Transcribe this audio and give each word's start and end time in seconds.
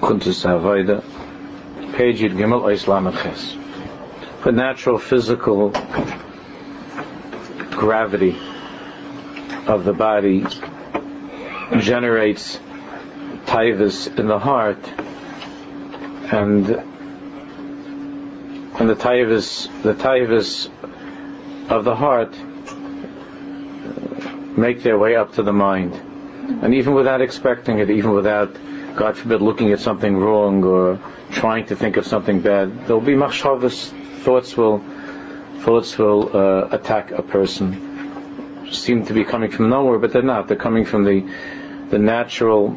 Kuntus 0.00 0.44
Havaida, 0.44 1.02
page 1.94 2.20
Yud 2.20 2.32
Gimel 2.32 2.62
Oislam 2.64 3.12
Ches. 3.12 3.56
For 4.40 4.50
natural 4.50 4.98
physical 4.98 5.70
gravity 7.70 8.36
of 9.66 9.84
the 9.84 9.92
body 9.92 10.46
generates 11.78 12.58
tivus 13.44 14.18
in 14.18 14.26
the 14.26 14.38
heart, 14.38 14.82
and 16.32 16.66
and 18.78 18.88
the 18.88 18.96
tivus 18.96 19.68
the 19.82 19.94
tivus 19.94 20.70
of 21.70 21.84
the 21.84 21.94
heart 21.94 22.34
make 24.56 24.82
their 24.82 24.98
way 24.98 25.14
up 25.14 25.34
to 25.34 25.42
the 25.42 25.52
mind, 25.52 25.94
and 26.62 26.74
even 26.74 26.94
without 26.94 27.20
expecting 27.20 27.78
it, 27.78 27.90
even 27.90 28.12
without 28.12 28.56
God 29.00 29.16
forbid 29.16 29.40
looking 29.40 29.72
at 29.72 29.80
something 29.80 30.18
wrong 30.18 30.62
or 30.62 31.00
trying 31.30 31.64
to 31.68 31.74
think 31.74 31.96
of 31.96 32.06
something 32.06 32.42
bad, 32.42 32.86
there'll 32.86 33.00
be 33.00 33.14
machshavas 33.14 33.88
thoughts 34.24 34.58
will 34.58 34.84
thoughts 35.60 35.96
will 35.96 36.36
uh, 36.36 36.68
attack 36.70 37.10
a 37.10 37.22
person 37.22 38.66
seem 38.70 39.06
to 39.06 39.14
be 39.14 39.24
coming 39.24 39.50
from 39.50 39.70
nowhere, 39.70 39.98
but 39.98 40.12
they're 40.12 40.20
not. 40.20 40.48
They're 40.48 40.64
coming 40.68 40.84
from 40.84 41.04
the 41.04 41.26
the 41.88 41.98
natural 41.98 42.76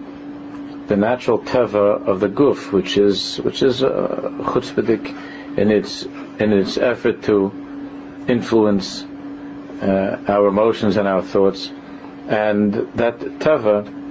the 0.88 0.95
natural 0.95 1.40
teva 1.40 2.08
of 2.08 2.22
the 2.22 2.30
guf, 2.30 2.72
which 2.72 2.98
is 2.98 3.42
which 3.42 3.62
is 3.62 3.84
uh, 3.84 3.90
chutzpahdik 4.44 5.58
in 5.58 5.72
its 5.72 6.03
in 6.40 6.53
its 6.53 6.78
effort 6.78 7.23
to 7.23 7.52
influence 8.30 9.03
uh, 9.81 10.23
our 10.30 10.48
emotions 10.48 10.95
and 10.95 11.05
our 11.05 11.22
thoughts, 11.22 11.70
and 12.30 12.73
that 12.95 13.20
teva 13.20 14.03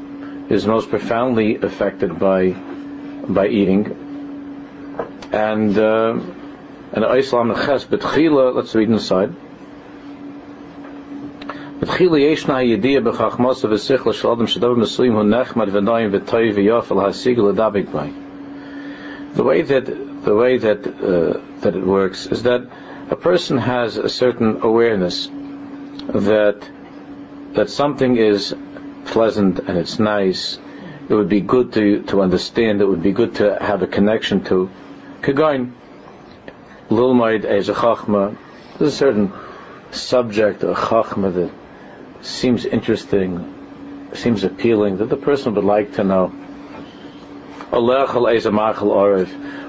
is 0.50 0.66
most 0.66 0.90
profoundly 0.90 1.56
affected 1.56 2.20
by 2.20 2.56
by 3.28 3.48
eating, 3.48 3.84
and 5.32 5.78
uh, 5.78 6.20
and 6.94 7.06
Islam 7.20 7.53
ches 7.53 7.86
betchila. 7.86 8.56
Let's 8.56 8.73
read 8.76 8.90
inside. 8.90 9.34
בתחילה 11.80 12.20
ישנה 12.20 12.58
הידיעה 12.58 13.02
בחכמוסו 13.02 13.67
ושכל 13.72 14.14
של 14.14 14.28
אדם 14.28 14.48
שדבר 14.48 14.73
מסוים 14.73 15.14
הוא 15.14 15.23
נחמד 15.23 15.67
ונעים 15.72 16.09
וטוב 16.12 16.40
ויופי 16.56 16.94
להשיג 16.94 17.40
ולדבק 17.40 17.86
בי. 17.94 18.09
The 19.36 19.44
way 19.44 19.62
that 19.62 19.86
the 20.26 20.36
way 20.36 20.58
that 20.58 20.88
uh, 20.88 21.40
that 21.62 21.76
it 21.76 21.86
works 21.86 22.26
is 22.26 22.44
that 22.44 22.62
a 23.12 23.16
person 23.16 23.58
has 23.58 23.98
a 23.98 24.09
certain 24.09 24.59
awareness 24.62 25.30
that 26.30 26.59
that 27.53 27.70
something 27.70 28.17
is 28.17 28.56
pleasant 29.06 29.58
and 29.61 29.78
it's 29.78 29.98
nice. 29.98 30.58
It 31.08 31.14
would 31.14 31.28
be 31.28 31.41
good 31.41 31.72
to 31.75 32.03
to 32.05 32.22
understand. 32.22 32.81
It 32.81 32.86
would 32.86 33.03
be 33.03 33.12
good 33.12 33.36
to 33.36 33.59
have 33.61 33.83
a 33.83 33.86
connection 33.86 34.44
to. 34.44 34.70
Kagain, 35.20 35.72
Lilmaid 36.89 37.44
as 37.44 37.69
a 37.69 37.75
chachma. 37.75 38.36
There's 38.78 38.94
a 38.94 38.97
certain 38.97 39.33
subject, 39.91 40.62
a 40.62 40.75
chachma 40.75 41.33
that 41.34 41.50
seems 42.25 42.64
interesting, 42.64 44.11
seems 44.14 44.44
appealing, 44.44 44.98
that 44.98 45.09
the 45.09 45.16
person 45.16 45.55
would 45.55 45.64
like 45.64 45.94
to 45.94 46.05
know. 46.05 46.33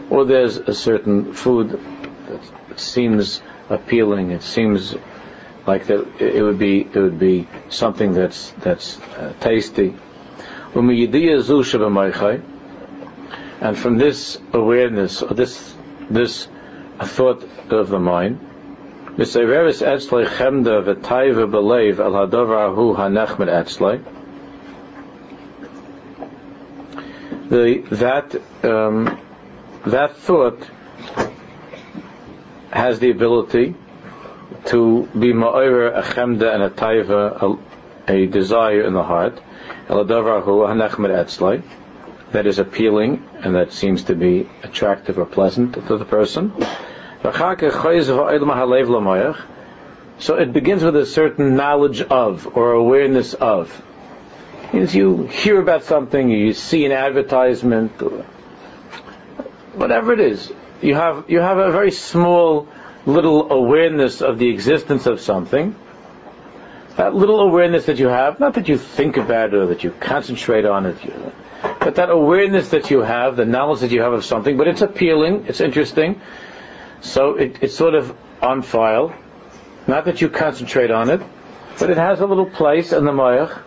Or 0.10 0.26
there's 0.26 0.58
a 0.58 0.74
certain 0.74 1.34
food 1.34 1.80
that 2.28 2.80
seems 2.80 3.42
appealing, 3.70 4.32
it 4.32 4.44
seems 4.44 4.96
like 5.66 5.88
that 5.88 6.22
it 6.22 6.42
would 6.42 6.60
be 6.60 6.82
it 6.82 6.96
would 6.96 7.20
be 7.20 7.48
something 7.70 8.14
that's 8.14 8.52
that's 8.60 9.00
uh, 9.00 9.34
tasty. 9.40 9.96
And 13.62 13.78
from 13.78 13.98
this 13.98 14.40
awareness, 14.52 15.22
or 15.22 15.34
this 15.34 15.74
this 16.10 16.48
thought 17.00 17.44
of 17.70 17.90
the 17.90 18.00
mind. 18.00 18.40
The 27.50 27.84
that 27.92 28.36
um, 28.64 29.20
that 29.86 30.18
thought 30.18 30.60
has 32.72 33.00
the 33.00 33.12
ability 33.12 33.76
to 34.66 35.10
be 35.18 35.34
ma'over 35.34 35.98
a 35.98 36.02
chemda 36.02 36.54
and 36.54 36.64
a 36.64 36.70
taiva, 36.70 37.58
a, 38.08 38.14
a 38.14 38.26
desire 38.28 38.82
in 38.84 38.94
the 38.94 39.04
heart, 39.04 39.40
that 42.32 42.48
is 42.48 42.60
appealing 42.60 43.24
and 43.44 43.56
that 43.56 43.72
seems 43.74 44.04
to 44.06 44.16
be 44.16 44.50
attractive 44.64 45.18
or 45.18 45.26
pleasant 45.26 45.74
to 45.74 45.98
the 45.98 46.06
person. 46.06 46.54
So 50.20 50.36
it 50.36 50.54
begins 50.54 50.84
with 50.84 50.96
a 50.96 51.06
certain 51.06 51.56
knowledge 51.56 52.02
of 52.02 52.58
or 52.58 52.74
awareness 52.74 53.34
of. 53.34 53.82
As 54.74 54.96
you 54.96 55.28
hear 55.28 55.62
about 55.62 55.84
something, 55.84 56.30
you 56.30 56.54
see 56.54 56.86
an 56.86 56.92
advertisement, 56.92 57.92
whatever 59.76 60.14
it 60.14 60.20
is, 60.20 60.52
you 60.82 60.96
have 60.96 61.26
you 61.30 61.40
have 61.40 61.60
a 61.60 61.72
very 61.72 61.92
small 61.92 62.68
little 63.06 63.52
awareness 63.52 64.22
of 64.22 64.40
the 64.40 64.50
existence 64.50 65.06
of 65.06 65.20
something. 65.20 65.76
That 66.96 67.16
little 67.16 67.40
awareness 67.40 67.88
that 67.88 67.98
you 67.98 68.08
have, 68.08 68.40
not 68.40 68.54
that 68.54 68.68
you 68.70 68.78
think 68.78 69.18
about 69.18 69.54
it 69.54 69.56
or 69.56 69.66
that 69.68 69.84
you 69.84 69.92
concentrate 69.92 70.66
on 70.66 70.86
it, 70.86 70.98
but 71.80 71.96
that 71.96 72.10
awareness 72.10 72.70
that 72.70 72.92
you 72.92 73.02
have, 73.02 73.36
the 73.36 73.46
knowledge 73.46 73.80
that 73.80 73.92
you 73.92 74.02
have 74.02 74.14
of 74.14 74.24
something, 74.24 74.58
but 74.58 74.68
it's 74.68 74.82
appealing, 74.82 75.46
it's 75.48 75.60
interesting, 75.60 76.22
so 77.02 77.36
it, 77.36 77.58
it's 77.62 77.76
sort 77.76 77.96
of 77.96 78.16
on 78.42 78.62
file. 78.62 79.14
Not 79.88 80.06
that 80.06 80.22
you 80.22 80.30
concentrate 80.30 80.92
on 80.92 81.10
it, 81.10 81.22
but 81.80 81.90
it 81.90 81.98
has 81.98 82.22
a 82.22 82.26
little 82.26 82.46
place 82.46 82.94
in 82.94 83.06
the 83.06 83.12
moyach 83.12 83.62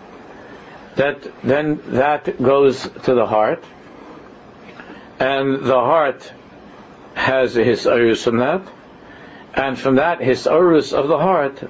that 0.94 1.28
then 1.42 1.82
that 1.88 2.42
goes 2.42 2.88
to 3.04 3.14
the 3.14 3.26
heart, 3.26 3.62
and 5.18 5.64
the 5.64 5.74
heart 5.74 6.32
has 7.14 7.54
his 7.54 7.84
hisarus 7.84 8.22
from 8.22 8.38
that, 8.38 8.62
and 9.56 9.78
from 9.78 9.96
that 9.96 10.20
hisarus 10.20 10.92
of 10.92 11.08
the 11.08 11.18
heart, 11.18 11.64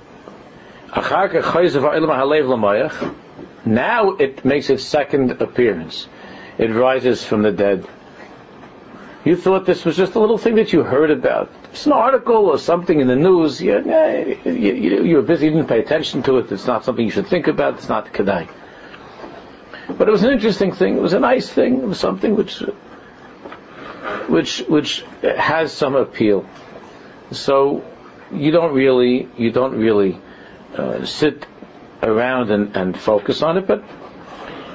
now 3.65 4.11
it 4.11 4.45
makes 4.45 4.71
its 4.71 4.85
second 4.85 5.31
appearance. 5.43 6.09
It 6.59 6.69
rises 6.69 7.25
from 7.25 7.43
the 7.43 7.53
dead. 7.53 7.87
You 9.25 9.37
thought 9.37 9.67
this 9.67 9.85
was 9.85 9.97
just 9.97 10.15
a 10.15 10.21
little 10.21 10.39
thing 10.39 10.55
that 10.55 10.73
you 10.73 10.85
heard 10.85 11.11
about. 11.11 11.51
It's 11.73 11.87
an 11.87 11.93
article 11.93 12.47
or 12.47 12.59
something 12.59 13.01
in 13.01 13.09
the 13.09 13.17
news. 13.17 13.61
You, 13.61 13.83
you, 14.45 15.05
you 15.05 15.17
were 15.17 15.23
busy, 15.23 15.47
you 15.47 15.53
didn't 15.53 15.67
pay 15.67 15.81
attention 15.81 16.23
to 16.25 16.39
it. 16.39 16.51
It's 16.53 16.67
not 16.67 16.85
something 16.85 17.05
you 17.05 17.11
should 17.11 17.27
think 17.27 17.49
about. 17.49 17.75
It's 17.75 17.89
not 17.89 18.13
kedai. 18.13 18.49
But 19.99 20.09
it 20.09 20.11
was 20.11 20.23
an 20.23 20.33
interesting 20.33 20.73
thing. 20.73 20.97
It 20.97 21.03
was 21.03 21.13
a 21.13 21.21
nice 21.21 21.49
thing. 21.49 21.79
It 21.83 21.87
was 21.87 21.99
something 21.99 22.37
which, 22.37 22.63
which, 24.29 24.61
which 24.69 25.05
has 25.23 25.73
some 25.73 25.97
appeal. 25.97 26.47
So 27.33 27.85
you 28.33 28.51
don't 28.51 28.75
really, 28.75 29.29
you 29.37 29.51
don't 29.53 29.75
really 29.77 30.19
uh, 30.77 31.05
sit 31.05 31.47
around 32.03 32.51
and, 32.51 32.77
and 32.77 32.99
focus 32.99 33.43
on 33.43 33.59
it, 33.59 33.67
but 33.67 33.85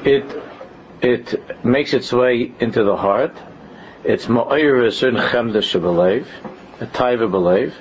it, 0.03 0.25
it 1.01 1.65
makes 1.65 1.93
its 1.93 2.11
way 2.11 2.51
into 2.59 2.83
the 2.83 2.95
heart 2.95 3.35
it's 4.03 4.25
ma'ir 4.25 4.87
a 4.87 4.91
certain 4.91 5.19
chemda 5.19 5.61
shebelev, 5.61 6.25
a 6.79 6.87
taiva 6.87 7.29
belev, 7.29 7.71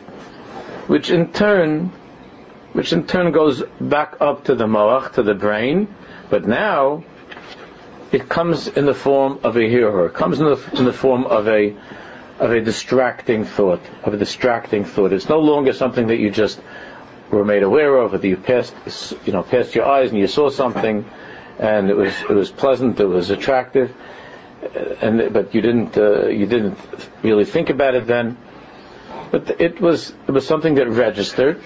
which 0.87 1.11
in 1.11 1.33
turn, 1.33 1.87
which 2.75 2.93
in 2.93 3.07
turn 3.07 3.33
goes 3.33 3.63
back 3.81 4.17
up 4.21 4.45
to 4.45 4.55
the 4.55 4.67
moach, 4.67 5.13
to 5.15 5.23
the 5.23 5.35
brain, 5.35 5.89
but 6.29 6.47
now 6.47 7.03
it 8.13 8.29
comes 8.29 8.69
in 8.69 8.85
the 8.85 8.95
form 8.95 9.41
of 9.43 9.57
a 9.57 9.61
hirhur. 9.61 10.09
It 10.09 10.15
comes 10.15 10.41
in 10.41 10.45
the, 10.45 10.71
in 10.77 10.85
the 10.85 10.93
form 10.93 11.25
of 11.25 11.49
a 11.49 11.75
of 12.41 12.51
a 12.51 12.61
distracting 12.61 13.45
thought, 13.45 13.81
of 14.03 14.15
a 14.15 14.17
distracting 14.17 14.85
thought. 14.85 15.13
It's 15.13 15.29
no 15.29 15.39
longer 15.39 15.73
something 15.73 16.09
that 16.09 16.17
you 16.17 16.31
just 16.31 16.61
were 17.31 17.45
made 17.45 17.63
aware 17.63 17.97
of, 17.97 18.13
that 18.13 18.25
you 18.25 18.37
passed, 18.37 18.75
you 19.25 19.33
know, 19.33 19.45
passed 19.45 19.75
your 19.75 19.87
eyes 19.87 20.11
and 20.11 20.19
you 20.19 20.27
saw 20.27 20.51
something, 20.51 21.05
and 21.59 21.89
it 21.91 21.97
was 21.97 22.13
it 22.23 22.35
was 22.35 22.51
pleasant, 22.51 22.99
it 22.99 23.07
was 23.07 23.31
attractive 23.31 23.95
and 25.01 25.33
but 25.33 25.55
you 25.55 25.61
didn't 25.61 25.97
uh, 25.97 26.27
you 26.27 26.47
didn't 26.47 26.79
really 27.23 27.45
think 27.45 27.71
about 27.71 27.95
it 27.95 28.07
then. 28.07 28.37
But 29.31 29.61
it 29.61 29.81
was 29.81 30.13
it 30.27 30.33
was 30.33 30.47
something 30.47 30.75
that 30.75 30.89
registered. 30.89 31.63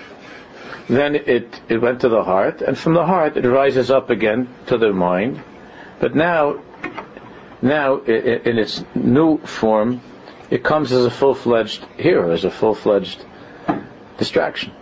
Then 0.88 1.15
it 1.15 1.61
it 1.69 1.79
went 1.81 2.00
to 2.03 2.09
the 2.09 2.23
heart, 2.23 2.62
and 2.62 2.77
from 2.79 2.94
the 2.94 3.05
heart 3.06 3.37
it 3.37 3.49
rises 3.49 3.91
up 3.91 4.11
again 4.11 4.49
to 4.67 4.79
the 4.79 4.93
mind. 4.93 5.43
But 5.99 6.15
now, 6.15 6.61
now 7.62 8.00
in 8.00 8.59
its 8.59 8.85
new 8.94 9.38
form, 9.38 10.03
it 10.55 10.62
comes 10.62 10.93
as 10.93 11.05
a 11.05 11.11
full-fledged 11.11 11.83
hirhur, 11.99 12.33
as 12.33 12.45
a 12.45 12.51
full-fledged 12.51 13.25
distraction. 14.19 14.73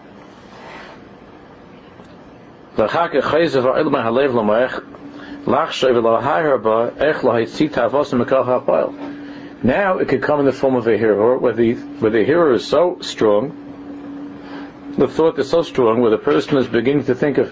Now 9.63 9.99
it 9.99 10.09
could 10.09 10.23
come 10.23 10.41
in 10.41 10.47
the 10.47 10.53
form 10.53 10.75
of 10.77 10.87
a 10.87 10.99
hirhur, 10.99 11.41
where 11.41 11.55
the 11.55 11.73
where 12.01 12.11
the 12.11 12.27
hirhur 12.27 12.55
is 12.55 12.67
so 12.67 12.99
strong, 13.01 14.95
the 14.99 15.09
thought 15.09 15.39
is 15.39 15.49
so 15.49 15.63
strong, 15.63 16.03
where 16.03 16.11
the 16.11 16.19
person 16.19 16.59
is 16.59 16.67
beginning 16.67 17.07
to 17.07 17.15
think 17.15 17.39
of, 17.39 17.51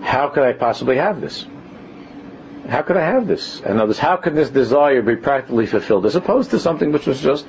how 0.00 0.28
could 0.28 0.44
I 0.44 0.52
possibly 0.52 0.98
have 0.98 1.20
this? 1.20 1.44
How 2.68 2.82
could 2.82 2.96
I 2.96 3.04
have 3.04 3.26
this? 3.26 3.60
And 3.60 3.80
others, 3.80 3.98
how 3.98 4.16
can 4.16 4.34
this 4.34 4.50
desire 4.50 5.00
be 5.02 5.16
practically 5.16 5.66
fulfilled, 5.66 6.04
as 6.06 6.16
opposed 6.16 6.50
to 6.50 6.58
something 6.58 6.92
which 6.92 7.06
was 7.06 7.20
just 7.20 7.46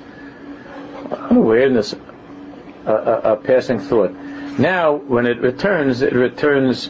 an 1.11 1.37
awareness, 1.37 1.93
a, 2.85 2.93
a, 2.93 3.33
a 3.33 3.35
passing 3.35 3.79
thought. 3.79 4.11
Now, 4.57 4.95
when 4.95 5.25
it 5.25 5.39
returns, 5.41 6.01
it 6.01 6.13
returns 6.13 6.87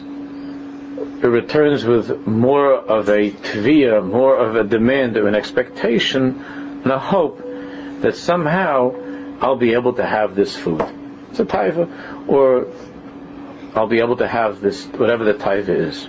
it 1.22 1.26
returns 1.26 1.84
with 1.84 2.26
more 2.26 2.74
of 2.74 3.08
a 3.08 3.30
tvia, 3.30 4.02
more 4.04 4.36
of 4.36 4.56
a 4.56 4.64
demand 4.64 5.16
or 5.18 5.28
an 5.28 5.34
expectation 5.34 6.42
and 6.82 6.86
a 6.86 6.98
hope 6.98 7.42
that 8.00 8.16
somehow 8.16 8.94
I'll 9.40 9.56
be 9.56 9.74
able 9.74 9.94
to 9.94 10.04
have 10.06 10.34
this 10.34 10.56
food. 10.56 10.82
It's 11.30 11.40
a 11.40 11.44
taiva, 11.44 12.28
or 12.28 12.68
I'll 13.74 13.86
be 13.86 14.00
able 14.00 14.16
to 14.16 14.28
have 14.28 14.60
this, 14.60 14.86
whatever 14.86 15.24
the 15.24 15.34
taiva 15.34 15.68
is 15.68 16.08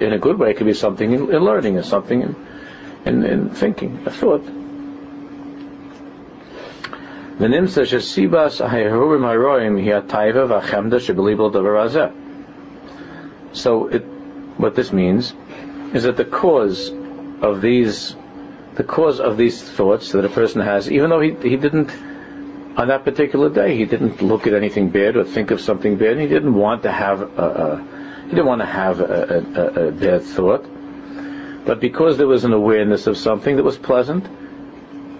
in 0.00 0.12
a 0.14 0.18
good 0.18 0.38
way, 0.38 0.50
it 0.50 0.56
could 0.56 0.66
be 0.66 0.72
something 0.72 1.12
in, 1.12 1.34
in 1.34 1.44
learning, 1.44 1.76
or 1.76 1.82
something 1.82 2.22
in, 2.22 2.34
in, 3.04 3.24
in 3.24 3.50
thinking, 3.50 4.02
a 4.06 4.10
thought. 4.10 4.42
So 13.52 13.88
it, 13.88 14.02
what 14.56 14.74
this 14.74 14.90
means 14.90 15.34
is 15.92 16.04
that 16.04 16.16
the 16.16 16.24
cause 16.24 16.90
of 17.42 17.60
these, 17.60 18.16
the 18.76 18.84
cause 18.84 19.20
of 19.20 19.36
these 19.36 19.62
thoughts 19.62 20.12
that 20.12 20.24
a 20.24 20.30
person 20.30 20.62
has, 20.62 20.90
even 20.90 21.10
though 21.10 21.20
he, 21.20 21.34
he 21.42 21.56
didn't 21.58 21.90
on 22.76 22.88
that 22.88 23.04
particular 23.04 23.48
day, 23.48 23.76
he 23.76 23.86
didn't 23.86 24.20
look 24.22 24.46
at 24.46 24.52
anything 24.52 24.90
bad 24.90 25.16
or 25.16 25.24
think 25.24 25.50
of 25.50 25.60
something 25.60 25.96
bad, 25.96 26.18
he 26.18 26.26
didn't 26.26 26.54
want 26.54 26.82
to 26.82 26.92
have 26.92 27.22
a, 27.22 27.26
a 27.26 28.06
he 28.24 28.30
didn't 28.30 28.46
want 28.46 28.60
to 28.60 28.66
have 28.66 29.00
a, 29.00 29.04
a, 29.54 29.86
a 29.88 29.92
bad 29.92 30.22
thought, 30.22 30.66
but 31.64 31.80
because 31.80 32.18
there 32.18 32.26
was 32.26 32.44
an 32.44 32.52
awareness 32.52 33.06
of 33.06 33.16
something 33.16 33.56
that 33.56 33.62
was 33.62 33.78
pleasant, 33.78 34.24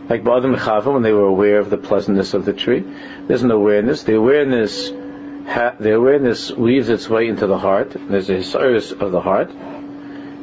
like 0.08 0.22
Ba'adim 0.22 0.56
Chava, 0.56 0.92
when 0.92 1.02
they 1.02 1.12
were 1.12 1.26
aware 1.26 1.58
of 1.58 1.70
the 1.70 1.76
pleasantness 1.76 2.34
of 2.34 2.44
the 2.44 2.52
tree, 2.52 2.84
there's 3.26 3.42
an 3.42 3.50
awareness. 3.50 4.04
The 4.04 4.14
awareness, 4.14 4.90
the 4.90 5.94
awareness 5.94 6.52
weaves 6.52 6.88
its 6.88 7.08
way 7.08 7.26
into 7.26 7.48
the 7.48 7.58
heart. 7.58 7.96
There's 7.96 8.30
a 8.30 8.42
service 8.44 8.92
of 8.92 9.10
the 9.10 9.20
heart. 9.20 9.50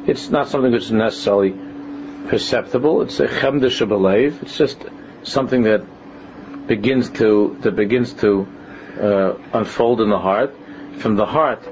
It's 0.06 0.28
not 0.28 0.48
something 0.48 0.70
which 0.70 0.84
is 0.84 0.92
necessarily 0.92 1.54
perceptible. 2.28 3.02
It's 3.02 3.20
a 3.20 3.26
chemda 3.26 3.70
shabalev. 3.70 4.42
It's 4.42 4.58
just 4.58 4.84
something 5.22 5.62
that 5.62 5.82
begins 6.66 7.10
to 7.10 7.56
that 7.60 7.76
begins 7.76 8.12
to 8.14 8.46
uh, 9.00 9.34
unfold 9.52 10.00
in 10.00 10.10
the 10.10 10.18
heart. 10.18 10.54
From 10.98 11.16
the 11.16 11.26
heart, 11.26 11.62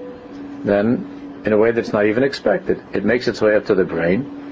then, 0.64 1.42
in 1.44 1.52
a 1.52 1.56
way 1.56 1.70
that's 1.70 1.92
not 1.92 2.06
even 2.06 2.24
expected, 2.24 2.82
it 2.92 3.04
makes 3.04 3.28
its 3.28 3.40
way 3.40 3.54
up 3.54 3.66
to 3.66 3.74
the 3.74 3.84
brain 3.84 4.42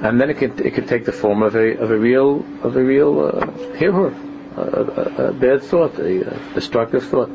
and 0.00 0.20
then 0.20 0.30
it 0.30 0.38
can 0.38 0.58
it 0.64 0.74
could 0.74 0.86
take 0.86 1.04
the 1.04 1.12
form 1.12 1.42
of 1.42 1.56
a 1.56 1.76
of 1.78 1.90
a 1.90 1.98
real 1.98 2.44
of 2.62 2.76
a 2.76 2.82
real 2.82 3.20
uh, 3.20 3.46
hirur, 3.78 4.14
a, 4.56 4.60
a, 4.60 5.28
a, 5.28 5.32
bad 5.32 5.62
thought, 5.62 5.98
a, 5.98 6.34
a 6.34 6.54
destructive 6.54 7.04
thought. 7.04 7.28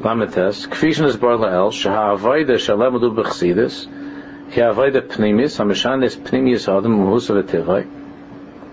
Lamites, 0.00 0.66
kfishin 0.68 1.06
is 1.06 1.16
bar 1.16 1.36
lael, 1.36 1.70
shahavoida 1.70 2.56
shalemadu 2.66 3.14
b'chsidis, 3.14 3.84
ki 4.52 4.60
avoida 4.60 5.02
pnimis, 5.02 5.56
hamishanis 5.58 6.16
pnimis 6.16 6.66
adam 6.68 6.98
muhusa 6.98 7.40
v'tivai. 7.40 7.86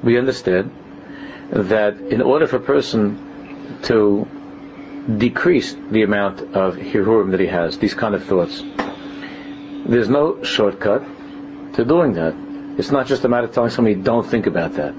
We 0.04 0.18
understand 0.18 0.72
that 1.64 2.00
in 2.02 2.22
order 2.22 2.48
for 2.48 2.58
a 2.58 2.62
person 2.62 3.80
to 3.84 4.28
decrease 5.18 5.74
the 5.92 6.04
amount 6.04 6.42
of 6.56 6.76
hirurim 6.76 7.32
that 7.32 7.40
he 7.40 7.48
has, 7.48 7.78
these 7.78 7.94
kind 7.94 8.14
of 8.14 8.26
thoughts, 8.26 8.62
there's 9.86 10.10
no 10.10 10.44
shortcut 10.44 11.04
to 11.74 11.86
doing 11.86 12.14
that. 12.14 12.36
It's 12.78 12.92
not 12.92 13.08
just 13.08 13.24
a 13.24 13.30
matter 13.30 13.48
of 13.48 13.54
telling 13.54 13.70
somebody, 13.70 13.96
don't 13.96 14.26
think 14.26 14.48
about 14.48 14.74
that. 14.74 14.94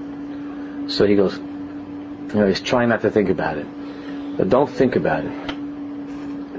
So 0.87 1.05
he 1.05 1.15
goes, 1.15 1.37
you 1.37 2.33
know, 2.33 2.47
he's 2.47 2.61
trying 2.61 2.89
not 2.89 3.01
to 3.01 3.11
think 3.11 3.29
about 3.29 3.57
it. 3.57 3.67
But 4.37 4.49
don't 4.49 4.69
think 4.69 4.95
about 4.95 5.25
it. 5.25 5.31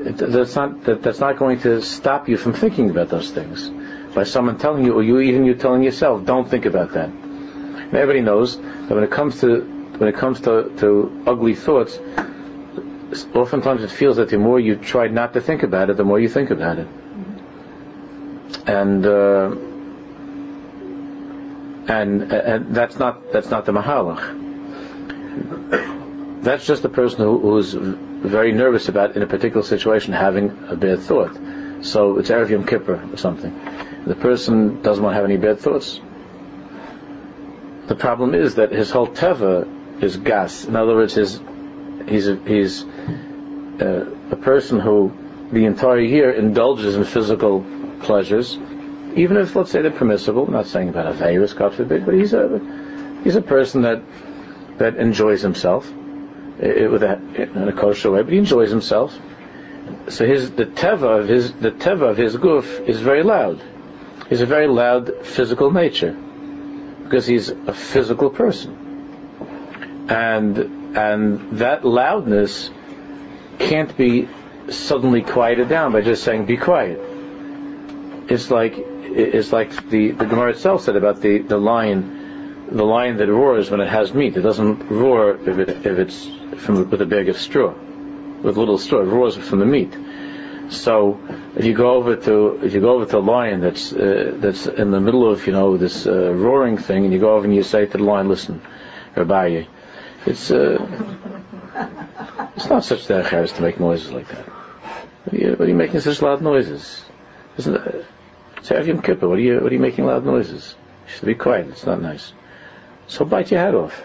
it 0.07 0.17
that's 0.19 0.55
not 0.55 0.85
that, 0.85 1.03
that's 1.03 1.19
not 1.19 1.39
going 1.39 1.61
to 1.61 1.83
stop 1.83 2.29
you 2.29 2.37
from 2.37 2.53
thinking 2.53 2.91
about 2.91 3.09
those 3.09 3.31
things. 3.31 3.69
By 4.15 4.25
someone 4.25 4.59
telling 4.59 4.85
you, 4.85 4.95
or 4.95 5.03
you 5.03 5.19
even 5.21 5.45
you 5.45 5.55
telling 5.55 5.83
yourself, 5.83 6.25
don't 6.25 6.49
think 6.49 6.67
about 6.67 6.93
that. 6.93 7.09
And 7.09 7.95
everybody 7.95 8.21
knows 8.21 8.59
that 8.59 8.91
when 8.91 9.03
it 9.03 9.11
comes 9.11 9.41
to 9.41 9.78
when 9.99 10.09
it 10.09 10.15
comes 10.15 10.41
to, 10.43 10.73
to 10.79 11.23
ugly 11.27 11.55
thoughts, 11.55 11.99
oftentimes 13.35 13.83
it 13.83 13.91
feels 13.91 14.17
that 14.17 14.29
the 14.31 14.39
more 14.39 14.61
you 14.61 14.77
try 14.77 15.09
not 15.09 15.33
to 15.35 15.41
think 15.41 15.63
about 15.63 15.91
it, 15.91 15.97
the 15.97 16.05
more 16.05 16.21
you 16.21 16.29
think 16.29 16.51
about 16.51 16.79
it. 16.79 16.87
And 18.67 19.05
uh, 19.05 19.55
and, 21.89 22.33
and 22.33 22.75
that's 22.75 22.99
not 22.99 23.33
that's 23.33 23.51
not 23.51 23.65
the 23.65 23.73
mahalach. 23.73 24.45
That's 26.43 26.67
just 26.67 26.83
the 26.83 26.89
person 26.89 27.21
who, 27.21 27.39
who's 27.39 27.73
very 27.73 28.53
nervous 28.53 28.89
about 28.89 29.17
in 29.17 29.23
a 29.23 29.27
particular 29.27 29.63
situation 29.63 30.13
having 30.13 30.51
a 30.69 30.77
bad 30.77 31.01
thought. 31.01 31.37
So 31.81 32.19
it's 32.19 32.31
Erev 32.31 32.51
Yom 32.51 32.67
Kippur 32.67 33.03
or 33.13 33.17
something. 33.17 33.53
The 34.07 34.15
person 34.15 34.83
doesn't 34.83 35.03
want 35.03 35.13
to 35.15 35.17
have 35.17 35.25
any 35.25 35.37
bad 35.37 35.61
thoughts. 35.61 36.01
The 37.87 37.95
problem 37.95 38.35
is 38.35 38.57
that 38.57 38.71
his 38.71 38.91
whole 38.91 39.09
teva 39.09 39.67
is 40.01 40.17
gas. 40.17 40.65
In 40.65 40.77
other 40.77 40.95
words, 40.95 41.15
his 41.15 41.41
he's 42.07 42.29
a, 42.29 42.37
he's 42.37 42.85
a, 42.85 42.87
uh, 43.81 44.15
a 44.33 44.37
person 44.37 44.81
who 44.81 45.13
the 45.51 45.65
entire 45.65 46.01
year 46.01 46.31
indulges 46.31 46.95
in 46.95 47.05
physical 47.05 47.65
pleasures 48.01 48.59
even 49.19 49.37
if 49.37 49.57
let's 49.57 49.71
say 49.71 49.83
they're 49.83 49.91
permissible, 49.91 50.47
I'm 50.47 50.53
not 50.53 50.67
saying 50.67 50.91
about 50.91 51.07
a 51.07 51.13
virus, 51.13 51.53
God 51.53 51.75
forbid, 51.75 52.05
but 52.05 52.15
he's 52.15 52.33
a 52.35 52.61
he's 53.25 53.37
a 53.37 53.43
person 53.43 53.83
that 53.83 54.03
that 54.79 54.97
enjoys 54.97 55.43
himself 55.43 55.91
with 55.91 57.03
a, 57.03 57.21
in 57.37 57.69
a 57.69 57.73
kosher 57.73 58.11
way, 58.11 58.23
but 58.23 58.33
he 58.33 58.39
enjoys 58.39 58.71
himself. 58.71 59.19
So 60.09 60.27
his 60.27 60.51
the 60.53 60.67
teva 60.67 61.21
of 61.21 61.29
his 61.29 61.53
the 61.53 61.71
teva 61.71 62.11
of 62.11 62.17
his 62.17 62.37
guf 62.37 62.87
is 62.87 63.01
very 63.01 63.23
loud. 63.23 63.63
He's 64.29 64.41
a 64.41 64.47
very 64.47 64.69
loud 64.69 65.27
physical 65.27 65.71
nature 65.71 66.17
because 67.03 67.27
he's 67.27 67.49
a 67.49 67.73
physical 67.73 68.31
person, 68.31 68.88
and 70.09 70.59
and 70.97 71.59
that 71.59 71.85
loudness 71.85 72.71
can't 73.59 73.97
be 73.97 74.29
suddenly 74.71 75.23
quieted 75.23 75.69
down 75.69 75.93
by 75.93 76.01
just 76.01 76.25
saying 76.25 76.47
be 76.47 76.57
quiet. 76.57 76.99
It's 78.29 78.51
like 78.51 78.75
is 78.79 79.53
like 79.53 79.71
the, 79.89 80.13
the 80.13 80.27
Gemara 80.27 80.51
itself 80.51 80.83
said 80.83 80.97
about 80.97 81.21
the, 81.21 81.39
the 81.39 81.57
lion, 81.57 82.69
the 82.71 82.85
lion 82.85 83.17
that 83.17 83.29
roars 83.29 83.71
when 83.71 83.81
it 83.81 83.89
has 83.89 84.13
meat. 84.13 84.37
It 84.37 84.43
doesn't 84.43 84.91
roar 84.91 85.35
if, 85.35 85.59
it, 85.59 85.87
if 85.87 85.99
it's 85.99 86.27
from 86.63 86.89
with 86.91 87.01
a 87.01 87.07
bag 87.07 87.29
of 87.29 87.39
straw, 87.39 87.73
with 88.43 88.57
little 88.57 88.79
straw. 88.79 89.01
It 89.01 89.07
roars 89.07 89.37
from 89.37 89.61
the 89.61 89.67
meat. 89.67 89.97
So 90.71 91.19
if 91.57 91.65
you 91.65 91.73
go 91.73 91.93
over 91.93 92.17
to 92.17 92.61
if 92.63 92.75
you 92.75 92.81
go 92.81 92.91
over 92.97 93.07
to 93.07 93.19
a 93.19 93.21
lion 93.21 93.61
that's 93.61 93.93
uh, 93.93 94.33
that's 94.35 94.67
in 94.67 94.91
the 94.91 95.01
middle 95.01 95.31
of 95.31 95.47
you 95.47 95.53
know 95.55 95.79
this 95.79 96.07
uh, 96.07 96.33
roaring 96.33 96.77
thing, 96.77 97.05
and 97.05 97.13
you 97.13 97.19
go 97.19 97.35
over 97.35 97.47
and 97.47 97.55
you 97.55 97.63
say 97.63 97.87
to 97.87 97.97
the 97.97 98.05
lion, 98.05 98.29
"Listen, 98.29 98.61
Rabbi, 99.17 99.65
it's 100.27 100.51
uh, 100.51 100.79
it's 102.57 102.69
not 102.69 102.85
such 102.85 103.07
that 103.07 103.33
as 103.33 103.53
to 103.53 103.63
make 103.63 103.79
noises 103.79 104.11
like 104.11 104.29
that. 104.29 104.47
What 105.25 105.35
are 105.35 105.37
you, 105.37 105.51
what 105.51 105.61
are 105.63 105.69
you 105.69 105.75
making 105.75 106.01
such 106.01 106.23
loud 106.23 106.43
noises? 106.43 107.05
Isn't 107.57 107.73
that, 107.73 108.05
it's 108.57 108.71
Yom 108.71 109.03
Kippur. 109.03 109.29
What 109.29 109.39
are 109.39 109.43
you, 109.43 109.61
what 109.61 109.71
are 109.71 109.75
you 109.75 109.81
making 109.81 110.07
loud 110.07 110.25
noises? 110.25 110.75
You 111.07 111.13
should 111.13 111.27
be 111.27 111.35
quiet. 111.35 111.69
It's 111.69 111.87
not 111.87 112.01
nice. 112.01 112.33
So 113.07 113.25
bite 113.25 113.51
your 113.51 113.61
head 113.61 113.75
off. 113.75 113.99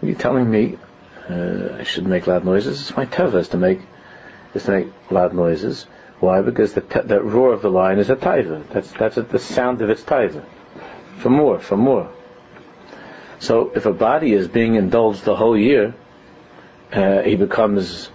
What 0.00 0.08
are 0.08 0.10
you 0.10 0.14
telling 0.16 0.50
me? 0.50 0.78
Uh, 1.28 1.76
I 1.78 1.84
shouldn't 1.84 2.10
make 2.10 2.26
loud 2.26 2.44
noises. 2.44 2.80
It's 2.80 2.96
my 2.96 3.06
teva 3.06 3.36
is 3.36 3.48
to 3.48 3.56
make, 3.56 3.80
is 4.54 4.64
to 4.64 4.72
make 4.72 4.88
loud 5.10 5.34
noises. 5.34 5.86
Why? 6.20 6.42
Because 6.42 6.74
the 6.74 6.80
te- 6.80 7.14
roar 7.14 7.52
of 7.52 7.62
the 7.62 7.70
lion 7.70 7.98
is 7.98 8.10
a 8.10 8.16
taiva. 8.16 8.68
That's 8.68 8.90
that's 8.92 9.16
a, 9.16 9.22
the 9.22 9.38
sound 9.38 9.82
of 9.82 9.90
its 9.90 10.02
taiva. 10.02 10.44
For 11.18 11.30
more, 11.30 11.60
for 11.60 11.76
more. 11.76 12.12
So 13.42 13.72
if 13.74 13.86
a 13.86 13.92
body 13.92 14.34
is 14.34 14.46
being 14.46 14.76
indulged 14.76 15.24
the 15.24 15.34
whole 15.34 15.58
year, 15.58 15.96
uh, 16.92 17.22
he 17.22 17.34
becomes 17.34 18.08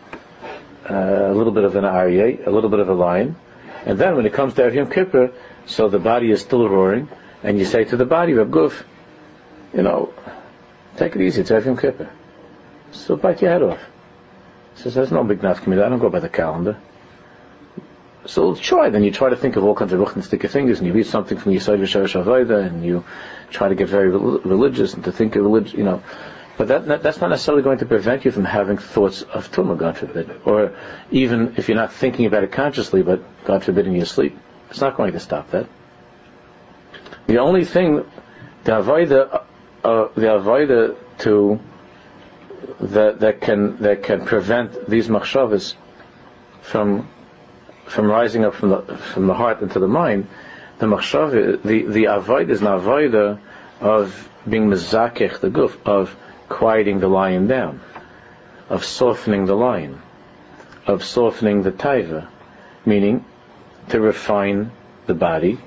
uh, 0.89 0.93
a 0.93 1.33
little 1.33 1.51
bit 1.51 1.65
of 1.65 1.75
an 1.75 1.83
aryeh, 1.83 2.47
a 2.47 2.49
little 2.49 2.69
bit 2.69 2.79
of 2.79 2.87
a 2.87 2.93
lion, 2.93 3.35
and 3.85 3.99
then 3.99 4.15
when 4.15 4.25
it 4.25 4.31
comes 4.31 4.53
to 4.53 4.61
Erev 4.61 4.75
Yom 4.75 4.89
Kippur, 4.89 5.33
so 5.65 5.89
the 5.89 5.99
body 5.99 6.31
is 6.31 6.39
still 6.39 6.69
roaring, 6.69 7.09
and 7.43 7.59
you 7.59 7.65
say 7.65 7.83
to 7.83 7.97
the 7.97 8.05
body, 8.05 8.35
Reb 8.35 8.49
Guf, 8.51 8.83
you 9.73 9.81
know, 9.81 10.13
take 10.95 11.13
it 11.17 11.21
easy, 11.21 11.41
it's 11.41 11.51
Erev 11.51 11.65
Yom 11.65 11.75
Kippur. 11.75 12.09
So 12.91 13.17
bite 13.17 13.41
your 13.41 13.51
head 13.51 13.63
off. 13.63 13.81
So 14.75 14.89
there's 14.89 15.11
no 15.11 15.25
big 15.25 15.41
nafkamid. 15.41 15.83
I 15.83 15.89
don't 15.89 15.99
go 15.99 16.09
by 16.09 16.21
the 16.21 16.29
calendar. 16.29 16.79
So 18.27 18.55
try. 18.55 18.89
Then 18.89 19.03
you 19.03 19.11
try 19.11 19.29
to 19.29 19.35
think 19.35 19.55
of 19.55 19.63
all 19.63 19.73
kinds 19.73 19.93
of 19.93 19.99
ruchn 19.99 20.23
sticky 20.23 20.47
fingers, 20.47 20.79
and 20.79 20.87
you 20.87 20.93
read 20.93 21.07
something 21.07 21.37
from 21.37 21.53
Yisrael 21.53 21.79
V'Sharash 21.79 22.23
Avodah, 22.23 22.67
and 22.67 22.85
you 22.85 23.05
try 23.49 23.69
to 23.69 23.75
get 23.75 23.87
very 23.87 24.09
religious 24.09 24.93
and 24.93 25.03
to 25.05 25.11
think 25.11 25.35
of 25.35 25.43
religion, 25.43 25.79
you 25.79 25.85
know. 25.85 26.03
But 26.57 26.67
that, 26.69 27.03
that's 27.03 27.21
not 27.21 27.29
necessarily 27.29 27.63
going 27.63 27.77
to 27.79 27.85
prevent 27.85 28.25
you 28.25 28.31
from 28.31 28.43
having 28.43 28.77
thoughts 28.77 29.21
of 29.21 29.51
tumah, 29.51 29.77
God 29.77 29.97
forbid, 29.97 30.41
or 30.43 30.75
even 31.11 31.53
if 31.55 31.69
you're 31.69 31.77
not 31.77 31.93
thinking 31.93 32.25
about 32.25 32.43
it 32.43 32.51
consciously, 32.51 33.03
but 33.03 33.21
God 33.45 33.63
forbid 33.63 33.85
in 33.85 33.95
your 33.95 34.05
sleep. 34.05 34.37
It's 34.69 34.81
not 34.81 34.97
going 34.97 35.13
to 35.13 35.19
stop 35.19 35.51
that. 35.51 35.67
The 37.27 37.37
only 37.37 37.63
thing, 37.63 38.05
the 38.63 38.71
avoida, 38.71 39.43
uh, 39.83 40.07
the 40.15 40.27
avoida 40.27 40.97
to 41.19 41.59
that 42.81 43.19
that 43.21 43.41
can 43.41 43.77
that 43.77 44.03
can 44.03 44.25
prevent 44.25 44.89
these 44.89 45.07
machshavas 45.07 45.75
from 46.61 47.07
from 47.87 48.05
rising 48.05 48.45
up 48.45 48.55
from 48.55 48.69
the 48.69 48.81
from 49.13 49.27
the 49.27 49.33
heart 49.33 49.61
into 49.61 49.79
the 49.79 49.87
mind, 49.87 50.27
the 50.79 50.85
machshav, 50.85 51.63
the 51.63 51.83
the 51.83 52.05
avoid 52.05 52.49
is 52.49 52.61
an 52.61 52.67
avoida 52.67 53.39
of 53.79 54.29
being 54.47 54.69
mezakech 54.69 55.39
the 55.39 55.49
guf 55.49 55.75
of 55.85 56.15
quieting 56.49 56.99
the 56.99 57.07
lion 57.07 57.47
down, 57.47 57.79
of 58.69 58.83
softening 58.83 59.45
the 59.45 59.55
lion, 59.55 60.01
of 60.85 61.03
softening 61.03 61.63
the 61.63 61.71
taiva, 61.71 62.27
meaning 62.85 63.25
to 63.89 63.99
refine 63.99 64.71
the 65.05 65.13
body, 65.13 65.57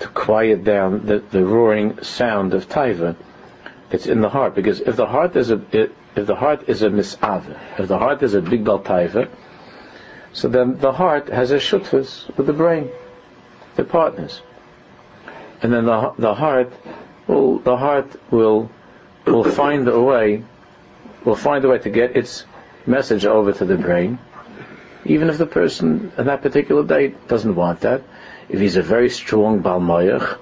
to 0.00 0.08
quiet 0.08 0.64
down 0.64 1.06
the, 1.06 1.18
the 1.18 1.44
roaring 1.44 2.02
sound 2.02 2.54
of 2.54 2.68
taiva. 2.68 3.16
It's 3.90 4.06
in 4.06 4.20
the 4.20 4.28
heart 4.28 4.54
because 4.54 4.80
if 4.80 4.96
the 4.96 5.06
heart 5.06 5.36
is 5.36 5.50
a 5.50 5.60
if 6.16 6.26
the 6.26 6.34
heart 6.34 6.68
is 6.68 6.82
a 6.82 6.90
misave, 6.90 7.56
if 7.78 7.88
the 7.88 7.98
heart 7.98 8.22
is 8.22 8.34
a 8.34 8.40
big 8.40 8.64
taiva, 8.64 9.28
so 10.34 10.48
then 10.48 10.78
the 10.78 10.92
heart 10.92 11.28
has 11.28 11.52
a 11.52 11.56
shutfus 11.58 12.26
with 12.36 12.46
the 12.46 12.52
brain, 12.52 12.90
the 13.76 13.84
partners, 13.84 14.42
and 15.62 15.72
then 15.72 15.86
the 15.86 16.12
the 16.18 16.34
heart 16.34 16.72
will 17.28 17.60
the 17.60 17.76
heart 17.76 18.08
will 18.32 18.68
will 19.24 19.44
find 19.44 19.86
a 19.88 20.00
way 20.00 20.42
will 21.24 21.36
find 21.36 21.64
a 21.64 21.68
way 21.68 21.78
to 21.78 21.88
get 21.88 22.16
its 22.16 22.44
message 22.84 23.24
over 23.24 23.52
to 23.52 23.64
the 23.64 23.76
brain, 23.76 24.18
even 25.04 25.30
if 25.30 25.38
the 25.38 25.46
person 25.46 26.12
at 26.18 26.26
that 26.26 26.42
particular 26.42 26.84
day 26.84 27.14
doesn't 27.28 27.54
want 27.54 27.80
that. 27.80 28.02
If 28.48 28.58
he's 28.60 28.76
a 28.76 28.82
very 28.82 29.10
strong 29.10 29.62
balmayach, 29.62 30.38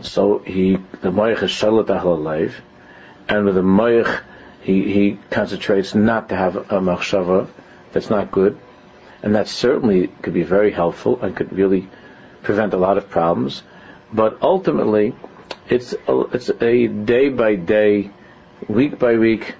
so 0.00 0.38
he 0.38 0.78
the 1.02 1.12
mayach 1.12 1.42
is 1.42 1.50
shalat 1.50 2.24
life, 2.24 2.62
and 3.28 3.44
with 3.44 3.54
the 3.54 3.60
mayach 3.60 4.22
he, 4.62 4.92
he 4.92 5.18
concentrates 5.30 5.94
not 5.94 6.30
to 6.30 6.36
have 6.36 6.56
a 6.56 6.80
machshava 6.80 7.48
that's 7.92 8.10
not 8.10 8.32
good, 8.32 8.58
and 9.22 9.34
that 9.34 9.48
certainly 9.48 10.08
could 10.22 10.34
be 10.34 10.42
very 10.42 10.70
helpful 10.70 11.20
and 11.22 11.36
could 11.36 11.52
really 11.52 11.88
prevent 12.42 12.74
a 12.74 12.76
lot 12.76 12.98
of 12.98 13.08
problems. 13.10 13.62
But 14.12 14.38
ultimately, 14.42 15.14
it's 15.68 15.94
a, 16.06 16.20
it's 16.32 16.50
a 16.60 16.86
day 16.86 17.28
by 17.28 17.56
day, 17.56 18.10
week 18.68 18.98
by 18.98 19.16
week 19.16 19.54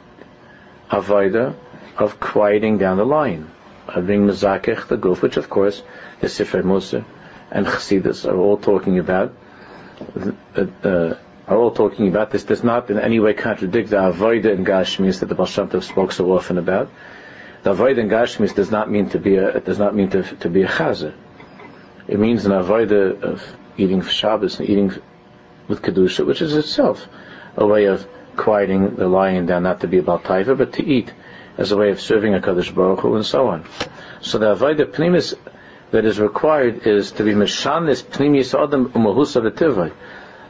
avoida 0.90 1.54
of 1.96 2.20
quieting 2.20 2.78
down 2.78 2.96
the 2.98 3.06
line, 3.06 3.50
of 3.88 4.06
being 4.06 4.26
mezakech 4.26 4.86
the 4.88 4.96
guf, 4.96 5.22
which 5.22 5.36
of 5.36 5.50
course 5.50 5.82
the 6.20 6.28
Sifrei 6.28 6.62
Mussar 6.62 7.04
and 7.50 7.66
Chassidus 7.66 8.30
are 8.30 8.36
all 8.36 8.56
talking 8.56 8.98
about. 8.98 9.34
Uh, 10.54 10.66
uh, 10.84 11.16
are 11.48 11.56
all 11.56 11.70
talking 11.70 12.08
about 12.08 12.30
this 12.30 12.44
does 12.44 12.64
not 12.64 12.90
in 12.90 12.98
any 12.98 13.20
way 13.20 13.32
contradict 13.32 13.90
the 13.90 13.96
avoida 13.96 14.52
in 14.52 14.64
Gashmis 14.64 15.20
that 15.20 15.26
the 15.26 15.34
Baal 15.34 15.46
Shem 15.46 15.68
Tov 15.68 15.84
spoke 15.84 16.12
so 16.12 16.32
often 16.32 16.58
about. 16.58 16.90
The 17.66 17.74
avoida 17.74 17.98
in 17.98 18.08
Gashmis 18.08 18.54
does 18.54 18.70
not 18.70 18.92
mean 18.92 19.08
to 19.08 19.18
be 19.18 19.38
a 19.38 19.58
does 19.58 19.80
not 19.80 19.92
mean 19.92 20.08
to, 20.10 20.22
to 20.22 20.48
be 20.48 20.62
a 20.62 20.68
chazer. 20.68 21.12
It 22.06 22.16
means 22.16 22.46
an 22.46 22.52
avoida 22.52 23.20
of 23.20 23.42
eating 23.76 24.02
Shabbos 24.02 24.60
and 24.60 24.70
eating 24.70 24.92
with 25.66 25.82
kedusha, 25.82 26.24
which 26.24 26.42
is 26.42 26.54
itself 26.56 27.08
a 27.56 27.66
way 27.66 27.86
of 27.86 28.06
quieting 28.36 28.94
the 28.94 29.08
lion 29.08 29.46
down, 29.46 29.64
not 29.64 29.80
to 29.80 29.88
be 29.88 29.98
about 29.98 30.22
taiva, 30.22 30.56
but 30.56 30.74
to 30.74 30.86
eat 30.86 31.12
as 31.58 31.72
a 31.72 31.76
way 31.76 31.90
of 31.90 32.00
serving 32.00 32.34
a 32.34 32.40
Kaddish 32.40 32.70
Baruch 32.70 33.00
Hu 33.00 33.16
and 33.16 33.26
so 33.26 33.48
on. 33.48 33.64
So 34.20 34.38
the 34.38 34.54
avoida 34.54 34.84
pnimis 34.84 35.34
that 35.90 36.04
is 36.04 36.20
required 36.20 36.86
is 36.86 37.10
to 37.18 37.24
be 37.24 37.32
mishanis 37.32 38.04
pnimis 38.04 38.54
adam 38.54 38.90
umahusa 38.90 39.42
v'tivai 39.42 39.92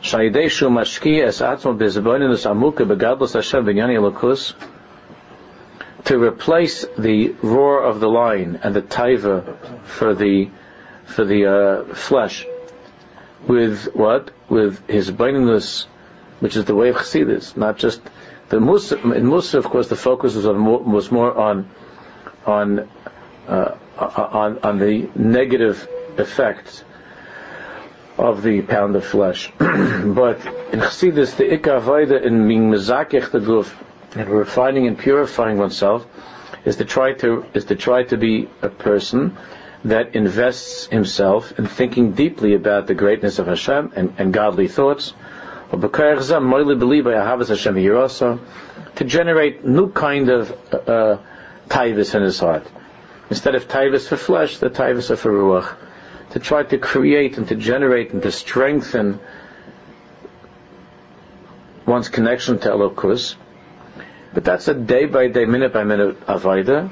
Shaideshu 0.02 0.68
mashki 0.68 1.24
es 1.24 1.40
atzmo 1.40 1.78
bezeboninus 1.78 2.44
amuka 2.44 2.84
begadlos 2.86 3.32
Hashem 3.32 3.64
v'nyani 3.64 3.96
elokus 3.96 4.52
to 6.06 6.22
replace 6.22 6.84
the 6.96 7.34
roar 7.42 7.82
of 7.82 8.00
the 8.00 8.08
lion 8.08 8.60
and 8.62 8.74
the 8.74 8.82
taiva 8.82 9.84
for 9.84 10.14
the 10.14 10.48
for 11.04 11.24
the 11.24 11.46
uh, 11.46 11.94
flesh 11.94 12.46
with 13.46 13.94
what 13.94 14.30
with 14.48 14.86
his 14.88 15.10
bindingness, 15.10 15.86
which 16.40 16.56
is 16.56 16.64
the 16.64 16.74
way 16.74 16.88
of 16.88 16.96
chassidus, 16.96 17.56
not 17.56 17.76
just 17.76 18.00
the 18.48 18.58
Mussar. 18.58 18.98
In 19.14 19.24
Mussar, 19.26 19.58
of 19.58 19.64
course, 19.64 19.88
the 19.88 19.96
focus 19.96 20.34
was 20.34 20.46
on 20.46 20.90
was 20.90 21.10
more 21.10 21.36
on 21.36 21.68
on 22.44 22.88
uh, 23.48 23.76
on 23.98 24.58
on 24.62 24.78
the 24.78 25.08
negative 25.16 25.88
effects 26.18 26.84
of 28.18 28.42
the 28.42 28.62
pound 28.62 28.96
of 28.96 29.04
flesh. 29.04 29.52
but 29.58 30.38
in 30.72 30.80
Chassidus, 30.80 31.36
the 31.36 31.44
Ikka 31.44 31.80
Avaida 31.80 32.22
in 32.22 32.46
being 32.48 32.70
Mezakech 32.70 33.30
the 33.30 33.40
Guf, 33.40 33.72
and 34.16 34.28
refining 34.28 34.86
and 34.86 34.98
purifying 34.98 35.58
oneself, 35.58 36.06
is 36.64 36.76
to 36.76 36.84
try 36.84 37.12
to 37.12 37.44
is 37.54 37.66
to 37.66 37.76
try 37.76 38.02
to 38.04 38.16
be 38.16 38.48
a 38.62 38.68
person 38.68 39.36
that 39.84 40.16
invests 40.16 40.86
himself 40.86 41.58
in 41.58 41.66
thinking 41.66 42.12
deeply 42.12 42.54
about 42.54 42.86
the 42.86 42.94
greatness 42.94 43.38
of 43.38 43.46
Hashem 43.46 43.92
and, 43.94 44.14
and 44.18 44.32
godly 44.32 44.68
thoughts. 44.68 45.14
To 48.96 49.04
generate 49.04 49.64
new 49.64 49.92
kind 49.92 50.28
of 50.28 50.50
uh, 50.72 51.18
taivas 51.68 52.14
in 52.14 52.22
his 52.22 52.38
heart. 52.38 52.66
Instead 53.30 53.54
of 53.54 53.68
taivas 53.68 54.08
for 54.08 54.16
flesh, 54.16 54.58
the 54.58 54.70
taivas 54.70 55.10
are 55.10 55.16
for 55.16 55.32
ruach 55.32 55.76
to 56.30 56.38
try 56.38 56.62
to 56.62 56.78
create 56.78 57.36
and 57.38 57.48
to 57.48 57.54
generate 57.54 58.12
and 58.12 58.22
to 58.22 58.32
strengthen 58.32 59.20
one's 61.86 62.08
connection 62.08 62.58
to 62.58 62.68
Elokus. 62.68 63.36
But 64.36 64.44
that's 64.44 64.68
a 64.68 64.74
day 64.74 65.06
by 65.06 65.28
day, 65.28 65.46
minute 65.46 65.72
by 65.72 65.84
minute 65.84 66.20
avodah, 66.26 66.90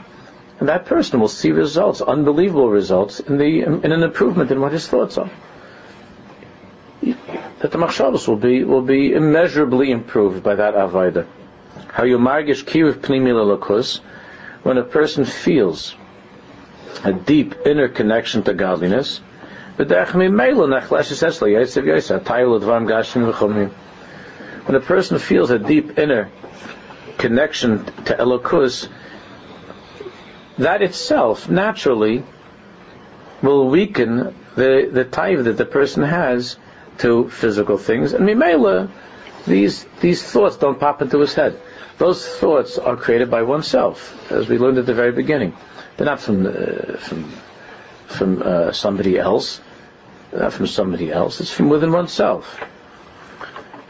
and 0.61 0.69
that 0.71 0.87
person 0.87 1.21
will 1.21 1.29
see 1.29 1.51
results, 1.53 2.01
unbelievable 2.01 2.71
results, 2.71 3.21
in 3.21 3.37
the 3.37 3.61
in 3.61 3.93
an 3.93 4.03
improvement 4.03 4.51
in 4.51 4.63
what 4.63 4.73
his 4.73 4.89
thoughts 4.89 5.19
are. 5.19 5.29
That 7.03 7.71
the 7.71 7.77
machshavos 7.77 8.27
will 8.27 8.39
be 8.39 8.65
will 8.65 8.81
be 8.81 9.13
immeasurably 9.13 9.91
improved 9.91 10.43
by 10.43 10.55
that 10.55 10.73
avodah. 10.73 11.27
How 11.89 12.05
you 12.05 12.17
margish 12.17 12.65
kiruv 12.65 12.95
pnimi 12.95 14.01
when 14.63 14.79
a 14.79 14.83
person 14.83 15.27
feels 15.27 15.95
a 17.05 17.13
deep 17.13 17.57
inner 17.67 17.89
connection 17.89 18.43
to 18.45 18.55
godliness, 18.55 19.19
when 19.77 19.91
a 24.77 24.81
person 24.81 25.19
feels 25.19 25.51
a 25.51 25.59
deep 25.59 25.99
inner 25.99 26.31
connection 27.18 27.85
to 28.04 28.14
Elokus, 28.16 28.88
that 30.59 30.83
itself 30.83 31.49
naturally 31.49 32.25
will 33.42 33.68
weaken 33.68 34.35
the, 34.56 34.88
the 34.92 35.04
type 35.04 35.44
that 35.44 35.56
the 35.56 35.66
person 35.66 36.02
has 36.02 36.56
to 36.99 37.28
physical 37.28 37.76
things. 37.76 38.12
And 38.12 38.26
Mimela, 38.26 38.90
these, 39.47 39.85
these 40.00 40.23
thoughts 40.23 40.56
don't 40.56 40.78
pop 40.78 41.02
into 41.02 41.18
his 41.18 41.35
head. 41.35 41.61
Those 41.99 42.26
thoughts 42.26 42.78
are 42.78 42.97
created 42.97 43.30
by 43.30 43.42
oneself, 43.42 44.30
as 44.30 44.49
we 44.49 44.59
learned 44.59 44.78
at 44.78 44.87
the 44.87 44.94
very 44.94 45.12
beginning. 45.12 45.56
They're 45.97 46.06
not 46.06 46.21
from, 46.21 46.47
uh, 46.47 46.97
from 46.99 47.33
from 48.06 48.42
uh, 48.42 48.73
somebody 48.73 49.18
else, 49.18 49.61
not 50.33 50.52
from 50.52 50.66
somebody 50.66 51.11
else. 51.11 51.40
It's 51.40 51.50
from 51.50 51.68
within 51.68 51.92
oneself. 51.92 52.61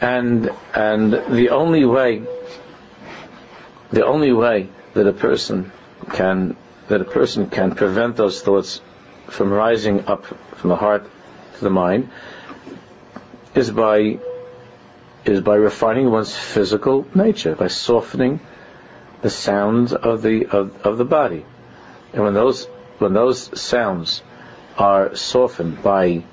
And 0.01 0.49
and 0.73 1.13
the 1.13 1.49
only 1.49 1.85
way, 1.85 2.23
the 3.95 4.05
only 4.05 4.33
way 4.33 4.67
that 4.93 5.07
a 5.07 5.13
person 5.13 5.71
can 6.11 6.57
that 6.89 6.99
a 6.99 7.05
person 7.05 7.49
can 7.49 7.73
prevent 7.73 8.17
those 8.17 8.41
thoughts 8.41 8.81
from 9.27 9.51
rising 9.51 10.05
up 10.05 10.25
from 10.57 10.69
the 10.69 10.75
heart 10.75 11.09
to 11.55 11.63
the 11.63 11.69
mind 11.69 12.09
is 13.55 13.71
by 13.71 14.19
is 15.23 15.39
by 15.39 15.55
refining 15.55 16.11
one's 16.11 16.35
physical 16.35 17.07
nature, 17.15 17.55
by 17.55 17.67
softening 17.67 18.41
the 19.21 19.29
sounds 19.29 19.93
of 19.93 20.21
the 20.21 20.45
of, 20.47 20.85
of 20.85 20.97
the 20.97 21.05
body. 21.05 21.45
And 22.11 22.21
when 22.21 22.33
those 22.33 22.65
when 22.99 23.13
those 23.13 23.39
sounds 23.59 24.21
are 24.77 25.15
softened 25.15 25.81
by 25.81 26.25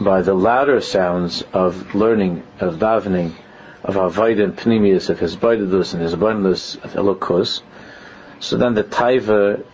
by 0.00 0.22
the 0.22 0.34
louder 0.34 0.80
sounds 0.80 1.44
of 1.52 1.94
learning, 1.94 2.42
of 2.58 2.78
davening, 2.78 3.34
of 3.82 3.94
Avaida 3.94 4.44
and 4.44 4.56
Pnimius, 4.56 5.08
of 5.10 5.18
his 5.18 5.36
Baidadus 5.36 5.94
and 5.94 6.02
his 6.02 6.12
of 6.12 6.20
Elokus, 6.20 7.62
So 8.38 8.56
then 8.56 8.74
the 8.74 8.84
taiva, 8.84 9.64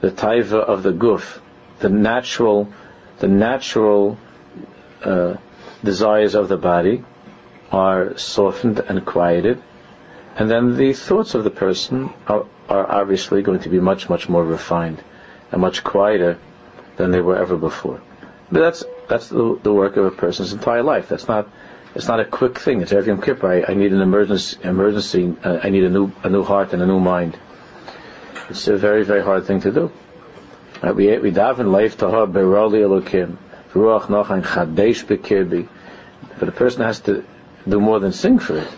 the 0.00 0.10
taiva 0.10 0.58
of 0.58 0.82
the 0.82 0.92
guf, 0.92 1.40
the 1.80 1.88
natural, 1.88 2.72
the 3.18 3.28
natural 3.28 4.18
uh, 5.02 5.36
desires 5.82 6.34
of 6.34 6.48
the 6.48 6.56
body 6.56 7.04
are 7.70 8.16
softened 8.16 8.80
and 8.80 9.04
quieted, 9.04 9.62
and 10.36 10.50
then 10.50 10.76
the 10.76 10.92
thoughts 10.92 11.34
of 11.34 11.44
the 11.44 11.50
person 11.50 12.10
are, 12.26 12.46
are 12.68 12.90
obviously 12.90 13.42
going 13.42 13.60
to 13.60 13.68
be 13.68 13.80
much, 13.80 14.08
much 14.08 14.28
more 14.28 14.44
refined 14.44 15.02
and 15.50 15.60
much 15.60 15.82
quieter 15.84 16.38
than 16.96 17.10
they 17.10 17.20
were 17.20 17.36
ever 17.36 17.56
before. 17.56 18.00
But 18.50 18.60
that's 18.60 18.84
that's 19.08 19.28
the, 19.28 19.58
the 19.62 19.72
work 19.72 19.96
of 19.96 20.04
a 20.04 20.10
person's 20.10 20.52
entire 20.52 20.82
life. 20.82 21.08
That's 21.08 21.28
not 21.28 21.48
it's 21.94 22.06
not 22.06 22.20
a 22.20 22.24
quick 22.24 22.58
thing. 22.58 22.82
It's 22.82 22.92
every 22.92 23.12
Yom 23.12 23.22
Kippur. 23.22 23.48
I, 23.48 23.72
I 23.72 23.74
need 23.74 23.92
an 23.92 24.00
emergency. 24.00 24.58
Emergency. 24.62 25.34
Uh, 25.42 25.58
I 25.62 25.70
need 25.70 25.84
a 25.84 25.88
new 25.90 26.12
a 26.22 26.28
new 26.28 26.44
heart 26.44 26.72
and 26.72 26.82
a 26.82 26.86
new 26.86 27.00
mind. 27.00 27.38
It's 28.50 28.68
a 28.68 28.76
very 28.76 29.04
very 29.04 29.22
hard 29.22 29.46
thing 29.46 29.60
to 29.62 29.72
do. 29.72 29.92
Uh, 30.82 30.92
we 30.92 31.16
we 31.18 31.30
daven 31.30 31.72
leif 31.72 31.96
tahar 31.96 32.26
beroli 32.26 32.80
elokim 32.82 33.36
ruach 33.72 34.08
noch 34.08 34.30
ein 34.30 34.42
chadesh 34.42 35.04
bekirbi. 35.04 35.68
But 36.38 36.48
a 36.48 36.52
person 36.52 36.82
has 36.82 37.00
to 37.00 37.24
do 37.68 37.80
more 37.80 37.98
than 38.00 38.12
sing 38.12 38.38
for 38.38 38.58
it, 38.58 38.68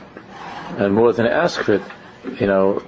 and 0.79 0.95
more 0.95 1.13
than 1.13 1.27
ask 1.27 1.61
for 1.63 1.75
it. 1.75 1.83
You 2.39 2.47
know, 2.47 2.83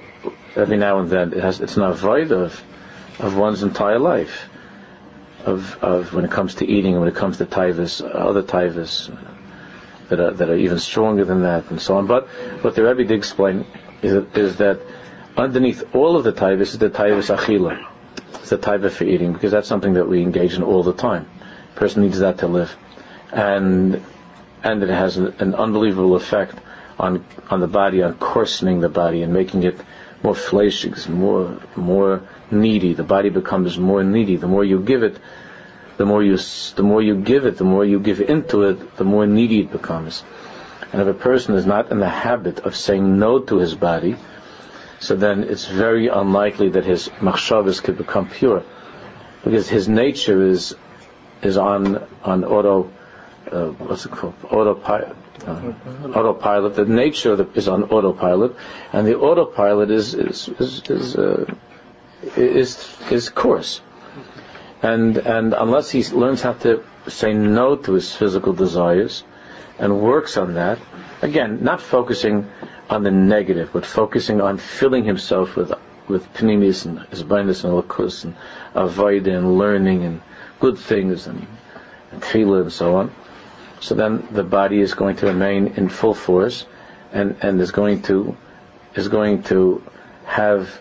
every 0.57 0.77
now 0.77 0.99
and 0.99 1.11
then 1.11 1.33
it 1.33 1.43
has. 1.43 1.61
It's 1.61 1.77
not 1.77 1.97
void 1.97 2.33
of 2.33 2.63
of 3.19 3.37
one's 3.37 3.63
entire 3.63 3.99
life. 3.99 4.49
Of, 5.45 5.83
of 5.83 6.15
when 6.15 6.25
it 6.25 6.31
comes 6.31 6.55
to 6.57 6.65
eating, 6.65 6.97
when 7.01 7.09
it 7.09 7.17
comes 7.17 7.39
to 7.39 7.47
tivus, 7.47 8.01
other 8.01 8.45
tivus, 8.45 9.11
that 10.13 10.21
are, 10.21 10.31
that 10.33 10.51
are 10.51 10.57
even 10.57 10.79
stronger 10.79 11.25
than 11.25 11.43
that, 11.43 11.71
and 11.71 11.81
so 11.81 11.97
on. 11.97 12.07
But 12.07 12.29
what 12.63 12.75
the 12.75 12.85
Rebbe 12.85 13.05
did 13.05 13.13
explain 13.13 13.65
is 14.03 14.13
that, 14.13 14.37
is 14.37 14.57
that 14.59 14.81
underneath 15.39 15.95
all 15.95 16.17
of 16.17 16.25
the 16.25 16.33
taivas 16.33 16.61
is 16.61 16.79
the 16.79 16.91
taivas 16.91 17.35
achila. 17.35 17.87
It's 18.35 18.51
the 18.51 18.59
taiva 18.59 18.91
for 18.91 19.05
eating, 19.05 19.33
because 19.33 19.53
that's 19.53 19.69
something 19.69 19.95
that 19.95 20.07
we 20.07 20.21
engage 20.21 20.55
in 20.55 20.63
all 20.63 20.83
the 20.83 20.93
time. 20.93 21.31
A 21.75 21.79
person 21.79 22.03
needs 22.03 22.19
that 22.19 22.39
to 22.39 22.47
live. 22.47 22.77
And, 23.33 24.03
and 24.63 24.83
it 24.83 24.91
has 24.91 25.17
an, 25.17 25.35
an 25.39 25.55
unbelievable 25.55 26.15
effect 26.15 26.57
on, 26.99 27.25
on 27.49 27.61
the 27.61 27.69
body, 27.69 28.03
on 28.03 28.15
coarsening 28.15 28.81
the 28.81 28.91
body 28.91 29.23
and 29.23 29.33
making 29.33 29.63
it 29.63 29.81
more 30.23 30.35
fleshig, 30.35 31.09
more, 31.09 31.59
more 31.75 32.29
needy. 32.51 32.93
The 32.93 33.03
body 33.03 33.31
becomes 33.31 33.79
more 33.79 34.05
needy. 34.05 34.37
The 34.37 34.47
more 34.47 34.63
you 34.63 34.81
give 34.81 35.03
it, 35.03 35.17
the 36.03 36.07
more 36.07 36.25
you 36.25 36.37
the 36.75 36.83
more 36.83 37.01
you 37.01 37.15
give 37.15 37.47
it, 37.47 37.59
the 37.59 37.69
more 37.73 37.85
you 37.85 38.01
give 38.01 38.21
into 38.21 38.63
it, 38.63 38.97
the 38.97 39.05
more 39.05 39.25
needy 39.25 39.61
it 39.61 39.71
becomes. 39.71 40.25
And 40.91 41.01
if 41.01 41.07
a 41.07 41.15
person 41.15 41.55
is 41.55 41.65
not 41.65 41.93
in 41.93 42.01
the 42.01 42.09
habit 42.09 42.59
of 42.59 42.75
saying 42.75 43.21
no 43.21 43.39
to 43.51 43.59
his 43.59 43.77
body, 43.77 44.17
so 44.99 45.15
then 45.15 45.45
it's 45.45 45.67
very 45.67 46.09
unlikely 46.09 46.71
that 46.71 46.85
his 46.85 47.09
machshavas 47.27 47.81
could 47.81 47.99
become 47.99 48.29
pure, 48.29 48.65
because 49.45 49.69
his 49.69 49.89
nature 49.89 50.43
is 50.43 50.75
is 51.41 51.57
on 51.57 52.05
on 52.25 52.43
auto 52.43 52.91
uh, 53.53 53.69
what's 53.87 54.05
it 54.05 54.11
called 54.11 54.35
autopilot. 54.51 55.17
Uh, 55.47 55.73
autopilot. 56.19 56.75
The 56.75 56.85
nature 56.85 57.37
the, 57.37 57.49
is 57.55 57.69
on 57.69 57.85
autopilot, 57.85 58.57
and 58.93 59.07
the 59.07 59.17
autopilot 59.21 59.93
is 59.93 60.15
is 60.15 60.49
is 60.49 60.83
is, 60.91 61.15
uh, 61.15 61.55
is, 62.35 62.77
is 63.09 63.29
coarse 63.29 63.81
and 64.83 65.17
and 65.17 65.55
unless 65.55 65.91
he 65.91 66.03
learns 66.05 66.43
how 66.43 66.55
to 66.55 66.85
say 67.09 67.33
no 67.33 67.77
to 67.77 67.93
his 67.93 68.15
physical 68.15 68.53
desires 68.53 69.25
and 69.79 70.01
works 70.01 70.37
on 70.37 70.55
that, 70.55 70.79
again, 71.23 71.63
not 71.63 71.81
focusing 71.81 72.51
on 72.91 73.03
the 73.03 73.11
negative, 73.11 73.71
but 73.73 73.87
focusing 73.87 74.41
on 74.41 74.59
filling 74.59 75.05
himself 75.05 75.57
with 75.57 75.73
with 76.09 76.33
pnimis 76.35 76.85
and 76.85 76.99
hisbainis 77.11 77.65
and 77.65 77.73
lakus 77.75 78.25
and 78.25 78.35
avoid 78.75 79.27
and 79.29 79.57
learning 79.57 80.05
and 80.05 80.21
good 80.59 80.77
things 80.77 81.27
and, 81.27 81.47
and 82.11 82.21
tefillah 82.21 82.63
and 82.63 82.73
so 82.73 82.97
on. 82.97 83.15
So 83.81 83.95
then 83.95 84.27
the 84.33 84.43
body 84.43 84.81
is 84.81 84.95
going 84.95 85.17
to 85.17 85.27
remain 85.27 85.69
in 85.77 85.89
full 85.89 86.15
force 86.15 86.67
and, 87.13 87.37
and 87.43 87.61
is 87.61 87.71
going 87.71 88.03
to 88.03 88.37
is 88.95 89.09
going 89.09 89.43
to 89.45 89.83
have 90.25 90.81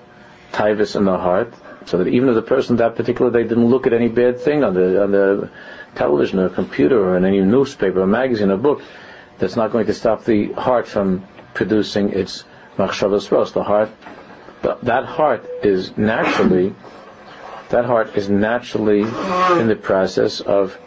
tivus 0.53 0.95
in 0.95 1.05
the 1.05 1.17
heart 1.17 1.53
so 1.85 1.97
that 1.97 2.07
even 2.07 2.29
if 2.29 2.35
the 2.35 2.41
person 2.41 2.75
that 2.77 2.95
particular 2.95 3.31
day 3.31 3.43
didn't 3.43 3.65
look 3.67 3.87
at 3.87 3.93
any 3.93 4.07
bad 4.07 4.39
thing 4.39 4.63
on 4.63 4.73
the 4.73 5.03
on 5.03 5.11
the 5.11 5.49
television 5.95 6.39
or 6.39 6.49
computer 6.49 6.99
or 6.99 7.17
in 7.17 7.25
any 7.25 7.41
newspaper 7.41 8.01
or 8.01 8.07
magazine 8.07 8.51
or 8.51 8.57
book, 8.57 8.81
that's 9.39 9.55
not 9.55 9.71
going 9.71 9.87
to 9.87 9.93
stop 9.93 10.23
the 10.23 10.51
heart 10.53 10.87
from 10.87 11.27
producing 11.53 12.11
its 12.13 12.43
machshavas 12.77 13.31
ros. 13.31 13.51
The 13.53 13.63
heart, 13.63 13.89
that 14.61 15.05
heart 15.05 15.45
is 15.63 15.97
naturally, 15.97 16.75
that 17.69 17.85
heart 17.85 18.15
is 18.15 18.29
naturally 18.29 19.01
in 19.01 19.67
the 19.67 19.77
process 19.81 20.39
of 20.41 20.77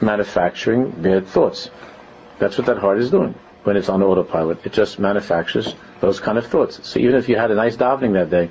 manufacturing 0.00 0.90
bad 0.90 1.26
thoughts. 1.26 1.70
That's 2.38 2.58
what 2.58 2.66
that 2.66 2.78
heart 2.78 2.98
is 2.98 3.10
doing 3.10 3.34
when 3.62 3.76
it's 3.76 3.88
on 3.88 4.02
autopilot. 4.02 4.64
It 4.66 4.72
just 4.72 4.98
manufactures 4.98 5.74
those 6.00 6.20
kind 6.20 6.38
of 6.38 6.46
thoughts. 6.46 6.86
So 6.86 6.98
even 6.98 7.14
if 7.16 7.28
you 7.28 7.36
had 7.36 7.50
a 7.50 7.54
nice 7.54 7.76
davening 7.76 8.14
that 8.14 8.30
day, 8.30 8.50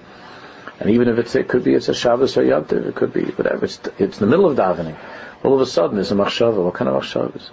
and 0.84 0.92
even 0.92 1.08
if 1.08 1.18
it's, 1.18 1.34
it 1.34 1.48
could 1.48 1.64
be 1.64 1.76
it's 1.76 1.88
a 1.88 1.94
Shabbos 1.94 2.36
or 2.36 2.44
Yom 2.44 2.66
it 2.70 2.94
could 2.94 3.14
be 3.14 3.24
whatever. 3.24 3.64
It's, 3.64 3.80
it's 3.98 4.18
the 4.18 4.28
middle 4.28 4.52
of 4.52 4.58
davening. 4.58 4.98
All 5.42 5.54
of 5.54 5.62
a 5.62 5.66
sudden 5.66 5.96
there's 5.96 6.12
a 6.12 6.16
machshava. 6.16 6.62
What 6.62 6.74
kind 6.74 6.90
of 6.90 7.02
machshava 7.02 7.34
is? 7.38 7.50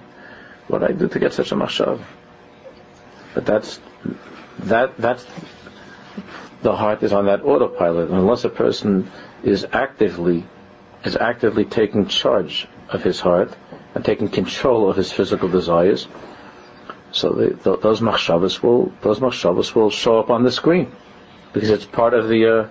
What 0.67 0.83
I 0.83 0.91
do 0.91 1.07
to 1.07 1.19
get 1.21 1.33
such 1.33 1.53
a 1.53 1.55
machshava? 1.55 2.03
But 3.33 3.47
that's, 3.47 3.79
that, 4.65 4.97
that's, 4.97 5.25
the 6.63 6.75
heart 6.75 7.05
is 7.05 7.13
on 7.13 7.27
that 7.27 7.43
autopilot. 7.43 8.11
unless 8.11 8.45
a 8.45 8.49
person 8.49 9.09
is 9.45 9.65
actively, 9.73 10.45
is 11.05 11.15
actively 11.15 11.65
taking 11.65 12.09
charge 12.09 12.67
of 12.89 13.05
his 13.05 13.21
heart 13.21 13.57
and 13.95 14.05
taking 14.05 14.29
control 14.29 14.91
of 14.91 14.97
his 14.97 15.13
physical 15.13 15.49
desires, 15.49 16.09
so 17.13 17.31
the, 17.31 17.51
the, 17.51 17.77
those 17.77 18.01
machshavas 18.01 18.61
will, 18.61 18.93
those 19.03 19.21
machshavas 19.21 19.73
will 19.73 19.91
show 19.91 20.19
up 20.19 20.31
on 20.31 20.43
the 20.43 20.51
screen 20.51 20.91
because 21.53 21.71
it's 21.71 21.85
part 21.85 22.13
of 22.13 22.29
the, 22.29 22.47
uh, 22.47 22.69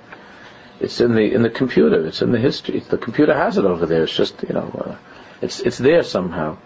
it's 0.79 1.01
in 1.01 1.13
the 1.13 1.33
in 1.33 1.41
the 1.41 1.49
computer. 1.49 2.05
It's 2.07 2.21
in 2.21 2.31
the 2.31 2.39
history. 2.39 2.79
The 2.79 2.97
computer 2.97 3.33
has 3.33 3.57
it 3.57 3.65
over 3.65 3.85
there. 3.85 4.03
It's 4.03 4.15
just 4.15 4.41
you 4.43 4.53
know, 4.53 4.69
uh, 4.85 4.95
it's 5.41 5.59
it's 5.59 5.77
there 5.77 6.03
somehow. 6.03 6.57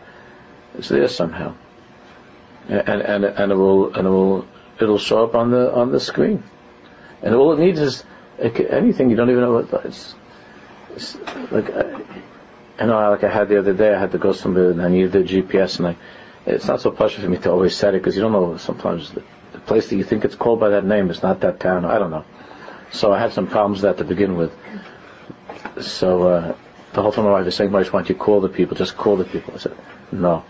It's 0.77 0.89
there 0.89 1.07
somehow, 1.07 1.55
and 2.67 3.01
and 3.01 3.25
and 3.25 3.51
it 3.51 3.55
will 3.55 3.93
and 3.93 4.07
it 4.07 4.09
will 4.09 4.47
it'll 4.79 4.99
show 4.99 5.23
up 5.23 5.35
on 5.35 5.51
the 5.51 5.73
on 5.73 5.91
the 5.91 5.99
screen, 5.99 6.43
and 7.21 7.33
all 7.35 7.53
it 7.53 7.59
needs 7.59 7.79
is 7.79 8.03
anything 8.39 9.09
you 9.09 9.15
don't 9.15 9.29
even 9.29 9.41
know 9.41 9.53
what 9.53 9.85
it's. 9.85 10.15
it's 10.95 11.15
like 11.51 11.69
I, 11.71 12.01
I 12.79 12.85
know, 12.85 13.11
like 13.11 13.23
I 13.23 13.31
had 13.31 13.49
the 13.49 13.59
other 13.59 13.73
day, 13.73 13.93
I 13.93 13.99
had 13.99 14.11
to 14.13 14.17
go 14.17 14.33
somewhere 14.33 14.71
and 14.71 14.81
I 14.81 14.89
needed 14.89 15.11
the 15.11 15.19
GPS, 15.19 15.77
and 15.77 15.89
I, 15.89 15.97
it's 16.45 16.65
not 16.65 16.81
so 16.81 16.89
pleasant 16.89 17.23
for 17.23 17.29
me 17.29 17.37
to 17.37 17.51
always 17.51 17.75
set 17.75 17.93
it 17.93 18.01
because 18.01 18.15
you 18.15 18.21
don't 18.21 18.31
know 18.31 18.57
sometimes 18.57 19.11
the, 19.11 19.23
the 19.53 19.59
place 19.59 19.89
that 19.89 19.95
you 19.95 20.03
think 20.03 20.25
it's 20.25 20.35
called 20.35 20.59
by 20.59 20.69
that 20.69 20.83
name 20.83 21.11
is 21.11 21.21
not 21.21 21.39
that 21.41 21.59
town. 21.59 21.85
I 21.85 21.99
don't 21.99 22.09
know. 22.09 22.25
So 22.93 23.11
I 23.11 23.19
had 23.19 23.33
some 23.33 23.47
problems 23.47 23.81
with 23.81 23.97
that 23.97 24.03
to 24.03 24.07
begin 24.07 24.37
with. 24.37 24.53
So 25.81 26.27
uh, 26.27 26.55
the 26.93 27.01
whole 27.01 27.11
time 27.11 27.25
my 27.25 27.31
wife 27.31 27.45
was 27.45 27.55
saying, 27.55 27.71
"Why 27.71 27.83
don't 27.83 28.07
you 28.07 28.15
call 28.15 28.39
the 28.39 28.49
people? 28.49 28.77
Just 28.77 28.95
call 28.95 29.17
the 29.17 29.25
people." 29.25 29.55
I 29.55 29.57
said, 29.57 29.75
"No, 30.11 30.45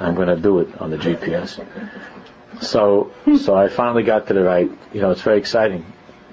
I'm 0.00 0.14
going 0.14 0.28
to 0.28 0.36
do 0.36 0.60
it 0.60 0.80
on 0.80 0.90
the 0.90 0.96
GPS." 0.96 1.64
So, 2.62 3.12
so 3.36 3.54
I 3.54 3.68
finally 3.68 4.02
got 4.02 4.26
to 4.28 4.34
the 4.34 4.42
right. 4.42 4.70
You 4.94 5.00
know, 5.02 5.10
it's 5.10 5.20
very 5.20 5.38
exciting. 5.38 5.84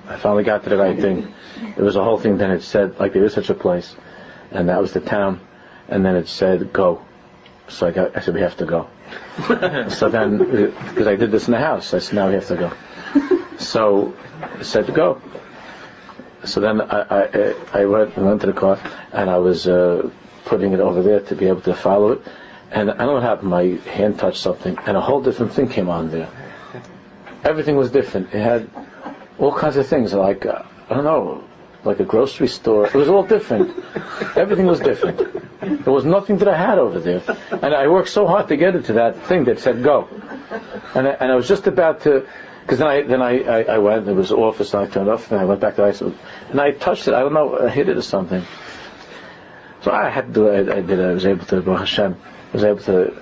I 0.07 0.15
finally 0.15 0.45
got 0.45 0.63
to 0.63 0.69
the 0.69 0.77
right 0.77 0.97
thing. 0.97 1.33
It 1.75 1.81
was 1.81 1.97
a 1.97 2.03
whole 2.03 2.17
thing. 2.17 2.37
Then 2.37 2.51
it 2.51 2.61
said, 2.61 2.97
like, 2.99 3.11
there 3.11 3.25
is 3.25 3.33
such 3.33 3.49
a 3.49 3.53
place, 3.53 3.93
and 4.51 4.69
that 4.69 4.79
was 4.79 4.93
the 4.93 5.01
town. 5.01 5.41
And 5.89 6.05
then 6.05 6.15
it 6.15 6.29
said, 6.29 6.71
"Go." 6.71 7.03
So 7.67 7.87
I 7.87 7.91
got. 7.91 8.15
I 8.15 8.21
said, 8.21 8.33
"We 8.33 8.41
have 8.41 8.55
to 8.57 8.65
go." 8.65 8.87
so 9.89 10.07
then, 10.07 10.37
because 10.37 11.07
I 11.07 11.17
did 11.17 11.31
this 11.31 11.47
in 11.47 11.51
the 11.51 11.59
house, 11.59 11.93
I 11.93 11.99
said, 11.99 12.15
"Now 12.15 12.29
we 12.29 12.35
have 12.35 12.47
to 12.47 12.55
go." 12.55 12.71
So 13.57 14.15
I 14.41 14.63
said 14.63 14.87
to 14.87 14.91
go. 14.91 15.21
So 16.43 16.59
then 16.59 16.81
I, 16.81 17.01
I, 17.01 17.55
I 17.73 17.85
went, 17.85 18.15
went 18.17 18.41
to 18.41 18.47
the 18.47 18.53
car 18.53 18.79
and 19.11 19.29
I 19.29 19.37
was 19.37 19.67
uh, 19.67 20.09
putting 20.45 20.73
it 20.73 20.79
over 20.79 21.01
there 21.01 21.19
to 21.21 21.35
be 21.35 21.47
able 21.47 21.61
to 21.61 21.73
follow 21.73 22.11
it. 22.13 22.21
And 22.71 22.91
I 22.91 22.97
don't 22.97 23.07
know 23.07 23.13
what 23.13 23.23
happened. 23.23 23.49
My 23.49 23.63
hand 23.91 24.19
touched 24.19 24.41
something 24.41 24.77
and 24.85 24.97
a 24.97 25.01
whole 25.01 25.21
different 25.21 25.53
thing 25.53 25.69
came 25.69 25.89
on 25.89 26.11
there. 26.11 26.29
Everything 27.43 27.77
was 27.77 27.91
different. 27.91 28.33
It 28.33 28.41
had 28.41 28.69
all 29.39 29.53
kinds 29.53 29.77
of 29.77 29.87
things 29.87 30.13
like, 30.13 30.45
uh, 30.45 30.63
I 30.89 30.93
don't 30.93 31.03
know, 31.03 31.43
like 31.83 31.99
a 31.99 32.03
grocery 32.03 32.47
store. 32.47 32.87
It 32.87 32.93
was 32.93 33.07
all 33.07 33.23
different. 33.23 33.71
Everything 34.35 34.65
was 34.65 34.79
different. 34.79 35.19
There 35.83 35.93
was 35.93 36.05
nothing 36.05 36.37
that 36.39 36.47
I 36.47 36.57
had 36.57 36.79
over 36.79 36.99
there. 36.99 37.21
And 37.51 37.73
I 37.73 37.87
worked 37.87 38.09
so 38.09 38.27
hard 38.27 38.47
to 38.49 38.57
get 38.57 38.75
it 38.75 38.85
to 38.85 38.93
that 38.93 39.25
thing 39.27 39.45
that 39.45 39.59
said 39.59 39.83
go. 39.83 40.07
And 40.95 41.07
I, 41.07 41.11
and 41.11 41.31
I 41.31 41.35
was 41.35 41.47
just 41.47 41.67
about 41.67 42.01
to, 42.01 42.27
because 42.65 42.79
then 42.79 42.87
I 42.87 43.01
then 43.03 43.21
I, 43.21 43.41
I, 43.43 43.61
I 43.75 43.77
went. 43.77 44.05
There 44.05 44.15
was 44.15 44.31
office, 44.31 44.73
and 44.73 44.83
I 44.83 44.87
turned 44.89 45.07
off, 45.07 45.31
and 45.31 45.39
I 45.39 45.45
went 45.45 45.61
back 45.61 45.75
to 45.75 45.85
ice, 45.85 46.01
and 46.01 46.59
I 46.59 46.71
touched 46.71 47.07
it. 47.07 47.13
I 47.13 47.19
don't 47.19 47.33
know, 47.33 47.59
I 47.59 47.69
hit 47.69 47.89
it 47.89 47.95
or 47.95 48.01
something. 48.01 48.43
So 49.81 49.91
I 49.91 50.09
had 50.09 50.27
to 50.27 50.33
do 50.33 50.47
it. 50.47 50.67
I, 50.67 50.77
I 50.77 50.81
did. 50.81 50.97
It. 50.97 51.05
I 51.05 51.13
was 51.13 51.27
able 51.27 51.45
to. 51.45 51.61
Baruch 51.61 51.81
Hashem, 51.81 52.15
I 52.15 52.53
was 52.53 52.63
able 52.63 52.79
to, 52.79 53.21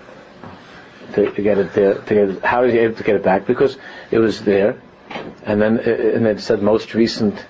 to 1.15 1.31
to 1.31 1.41
get 1.41 1.57
it 1.57 1.73
there. 1.73 1.95
To 1.95 2.13
get 2.13 2.29
it, 2.29 2.41
was 2.41 2.71
he 2.71 2.79
able 2.79 2.95
to 2.95 3.03
get 3.03 3.15
it 3.17 3.23
back? 3.23 3.45
Because 3.45 3.77
it 4.11 4.19
was 4.19 4.41
there, 4.45 4.81
and 5.43 5.61
then 5.61 5.79
it, 5.79 6.15
and 6.15 6.25
it 6.25 6.39
said 6.39 6.61
most 6.61 6.93
recent 6.93 7.45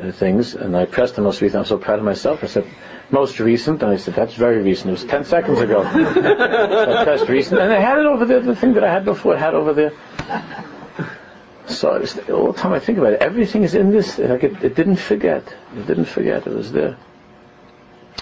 uh, 0.00 0.12
things, 0.12 0.54
and 0.54 0.76
I 0.76 0.86
pressed 0.86 1.16
the 1.16 1.22
most 1.22 1.40
recent. 1.40 1.58
I'm 1.58 1.66
so 1.66 1.78
proud 1.78 1.98
of 1.98 2.04
myself. 2.04 2.44
I 2.44 2.46
said, 2.46 2.66
most 3.10 3.40
recent, 3.40 3.82
and 3.82 3.90
I 3.90 3.96
said, 3.96 4.14
that's 4.14 4.34
very 4.34 4.62
recent. 4.62 4.88
It 4.88 4.92
was 4.92 5.04
10 5.04 5.24
seconds 5.24 5.60
ago. 5.60 5.82
so 5.82 5.88
I 7.00 7.04
pressed 7.04 7.28
recent, 7.28 7.60
and 7.60 7.72
I 7.72 7.80
had 7.80 7.98
it 7.98 8.06
over 8.06 8.24
there, 8.26 8.40
the 8.40 8.54
thing 8.54 8.74
that 8.74 8.84
I 8.84 8.92
had 8.92 9.04
before, 9.04 9.36
I 9.36 9.40
had 9.40 9.54
over 9.54 9.72
there. 9.72 9.92
So 11.66 11.90
all 12.30 12.52
the 12.52 12.58
time 12.58 12.72
I 12.72 12.78
think 12.78 12.98
about 12.98 13.14
it, 13.14 13.22
everything 13.22 13.64
is 13.64 13.74
in 13.74 13.90
this, 13.90 14.18
like 14.18 14.44
it, 14.44 14.62
it 14.62 14.74
didn't 14.74 14.96
forget. 14.96 15.42
It 15.76 15.86
didn't 15.86 16.04
forget, 16.06 16.46
it 16.46 16.54
was 16.54 16.72
there. 16.72 16.96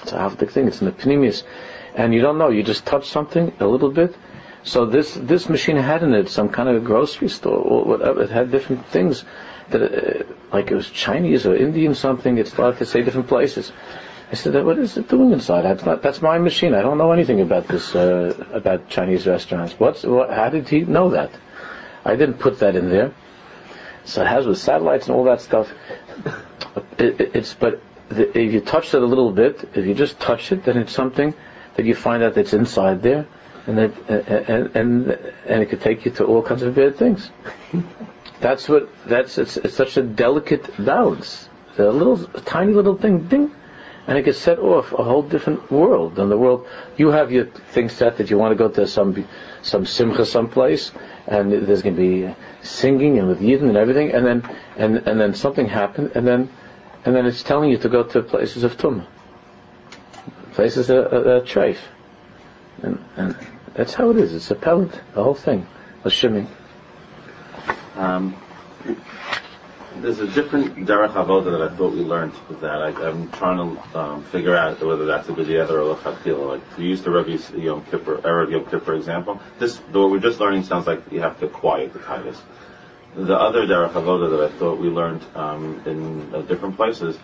It's 0.03 0.13
a 0.13 0.19
half 0.19 0.37
thing, 0.37 0.69
it's 0.69 0.81
in 0.81 0.87
the 0.87 0.93
pnimius. 0.93 1.43
And 1.95 2.15
you 2.15 2.21
don't 2.21 2.39
know, 2.39 2.49
you 2.49 2.63
just 2.63 2.87
touch 2.87 3.09
something 3.09 3.53
a 3.61 3.67
little 3.67 3.91
bit. 3.91 4.17
So 4.63 4.87
this, 4.87 5.15
this 5.15 5.49
machine 5.49 5.77
had 5.77 6.03
in 6.03 6.15
it 6.15 6.31
some 6.31 6.49
kind 6.49 6.69
of 6.69 6.77
a 6.77 6.81
grocery 6.81 7.29
store 7.29 7.59
or 7.59 7.85
whatever, 7.85 8.23
it 8.23 8.31
had 8.31 8.51
different 8.51 8.87
things 8.87 9.25
that, 9.69 9.83
uh, 9.83 10.25
like 10.53 10.71
it 10.71 10.75
was 10.75 10.89
Chinese 10.89 11.47
or 11.47 11.55
Indian 11.55 11.95
something, 11.95 12.39
it 12.39 12.49
started 12.49 12.79
to 12.79 12.87
say 12.87 13.03
different 13.03 13.29
places. 13.29 13.73
I 14.33 14.37
said, 14.37 14.65
"What 14.65 14.79
is 14.79 14.97
it 14.97 15.09
doing 15.09 15.33
inside? 15.33 15.63
That's 15.63 15.85
not. 15.85 16.03
That's 16.03 16.23
my 16.23 16.39
machine. 16.39 16.75
I 16.75 16.81
don't 16.81 16.97
know 16.99 17.13
anything 17.13 17.41
about 17.43 17.69
this 17.69 17.95
uh, 17.95 18.35
about 18.53 18.89
Chinese 18.89 19.27
restaurants. 19.27 19.75
What's 19.79 20.03
what? 20.03 20.31
How 20.31 20.49
did 20.49 20.69
he 20.69 20.81
know 20.81 21.11
that? 21.11 21.31
I 22.05 22.17
didn't 22.17 22.39
put 22.39 22.59
that 22.61 22.75
in 22.75 22.89
there. 22.91 23.13
So 24.05 24.23
it 24.23 24.27
has 24.27 24.47
with 24.47 24.59
satellites 24.59 25.07
and 25.09 25.17
all 25.17 25.25
that 25.25 25.41
stuff. 25.41 25.73
It, 26.99 27.21
it, 27.21 27.31
it's 27.37 27.55
but 27.55 27.81
the, 28.09 28.37
if 28.39 28.53
you 28.53 28.61
touch 28.61 28.95
it 28.95 29.03
a 29.03 29.07
little 29.07 29.33
bit, 29.33 29.69
if 29.75 29.87
you 29.87 29.95
just 29.95 30.21
touch 30.21 30.53
it, 30.53 30.65
then 30.65 30.77
it's 30.77 30.93
something 30.93 31.35
that 31.77 31.87
you 31.87 31.95
find 31.95 32.23
out 32.23 32.35
that's 32.35 32.53
inside 32.53 33.03
there, 33.03 33.27
and 33.67 33.79
that 33.79 33.93
and 34.11 34.77
and 34.77 35.11
and 35.47 35.63
it 35.63 35.67
could 35.71 35.81
take 35.81 36.05
you 36.05 36.11
to 36.13 36.25
all 36.25 36.43
kinds 36.43 36.63
of 36.63 36.75
bad 36.75 36.97
things. 36.97 37.31
That's 38.41 38.69
what 38.69 38.89
that's 39.07 39.39
it's, 39.39 39.57
it's 39.57 39.75
such 39.75 39.97
a 39.97 40.03
delicate 40.03 40.85
balance. 40.85 41.49
A 41.79 41.85
little 41.85 42.23
a 42.37 42.41
tiny 42.41 42.73
little 42.73 42.97
thing, 42.97 43.27
ding 43.27 43.51
and 44.07 44.19
it 44.19 44.25
gets 44.25 44.39
set 44.39 44.59
off 44.59 44.93
a 44.93 45.03
whole 45.03 45.23
different 45.23 45.71
world 45.71 46.17
than 46.17 46.29
the 46.29 46.37
world. 46.37 46.67
You 46.97 47.09
have 47.09 47.33
your 47.33 47.47
thing 47.47 47.89
set 47.89 48.19
that 48.19 48.31
you 48.31 48.37
want 48.37 48.53
to 48.53 48.57
go 48.57 48.69
to 48.69 48.87
some 48.87 49.27
some 49.63 49.87
simcha 49.87 50.27
someplace, 50.27 50.93
and 51.27 51.53
there's 51.53 51.83
going 51.83 51.97
to 51.97 52.01
be 52.01 52.35
singing 52.63 53.19
and 53.19 53.29
with 53.29 53.41
yidden 53.41 53.69
and 53.69 53.77
everything, 53.77 54.13
and 54.13 54.27
then 54.27 54.57
and 54.77 54.99
and 55.09 55.21
then 55.21 55.35
something 55.35 55.67
happened, 55.67 56.13
and 56.15 56.27
then 56.27 56.51
and 57.05 57.15
then 57.15 57.27
it's 57.27 57.43
telling 57.43 57.71
you 57.71 57.79
to 57.79 57.89
go 57.89 58.03
to 58.03 58.23
places 58.23 58.65
of 58.65 58.77
tum, 58.77 59.07
places 60.53 60.91
of, 60.91 61.07
of, 61.07 61.45
treif, 61.45 61.79
and 62.83 63.03
and 63.17 63.37
that's 63.75 63.95
how 63.95 64.11
it 64.11 64.19
is. 64.19 64.35
It's 64.35 64.51
a 64.51 64.55
pellet, 64.55 64.93
the 65.15 65.23
whole 65.23 65.35
thing, 65.35 65.67
a 66.05 66.11
shimming. 66.11 66.47
Um, 67.97 68.37
there's 70.01 70.21
a 70.21 70.27
different 70.27 70.75
derech 70.87 71.13
avoda 71.13 71.51
that 71.51 71.63
I 71.63 71.77
thought 71.77 71.93
we 71.93 72.01
learned 72.01 72.33
with 72.49 72.61
that. 72.61 72.83
I, 72.83 73.09
am 73.09 73.31
trying 73.33 73.59
to 73.59 73.99
um, 73.99 74.25
figure 74.25 74.57
out 74.57 74.81
whether 74.85 75.07
that's 75.07 75.29
a 75.29 75.33
b'di'ever 75.33 75.71
or 75.71 75.93
a 75.93 75.95
lechatchila. 75.95 76.49
Like 76.49 76.77
to 76.77 76.83
use 76.83 77.03
the 77.03 77.11
Rabbi 77.11 77.39
Yom 77.57 77.85
Kippur, 77.87 78.19
Erev 78.19 78.51
Yom 78.51 78.67
Kippur 78.67 78.95
example. 78.95 79.41
This, 79.59 79.79
what 79.79 80.11
we're 80.11 80.19
just 80.19 80.41
learning 80.41 80.65
sounds 80.65 80.87
like 80.87 81.01
you 81.11 81.21
have 81.21 81.39
to 81.41 81.49
quiet 81.49 81.93
the 81.93 82.01
tightest. 82.01 82.43
The 83.17 83.37
other 83.37 83.67
derech 83.67 83.93
avoda 83.93 84.31
that 84.31 84.53
I 84.53 84.59
thought 84.59 84.79
we 84.79 84.89
learned 84.89 85.25
um, 85.35 85.83
in 85.87 86.35
uh, 86.35 86.43
different 86.43 86.77
places 86.77 87.17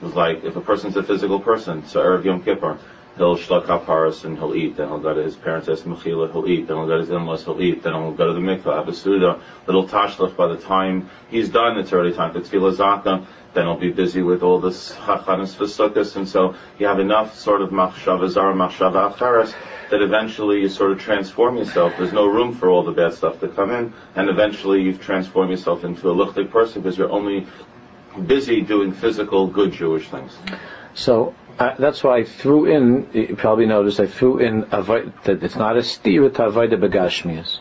was 0.00 0.14
like 0.14 0.44
if 0.44 0.56
a 0.56 0.60
person's 0.60 0.96
a 0.96 1.02
physical 1.02 1.40
person, 1.40 1.86
so 1.86 2.02
Erev 2.02 2.24
Yom 2.24 2.42
Kippur, 2.42 2.78
he'll 3.16 3.36
shlak 3.36 3.64
kaparas 3.64 4.24
and 4.24 4.38
he'll 4.38 4.54
eat. 4.54 4.76
Then 4.76 4.88
he'll 4.88 4.98
go 4.98 5.14
to 5.14 5.22
his 5.22 5.36
parents' 5.36 5.68
ask 5.68 5.84
mechila, 5.84 6.30
he'll 6.32 6.48
eat. 6.48 6.66
Then 6.66 6.76
he'll 6.76 6.86
go 6.86 6.94
to 6.94 7.00
his 7.00 7.10
in-laws, 7.10 7.44
he'll 7.44 7.60
eat. 7.60 7.82
Then 7.82 7.94
he'll 7.94 8.12
go 8.12 8.26
to 8.26 8.32
the 8.34 8.40
mikvah, 8.40 8.76
have 8.76 8.88
a 8.88 9.40
little 9.66 9.88
tashlach. 9.88 10.36
By 10.36 10.48
the 10.48 10.58
time 10.58 11.10
he's 11.30 11.48
done, 11.48 11.78
it's 11.78 11.92
already 11.92 12.14
time 12.14 12.32
for 12.32 12.40
tefillah 12.40 12.76
zaka. 12.76 13.26
Then 13.54 13.64
he'll 13.64 13.78
be 13.78 13.90
busy 13.90 14.22
with 14.22 14.42
all 14.42 14.60
this 14.60 14.92
hachanas 14.92 15.56
v'sukkos, 15.56 16.16
and 16.16 16.28
so 16.28 16.54
you 16.78 16.86
have 16.86 17.00
enough 17.00 17.38
sort 17.38 17.62
of 17.62 17.70
machshava 17.70 18.28
zara, 18.28 18.54
machshava 18.54 19.14
acharas, 19.14 19.54
that 19.90 20.02
eventually 20.02 20.60
you 20.60 20.68
sort 20.68 20.92
of 20.92 21.00
transform 21.00 21.56
yourself. 21.56 21.94
There's 21.96 22.12
no 22.12 22.26
room 22.26 22.54
for 22.54 22.68
all 22.68 22.84
the 22.84 22.92
bad 22.92 23.14
stuff 23.14 23.40
to 23.40 23.48
come 23.48 23.70
in, 23.70 23.94
and 24.14 24.28
eventually 24.28 24.82
you've 24.82 25.00
transformed 25.00 25.50
yourself 25.50 25.84
into 25.84 26.10
a 26.10 26.14
luchtig 26.14 26.50
person 26.50 26.82
because 26.82 26.98
you're 26.98 27.10
only 27.10 27.46
busy 28.26 28.60
doing 28.60 28.92
physical, 28.92 29.46
good 29.46 29.72
Jewish 29.72 30.08
things. 30.08 30.36
So 30.92 31.34
uh, 31.58 31.74
that's 31.78 32.04
why 32.04 32.18
I 32.18 32.24
threw 32.24 32.66
in, 32.66 33.08
you 33.12 33.36
probably 33.36 33.66
noticed, 33.66 33.98
I 33.98 34.06
threw 34.06 34.38
in 34.38 34.60
that 34.70 35.38
it's 35.42 35.56
not 35.56 35.76
a 35.76 35.80
stira 35.80 36.32
to 36.34 36.42
avoida 36.42 36.78
begashmias. 36.78 37.60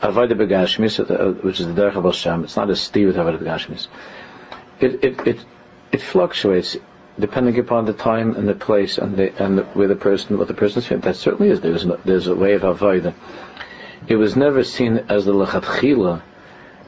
Avoida 0.00 0.32
begashmias, 0.32 0.98
uh, 1.00 1.32
which 1.42 1.60
is 1.60 1.66
the 1.66 1.72
derech 1.72 1.96
of 1.96 2.04
Hashem, 2.04 2.44
it's 2.44 2.56
not 2.56 2.68
a 2.68 2.74
stira 2.74 3.14
to 3.14 3.20
avoida 3.20 3.38
begashmias. 3.38 3.86
It, 4.80 5.02
it, 5.02 5.26
it, 5.26 5.44
it 5.92 6.02
fluctuates 6.02 6.76
depending 7.18 7.58
upon 7.58 7.86
the 7.86 7.92
time 7.92 8.34
and 8.34 8.46
the 8.46 8.54
place 8.54 8.98
and 8.98 9.16
the, 9.16 9.42
and 9.42 9.58
the, 9.58 9.62
where 9.62 9.88
the 9.88 9.96
person, 9.96 10.36
what 10.36 10.48
the 10.48 10.54
person's 10.54 10.86
feeling. 10.86 11.02
That 11.02 11.16
certainly 11.16 11.50
is, 11.50 11.60
there's, 11.60 11.86
no, 11.86 11.98
there's 12.04 12.26
a 12.26 12.34
way 12.34 12.52
of 12.52 12.62
avoida. 12.62 13.14
It 14.08 14.16
was 14.16 14.36
never 14.36 14.62
seen 14.62 14.98
as 15.08 15.24
the 15.24 15.32
lechatchila, 15.32 16.20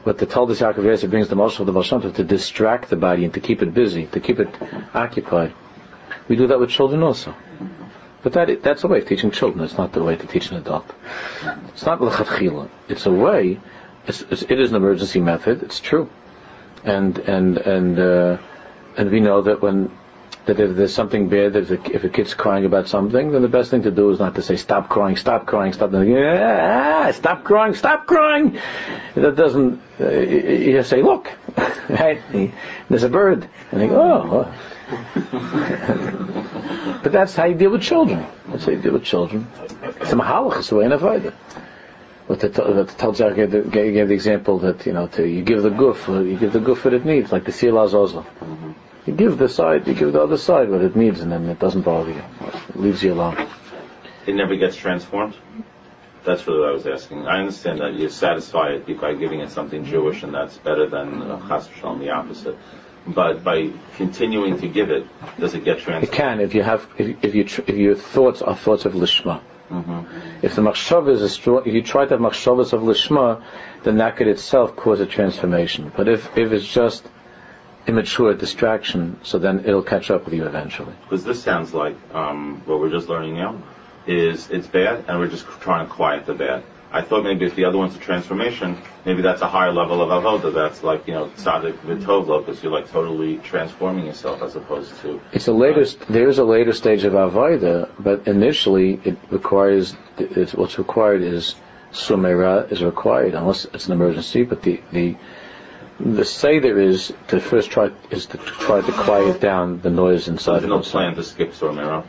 but 0.03 0.19
the 0.19 0.25
Talmud 0.27 0.57
Yaakov 0.57 1.09
brings 1.09 1.27
the 1.27 1.35
Moshe 1.35 1.59
of 1.59 1.65
the 1.65 1.71
Baal 1.71 2.11
to 2.11 2.23
distract 2.23 2.89
the 2.89 2.95
body 2.95 3.25
and 3.25 3.33
to 3.33 3.39
keep 3.39 3.63
it 3.63 3.73
busy, 3.73 4.05
to 4.07 4.19
keep 4.19 4.39
it 4.39 4.49
occupied. 4.93 5.53
We 6.27 6.35
do 6.35 6.47
that 6.47 6.59
with 6.59 6.69
children 6.69 7.03
also. 7.03 7.35
But 8.23 8.33
that, 8.33 8.63
that's 8.63 8.83
a 8.83 8.87
way 8.87 8.99
of 8.99 9.07
teaching 9.07 9.31
children. 9.31 9.63
It's 9.63 9.77
not 9.77 9.93
the 9.93 10.03
way 10.03 10.15
to 10.15 10.27
teach 10.27 10.51
an 10.51 10.57
adult. 10.57 10.85
It's 11.69 11.85
not 11.85 12.01
l'chatchila. 12.01 12.69
It's 12.89 13.05
a 13.05 13.11
way. 13.11 13.59
It's, 14.07 14.21
it's, 14.23 14.41
it 14.41 14.59
is 14.59 14.71
an 14.71 14.75
emergency 14.75 15.21
method. 15.21 15.63
It's 15.63 15.79
true. 15.79 16.09
And 16.83 17.17
and 17.19 17.57
and 17.57 17.99
uh, 17.99 18.37
and 18.97 19.11
we 19.11 19.19
know 19.19 19.41
that 19.41 19.61
when 19.61 19.91
that 20.45 20.59
if 20.59 20.75
there's 20.75 20.93
something 20.93 21.27
bad, 21.27 21.55
if 21.55 21.71
a, 21.71 21.95
if 21.95 22.03
a 22.03 22.09
kid's 22.09 22.33
crying 22.33 22.65
about 22.65 22.87
something, 22.87 23.31
then 23.31 23.41
the 23.41 23.49
best 23.49 23.69
thing 23.69 23.83
to 23.83 23.91
do 23.91 24.09
is 24.11 24.19
not 24.19 24.35
to 24.35 24.41
say 24.41 24.55
stop 24.55 24.89
crying, 24.89 25.17
stop 25.17 25.45
crying, 25.45 25.73
stop. 25.73 25.91
Ah, 25.93 27.11
stop 27.13 27.43
crying, 27.43 27.73
stop 27.73 28.07
crying. 28.07 28.57
That 29.15 29.35
doesn't. 29.35 29.81
Uh, 29.99 30.09
you 30.09 30.71
just 30.73 30.89
say, 30.89 31.01
look, 31.01 31.31
right? 31.89 32.21
There's 32.89 33.03
a 33.03 33.09
bird, 33.09 33.47
and 33.71 33.81
they 33.81 33.87
go, 33.87 34.01
oh. 34.01 34.53
but 37.03 37.11
that's 37.11 37.35
how 37.35 37.45
you 37.45 37.55
deal 37.55 37.71
with 37.71 37.81
children. 37.81 38.25
That's 38.47 38.65
how 38.65 38.71
you 38.71 38.81
deal 38.81 38.93
with 38.93 39.03
children. 39.03 39.47
It's 39.99 40.13
a 40.13 40.15
mahalach, 40.15 40.59
it's 40.59 40.71
a 40.71 40.75
way 40.75 40.85
in 40.85 40.93
avoid 40.93 41.33
But 42.27 42.39
the, 42.39 42.47
the 42.47 42.85
Talzar 42.85 43.35
gave 43.35 43.51
the, 43.51 43.63
gave 43.63 44.07
the 44.07 44.13
example 44.13 44.59
that, 44.59 44.85
you 44.85 44.93
know, 44.93 45.07
to, 45.07 45.27
you 45.27 45.43
give 45.43 45.61
the 45.61 45.71
guf, 45.71 46.07
you 46.07 46.37
give 46.37 46.53
the 46.53 46.59
guf 46.59 46.85
what 46.85 46.93
it 46.93 47.05
needs, 47.05 47.33
like 47.33 47.43
the 47.43 47.51
azozla. 47.51 48.23
Mm-hmm. 48.23 48.71
You 49.05 49.13
give 49.13 49.37
the 49.37 49.49
side, 49.49 49.85
you 49.87 49.93
give 49.93 50.13
the 50.13 50.21
other 50.21 50.37
side 50.37 50.69
what 50.69 50.81
it 50.81 50.95
needs, 50.95 51.19
and 51.19 51.33
then 51.33 51.49
it 51.49 51.59
doesn't 51.59 51.81
bother 51.81 52.11
you. 52.11 52.23
It 52.69 52.79
leaves 52.79 53.03
you 53.03 53.13
alone. 53.13 53.45
It 54.25 54.35
never 54.35 54.55
gets 54.55 54.77
transformed? 54.77 55.35
That's 56.23 56.47
really 56.47 56.61
what 56.61 56.69
I 56.69 56.73
was 56.73 56.87
asking. 56.87 57.27
I 57.27 57.39
understand 57.39 57.79
that 57.79 57.93
you 57.93 58.07
satisfy 58.07 58.69
it 58.69 58.99
by 58.99 59.15
giving 59.15 59.41
it 59.41 59.51
something 59.51 59.83
Jewish, 59.83 60.23
and 60.23 60.33
that's 60.33 60.57
better 60.57 60.87
than 60.87 61.21
uh, 61.21 61.47
chas 61.47 61.69
uh, 61.83 61.93
the 61.95 62.09
opposite 62.09 62.57
but 63.07 63.43
by 63.43 63.71
continuing 63.95 64.59
to 64.59 64.67
give 64.67 64.91
it, 64.91 65.07
does 65.39 65.53
it 65.53 65.63
get 65.63 65.79
transformed? 65.79 66.03
It 66.03 66.11
can 66.11 66.39
if 66.39 66.53
you 66.53 66.63
have 66.63 66.87
if, 66.97 67.23
if 67.23 67.35
you 67.35 67.43
tr- 67.43 67.61
if 67.67 67.75
your 67.75 67.95
thoughts 67.95 68.41
are 68.41 68.55
thoughts 68.55 68.85
of 68.85 68.93
lishma. 68.93 69.41
Mm-hmm. 69.69 70.45
If 70.45 70.55
the 70.55 70.61
machshava 70.61 71.09
is 71.09 71.21
a 71.21 71.29
strong, 71.29 71.63
if 71.65 71.73
you 71.73 71.81
try 71.81 72.05
to 72.05 72.11
have 72.11 72.19
machshavas 72.19 72.71
of 72.73 72.81
lishma, 72.81 73.43
then 73.83 73.97
that 73.97 74.15
could 74.15 74.27
itself 74.27 74.75
cause 74.75 74.99
a 74.99 75.05
transformation. 75.05 75.91
But 75.95 76.07
if 76.07 76.37
if 76.37 76.51
it's 76.51 76.67
just 76.67 77.07
immature 77.85 78.33
distraction, 78.33 79.19
so 79.23 79.39
then 79.39 79.65
it'll 79.65 79.83
catch 79.83 80.11
up 80.11 80.25
with 80.25 80.33
you 80.33 80.45
eventually. 80.45 80.93
Because 81.03 81.23
this 81.23 81.41
sounds 81.41 81.73
like 81.73 81.95
um, 82.13 82.61
what 82.65 82.79
we're 82.79 82.89
just 82.89 83.07
learning 83.07 83.35
now 83.35 83.61
is 84.05 84.49
it's 84.49 84.67
bad, 84.67 85.05
and 85.07 85.19
we're 85.19 85.27
just 85.27 85.45
trying 85.61 85.85
to 85.85 85.93
quiet 85.93 86.25
the 86.25 86.33
bad. 86.33 86.63
I 86.91 87.01
thought 87.01 87.23
maybe 87.23 87.45
if 87.45 87.55
the 87.55 87.65
other 87.65 87.77
one's 87.77 87.95
a 87.95 87.99
transformation, 87.99 88.77
maybe 89.05 89.21
that's 89.21 89.41
a 89.41 89.47
higher 89.47 89.73
level 89.73 90.01
of 90.01 90.09
avoda. 90.09 90.53
That's 90.53 90.83
like 90.83 91.05
you 91.07 91.13
know 91.13 91.27
tzaddik 91.37 91.77
v'tovlo, 91.79 92.45
because 92.45 92.63
you're 92.63 92.71
like 92.71 92.89
totally 92.89 93.37
transforming 93.39 94.05
yourself 94.05 94.41
as 94.41 94.55
opposed 94.55 94.95
to. 95.01 95.19
It's 95.33 95.47
a 95.47 95.53
later. 95.53 95.81
Uh, 95.81 96.05
there 96.09 96.29
is 96.29 96.39
a 96.39 96.45
later 96.45 96.71
stage 96.73 97.03
of 97.03 97.13
avoda, 97.13 97.89
but 97.99 98.27
initially 98.27 99.01
it 99.03 99.17
requires. 99.29 99.95
It's, 100.17 100.53
what's 100.53 100.77
required 100.77 101.21
is 101.21 101.55
sumera 101.91 102.71
is 102.71 102.81
required 102.83 103.33
unless 103.33 103.65
it's 103.65 103.87
an 103.87 103.93
emergency. 103.93 104.43
But 104.43 104.61
the 104.61 104.81
the 104.91 105.17
the 105.99 106.23
say 106.23 106.59
there 106.59 106.79
is 106.79 107.13
to 107.27 107.39
first 107.41 107.69
try 107.69 107.91
is 108.11 108.27
to 108.27 108.37
try 108.37 108.79
to 108.79 108.91
quiet 108.93 109.41
down 109.41 109.81
the 109.81 109.89
noise 109.89 110.29
inside. 110.29 110.61
There's 110.61 110.69
no 110.69 110.79
plan 110.79 111.15
to 111.15 111.23
skip 111.23 111.51
sumera 111.51 112.05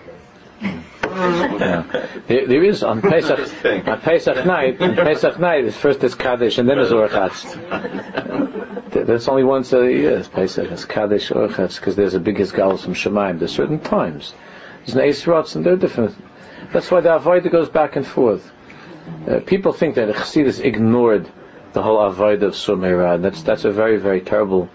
yeah. 1.18 2.06
there, 2.26 2.46
there 2.46 2.64
is 2.64 2.82
on 2.82 3.02
Pesach 3.02 3.64
on 3.88 4.00
Pesach 4.00 4.46
night. 4.46 4.80
On 4.80 4.94
Pesach 4.94 5.38
night, 5.38 5.64
is 5.64 5.76
first 5.76 6.02
is 6.04 6.14
Kadesh 6.14 6.58
and 6.58 6.68
then 6.68 6.78
is 6.78 6.90
Orchatz. 6.90 7.54
That's 8.90 9.28
only 9.28 9.44
once 9.44 9.72
a 9.72 9.90
year. 9.90 10.18
It's 10.18 10.28
Pesach. 10.28 10.70
It's 10.70 10.84
Kadesh 10.84 11.30
Orchatz 11.30 11.76
because 11.76 11.96
there's 11.96 12.14
a 12.14 12.20
big 12.20 12.36
Galus 12.36 12.80
from 12.80 12.94
Shemaim. 12.94 13.38
There's 13.38 13.54
certain 13.54 13.80
times. 13.80 14.32
There's 14.78 14.94
an 14.94 15.00
Ace 15.02 15.26
Rots 15.26 15.54
and 15.54 15.64
they're 15.64 15.76
different. 15.76 16.16
That's 16.72 16.90
why 16.90 17.00
the 17.00 17.10
Avodah 17.10 17.50
goes 17.50 17.68
back 17.68 17.96
and 17.96 18.06
forth. 18.06 18.50
Uh, 19.26 19.40
people 19.40 19.72
think 19.72 19.94
that 19.96 20.14
Chassidus 20.14 20.62
ignored 20.62 21.30
the 21.72 21.82
whole 21.82 21.98
Avodah 21.98 22.42
of 22.42 22.54
Sumeira. 22.54 23.20
That's 23.20 23.42
that's 23.42 23.64
a 23.64 23.72
very 23.72 23.98
very 23.98 24.20
terrible 24.20 24.68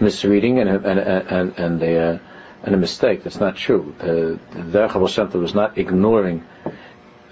misreading 0.00 0.58
and 0.58 0.68
and 0.68 0.98
and 0.98 1.58
and 1.58 1.82
a, 1.82 1.98
uh, 1.98 2.18
and 2.66 2.74
a 2.74 2.78
mistake. 2.78 3.22
That's 3.22 3.40
not 3.40 3.56
true. 3.56 3.94
The, 3.98 4.38
Derech 4.52 5.40
was 5.40 5.54
not 5.54 5.78
ignoring 5.78 6.44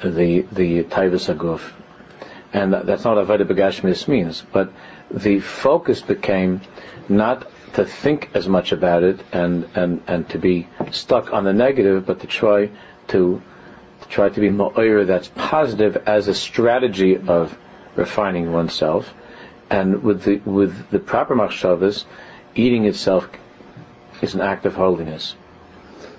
the 0.03 0.43
the 0.53 0.85
Taivas 0.85 1.35
Aguf, 1.35 1.73
and 2.53 2.73
that's 2.73 3.05
not 3.05 3.17
what 3.17 3.27
Avodah 3.27 3.47
Begashmis 3.47 4.07
means. 4.09 4.43
But 4.53 4.73
the 5.11 5.41
focus 5.41 6.01
became 6.01 6.61
not 7.09 7.51
to 7.75 7.85
think 7.85 8.31
as 8.35 8.49
much 8.49 8.71
about 8.71 9.03
it 9.03 9.21
and, 9.33 9.69
and, 9.75 10.03
and 10.07 10.29
to 10.31 10.39
be 10.39 10.69
stuck 10.93 11.33
on 11.33 11.43
the 11.43 11.53
negative, 11.53 12.07
but 12.07 12.21
to 12.21 12.27
try 12.27 12.71
to, 13.09 13.43
to 14.01 14.09
try 14.09 14.29
to 14.29 14.41
be 14.41 14.49
more 14.49 15.05
that's 15.05 15.29
positive 15.35 15.97
as 16.07 16.29
a 16.29 16.35
strategy 16.35 17.17
of 17.17 17.59
refining 17.97 18.53
oneself. 18.53 19.13
And 19.71 20.03
with 20.05 20.23
the 20.23 20.37
with 20.45 20.91
the 20.91 21.01
proper 21.01 21.35
machshavas, 21.35 22.05
eating 22.55 22.85
itself 22.85 23.29
is 24.25 24.35
an 24.35 24.41
act 24.41 24.67
of 24.67 24.75
holiness. 24.75 25.37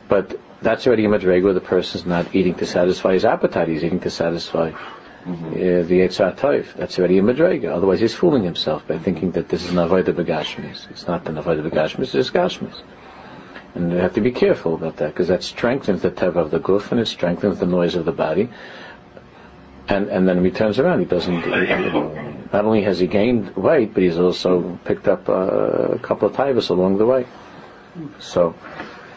But 0.07 0.39
that's 0.61 0.87
already 0.87 1.05
a 1.05 1.09
madrega 1.09 1.43
where 1.43 1.53
the 1.53 1.61
person's 1.61 2.05
not 2.05 2.33
eating 2.33 2.55
to 2.55 2.65
satisfy 2.65 3.13
his 3.13 3.25
appetite; 3.25 3.67
he's 3.67 3.83
eating 3.83 3.99
to 4.01 4.09
satisfy 4.09 4.71
mm-hmm. 4.71 5.47
uh, 5.47 5.87
the 5.87 5.99
Eitzah 6.01 6.37
Toif. 6.37 6.73
That's 6.75 6.97
already 6.99 7.17
a 7.17 7.21
madrega. 7.21 7.71
Otherwise, 7.71 7.99
he's 7.99 8.13
fooling 8.13 8.43
himself 8.43 8.87
by 8.87 8.97
thinking 8.97 9.31
that 9.31 9.49
this 9.49 9.63
is 9.63 9.71
an 9.71 9.77
avodah 9.77 10.13
begashmis. 10.13 10.89
It's 10.91 11.07
not 11.07 11.27
an 11.27 11.35
avodah 11.35 11.69
begashmis; 11.69 12.03
it's 12.03 12.11
just 12.11 12.33
gashmis. 12.33 12.81
And 13.73 13.91
you 13.91 13.97
have 13.97 14.13
to 14.13 14.21
be 14.21 14.31
careful 14.31 14.75
about 14.75 14.97
that 14.97 15.07
because 15.07 15.27
that 15.27 15.43
strengthens 15.43 16.01
the 16.01 16.09
teva 16.09 16.37
of 16.37 16.51
the 16.51 16.59
guf 16.59 16.91
and 16.91 16.99
it 16.99 17.07
strengthens 17.07 17.59
the 17.59 17.65
noise 17.65 17.95
of 17.95 18.05
the 18.05 18.13
body. 18.13 18.49
And 19.87 20.07
and 20.07 20.27
then 20.27 20.43
he 20.43 20.51
turns 20.51 20.79
around, 20.79 20.99
he 20.99 21.05
doesn't. 21.05 21.45
not 22.53 22.65
only 22.65 22.83
has 22.83 22.99
he 22.99 23.07
gained 23.07 23.55
weight, 23.55 23.93
but 23.93 24.01
he's 24.03 24.17
also 24.17 24.79
picked 24.85 25.07
up 25.07 25.27
uh, 25.27 25.33
a 25.33 25.99
couple 25.99 26.29
of 26.29 26.35
tivus 26.35 26.69
along 26.69 26.97
the 26.97 27.05
way. 27.05 27.25
So 28.19 28.55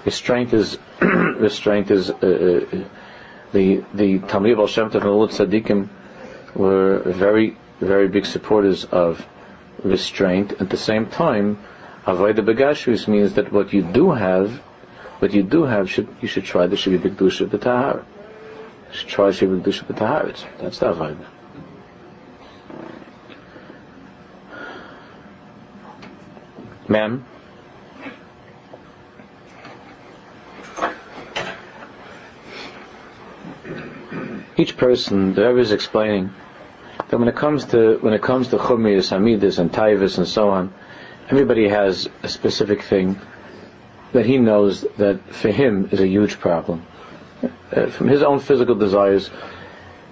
restraint 0.05 0.53
is 0.53 0.79
restraint 1.01 1.91
is 1.91 2.11
uh, 2.11 2.15
uh, 2.15 2.85
the 3.53 3.85
the 3.95 4.19
Talmud 4.21 4.57
Baal 4.57 4.67
Shem 4.67 4.91
Tov 4.91 5.03
and 5.03 5.51
the 5.51 5.61
tzaddikim 5.61 5.89
were 6.55 7.01
very 7.01 7.57
very 7.81 8.09
big 8.09 8.27
supporters 8.27 8.85
of 8.85 9.25
restraint. 9.83 10.53
At 10.61 10.71
the 10.71 10.77
same 10.77 11.07
time, 11.07 11.59
avodah 12.05 12.45
begashus 12.45 13.09
means 13.09 13.35
that 13.35 13.53
what 13.53 13.73
you 13.73 13.83
do 13.83 14.11
have, 14.11 14.53
what 15.21 15.33
you 15.33 15.43
do 15.43 15.65
have, 15.65 15.91
should 15.91 16.09
you 16.21 16.29
should 16.29 16.45
try. 16.45 16.67
There 16.67 16.77
should 16.77 16.93
be 16.93 17.09
big 17.09 17.17
dusha 17.17 17.47
b'tahara. 17.49 18.05
You 18.91 18.99
should 18.99 19.09
try 19.09 19.33
to 19.33 19.47
be 19.57 19.71
dusha 19.71 19.85
b'tahara. 19.85 20.37
That's 20.59 20.79
the 20.79 20.93
avodah. 20.93 21.27
Ma'am. 26.89 27.25
Each 34.59 34.77
person, 34.77 35.35
the 35.35 35.47
Rebbe 35.47 35.61
is 35.61 35.71
explaining 35.73 36.35
that 37.09 37.19
when 37.19 37.29
it 37.29 37.37
comes 37.37 37.65
to 37.67 37.99
when 37.99 38.13
it 38.13 38.23
comes 38.23 38.49
to 38.49 38.59
chumis, 38.59 39.11
hamidus, 39.11 39.59
and 39.59 39.73
taivas, 39.73 40.19
and 40.19 40.27
so 40.27 40.51
on, 40.51 40.75
everybody 41.31 41.69
has 41.69 42.09
a 42.25 42.29
specific 42.29 42.83
thing 42.83 43.19
that 44.13 44.27
he 44.27 44.39
knows 44.39 44.83
that 44.97 45.21
for 45.33 45.51
him 45.51 45.89
is 45.93 46.01
a 46.01 46.09
huge 46.09 46.41
problem. 46.41 46.85
Uh, 47.71 47.87
from 47.87 48.09
his 48.09 48.23
own 48.23 48.41
physical 48.41 48.75
desires, 48.75 49.31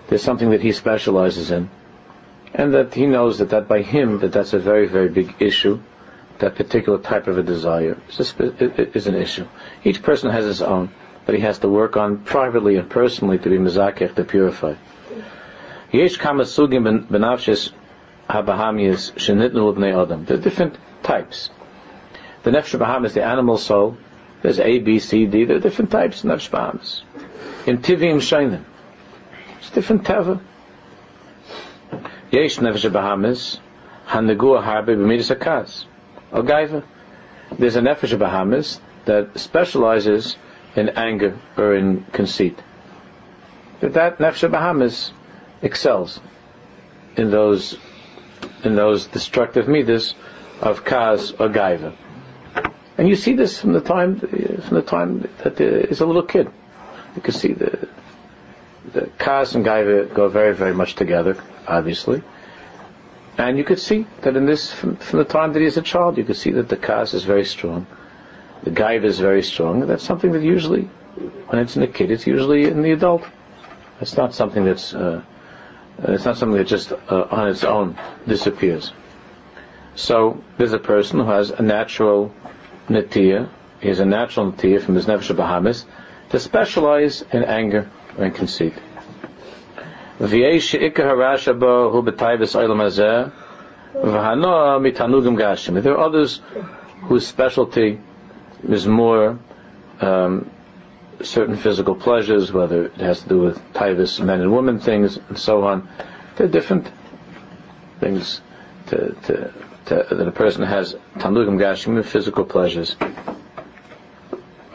there's 0.09 0.23
something 0.23 0.51
that 0.51 0.63
he 0.63 0.71
specializes 0.71 1.51
in, 1.51 1.69
and 2.55 2.75
that 2.75 2.95
he 2.95 3.07
knows 3.07 3.39
that 3.39 3.51
that 3.51 3.67
by 3.67 3.83
him 3.83 4.21
that 4.21 4.33
that's 4.33 4.53
a 4.53 4.61
very 4.61 4.87
very 4.87 5.09
big 5.09 5.35
issue. 5.41 5.81
That 6.39 6.55
particular 6.55 6.99
type 6.99 7.29
of 7.29 7.39
a 7.39 7.43
desire 7.43 7.97
is, 8.11 8.35
a, 8.39 8.97
is 8.97 9.07
an 9.07 9.15
issue. 9.15 9.47
Each 9.85 10.03
person 10.03 10.31
has 10.31 10.45
his 10.45 10.61
own 10.61 10.91
that 11.27 11.35
he 11.35 11.43
has 11.43 11.59
to 11.59 11.69
work 11.69 11.97
on 11.97 12.19
privately 12.19 12.77
and 12.77 12.89
personally 12.89 13.39
to 13.39 13.51
be 13.51 13.59
mezakech, 13.59 14.15
to 14.15 14.25
purify. 14.25 14.75
Yesh 15.93 16.17
kama 16.17 16.45
sugim 16.45 17.07
benafshis 17.07 17.73
habahamis 18.31 19.13
shenitnu 19.13 19.75
l'bnei 19.75 20.03
adam. 20.03 20.25
There 20.25 20.37
are 20.37 20.41
different 20.41 20.77
types. 21.03 21.51
The 22.45 22.51
nefesh 22.51 22.79
baham 22.79 23.05
is 23.05 23.15
the 23.15 23.25
animal 23.25 23.59
soul. 23.59 23.97
There's 24.43 24.61
A, 24.61 24.79
B, 24.79 25.01
C, 25.01 25.27
D. 25.27 25.45
There 25.45 25.57
are 25.57 25.61
different 25.61 25.91
types 25.91 26.23
of 26.23 26.31
nefesh 26.31 26.51
bahamis. 26.51 27.03
In 27.67 27.79
tivim 27.79 28.17
shainim. 28.17 28.65
It's 29.59 29.71
different 29.71 30.05
teva. 30.05 30.41
Yesh 32.31 32.59
nefesh 32.59 32.89
bahamis 32.91 33.59
hanegua 34.07 34.63
harbe 34.63 34.97
b'midas 34.97 35.35
akaz. 35.35 35.87
Al 36.33 36.45
There's 37.59 37.77
a 37.77 37.81
nefesh 37.81 38.17
bahamis 38.17 38.79
that 39.07 39.39
specializes 39.39 40.37
in 40.77 40.91
anger 40.91 41.37
or 41.57 41.75
in 41.75 42.05
conceit. 42.13 42.59
That 43.81 43.95
that 43.95 44.19
nefesh 44.19 44.49
bahamis 44.51 45.11
excels 45.63 46.21
in 47.17 47.31
those 47.31 47.79
in 48.63 48.77
those 48.77 49.07
destructive 49.07 49.69
midas 49.69 50.15
of 50.61 50.85
kaz 50.85 51.33
or 51.41 51.49
gaiva. 51.49 51.95
And 52.99 53.09
you 53.09 53.17
see 53.17 53.35
this 53.35 53.59
from 53.59 53.73
the 53.73 53.81
time 53.81 54.19
from 54.21 54.75
the 54.77 54.83
time 54.83 55.29
that 55.39 55.61
is 55.61 56.01
a 56.01 56.07
little 56.07 56.23
kid. 56.23 56.51
You 57.15 57.23
can 57.23 57.35
see 57.35 57.53
the 57.53 57.89
the 58.93 59.03
kaz 59.19 59.55
and 59.55 59.65
gaiva 59.65 60.13
go 60.15 60.29
very 60.29 60.55
very 60.55 60.75
much 60.75 60.95
together, 60.95 61.37
obviously. 61.67 62.23
And 63.39 63.59
you 63.59 63.65
could 63.65 63.79
see 63.79 64.07
that 64.23 64.35
in 64.37 64.47
this 64.47 64.73
from, 64.73 64.97
from 64.97 65.19
the 65.19 65.25
time 65.27 65.53
that 65.53 65.61
he 65.61 65.67
is 65.67 65.77
a 65.77 65.83
child, 65.83 66.17
you 66.17 66.25
could 66.25 66.37
see 66.37 66.53
that 66.53 66.69
the 66.69 66.77
kaz 66.77 67.13
is 67.15 67.25
very 67.25 67.45
strong 67.45 67.87
the 68.65 68.71
gaiva 68.71 69.05
is 69.05 69.19
very 69.19 69.43
strong. 69.43 69.87
That's 69.87 70.05
something 70.05 70.33
that 70.33 70.43
usually, 70.43 70.83
when 71.49 71.61
it's 71.61 71.77
in 71.77 71.83
the 71.83 71.89
kid, 71.89 72.11
it's 72.11 72.27
usually 72.27 72.65
in 72.65 72.83
the 72.83 72.93
adult. 72.93 73.25
It's 74.01 74.17
not 74.17 74.35
something 74.35 74.65
that's, 74.65 74.93
uh, 74.95 75.23
it's 75.99 76.25
not 76.25 76.37
something 76.37 76.59
that 76.59 76.67
just 76.67 76.93
uh, 76.93 77.27
on 77.31 77.49
its 77.49 77.65
own 77.65 77.97
disappears. 78.27 78.93
So 79.95 80.43
there's 80.59 80.75
a 80.75 80.79
person 80.79 81.21
who 81.21 81.27
has 81.27 81.51
a 81.51 81.63
natural 81.63 82.35
natiya, 82.89 83.49
he 83.81 83.89
has 83.89 84.01
a 84.01 84.05
natural 84.05 84.53
natiya 84.53 84.83
from 84.83 84.95
his 84.95 85.07
nefesh 85.07 85.35
bahamis 85.35 85.85
to 86.31 86.39
specialize 86.39 87.23
in 87.33 87.45
anger 87.45 87.91
and 88.19 88.35
conceit. 88.35 88.75
There 90.19 90.49
are 95.95 95.99
others 95.99 96.41
whose 97.03 97.27
specialty 97.27 98.01
is 98.65 98.87
more 98.87 99.39
um, 100.01 100.51
certain 101.23 101.57
physical 101.57 101.95
pleasures, 101.95 102.53
whether 102.53 102.87
it 102.87 102.97
has 102.97 103.23
to 103.23 103.29
do 103.29 103.39
with 103.41 103.59
tivus 103.73 104.21
men 104.23 104.41
and 104.41 104.53
women 104.53 104.79
things 104.79 105.19
and 105.29 105.39
so 105.39 105.65
on. 105.65 105.89
They're 106.37 106.49
different 106.49 106.91
things 108.01 108.41
to, 108.89 109.15
to, 109.15 109.53
to, 109.87 110.07
that 110.15 110.29
a 110.29 110.33
person 110.33 110.63
has 110.63 110.95
tanugim 111.17 111.59
gashim 111.59 112.05
physical 112.05 112.45
pleasures. 112.45 112.97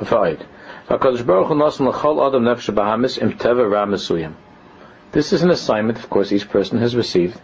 Fine. 0.03 0.39
This 5.11 5.33
is 5.33 5.43
an 5.43 5.51
assignment, 5.51 5.99
of 5.99 6.09
course, 6.09 6.31
each 6.31 6.49
person 6.49 6.79
has 6.79 6.95
received 6.95 7.39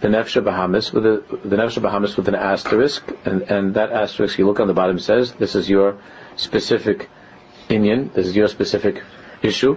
the 0.00 0.08
Nefesh 0.08 0.42
Bahamis 0.42 0.92
with 0.92 1.04
a, 1.06 1.24
the 1.44 1.56
Nefesh 1.56 1.78
Bahamis 1.78 2.16
with 2.16 2.28
an 2.28 2.34
asterisk, 2.34 3.04
and, 3.24 3.42
and 3.42 3.74
that 3.74 3.90
asterisk 3.90 4.38
you 4.38 4.46
look 4.46 4.60
on 4.60 4.68
the 4.68 4.74
bottom 4.74 4.98
says 4.98 5.32
this 5.32 5.54
is 5.54 5.68
your 5.68 5.98
specific 6.36 7.08
inyan, 7.68 8.12
this 8.12 8.26
is 8.26 8.36
your 8.36 8.48
specific 8.48 9.02
issue, 9.42 9.76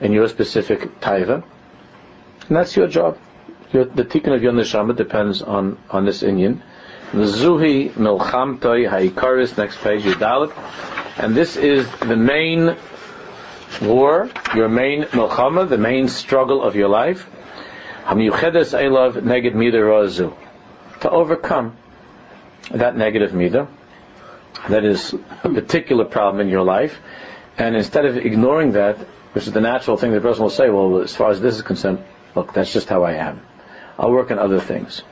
and 0.00 0.12
your 0.12 0.28
specific 0.28 1.00
taiva, 1.00 1.44
and 2.48 2.56
that's 2.56 2.76
your 2.76 2.88
job. 2.88 3.18
Your, 3.72 3.84
the 3.84 4.04
tikkun 4.04 4.34
of 4.34 4.42
your 4.42 4.52
neshama 4.52 4.96
depends 4.96 5.42
on 5.42 5.78
on 5.90 6.04
this 6.04 6.22
inyan. 6.22 6.60
Zuhi 7.12 7.90
milchamtoi 7.90 8.88
haikaris. 8.88 9.56
Next 9.56 9.78
page, 9.78 10.02
Yudalit, 10.02 10.52
and 11.18 11.36
this 11.36 11.56
is 11.56 11.88
the 12.00 12.16
main 12.16 12.76
war, 13.80 14.28
your 14.54 14.68
main 14.68 15.04
milchama, 15.04 15.68
the 15.68 15.78
main 15.78 16.08
struggle 16.08 16.62
of 16.62 16.74
your 16.74 16.88
life. 16.88 17.28
Hamiyuchedes 18.10 18.74
Elav 18.76 19.22
Neged 19.22 19.54
Mida 19.54 19.78
Razu. 19.78 20.36
To 21.02 21.10
overcome 21.10 21.76
that 22.72 22.96
negative 22.96 23.32
Mida, 23.32 23.68
that 24.68 24.84
is 24.84 25.14
a 25.44 25.48
particular 25.48 26.04
problem 26.04 26.40
in 26.40 26.48
your 26.48 26.64
life, 26.64 26.98
and 27.56 27.76
instead 27.76 28.06
of 28.06 28.16
ignoring 28.16 28.72
that, 28.72 28.98
which 29.32 29.46
is 29.46 29.52
the 29.52 29.60
natural 29.60 29.96
thing, 29.96 30.10
the 30.10 30.20
person 30.20 30.42
will 30.42 30.50
say, 30.50 30.68
well, 30.70 31.00
as 31.02 31.14
far 31.14 31.30
as 31.30 31.40
this 31.40 31.54
is 31.54 31.62
concerned, 31.62 32.02
look, 32.34 32.52
that's 32.52 32.72
just 32.72 32.88
how 32.88 33.04
I 33.04 33.12
am. 33.12 33.42
I'll 33.96 34.10
work 34.10 34.32
on 34.32 34.40
other 34.40 34.58
things. 34.58 35.02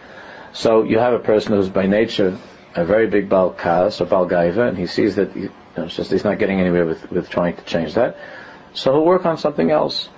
So 0.53 0.83
you 0.83 0.99
have 0.99 1.13
a 1.13 1.21
person 1.21 1.53
who's 1.53 1.69
by 1.69 1.87
nature 1.87 2.37
a 2.75 2.85
very 2.85 3.07
big 3.07 3.29
Baal 3.29 3.51
Kas 3.51 4.01
or 4.01 4.07
Baal 4.07 4.29
Gaiva, 4.29 4.69
and 4.69 4.77
he 4.77 4.89
sees 4.89 5.15
that 5.15 5.33
he, 5.35 5.43
you 5.43 5.53
know, 5.77 5.87
just, 5.87 6.11
he's 6.11 6.25
not 6.25 6.41
getting 6.41 6.61
anywhere 6.61 6.85
with, 6.85 7.13
with 7.13 7.31
trying 7.31 7.55
to 7.55 7.63
change 7.63 7.95
that. 7.95 8.17
So 8.75 8.93
he'll 8.93 9.05
work 9.05 9.25
on 9.25 9.39
something 9.39 9.71
else. 9.71 10.09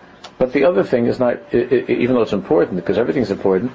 But 0.40 0.54
the 0.54 0.64
other 0.64 0.84
thing 0.84 1.04
is 1.04 1.18
not, 1.18 1.36
even 1.52 2.14
though 2.14 2.22
it's 2.22 2.32
important, 2.32 2.76
because 2.76 2.96
everything's 2.96 3.30
important, 3.30 3.72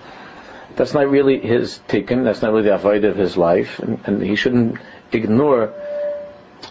That's 0.76 0.96
not 0.96 1.08
really 1.08 1.40
his 1.40 1.80
tikkun. 1.88 2.24
That's 2.24 2.42
not 2.42 2.52
really 2.52 2.64
the 2.64 2.74
avoid 2.74 3.06
of 3.06 3.16
his 3.16 3.38
life, 3.38 3.78
and, 3.78 4.00
and, 4.06 4.24
he 4.24 4.36
shouldn't 4.36 4.80
ignore. 5.12 5.72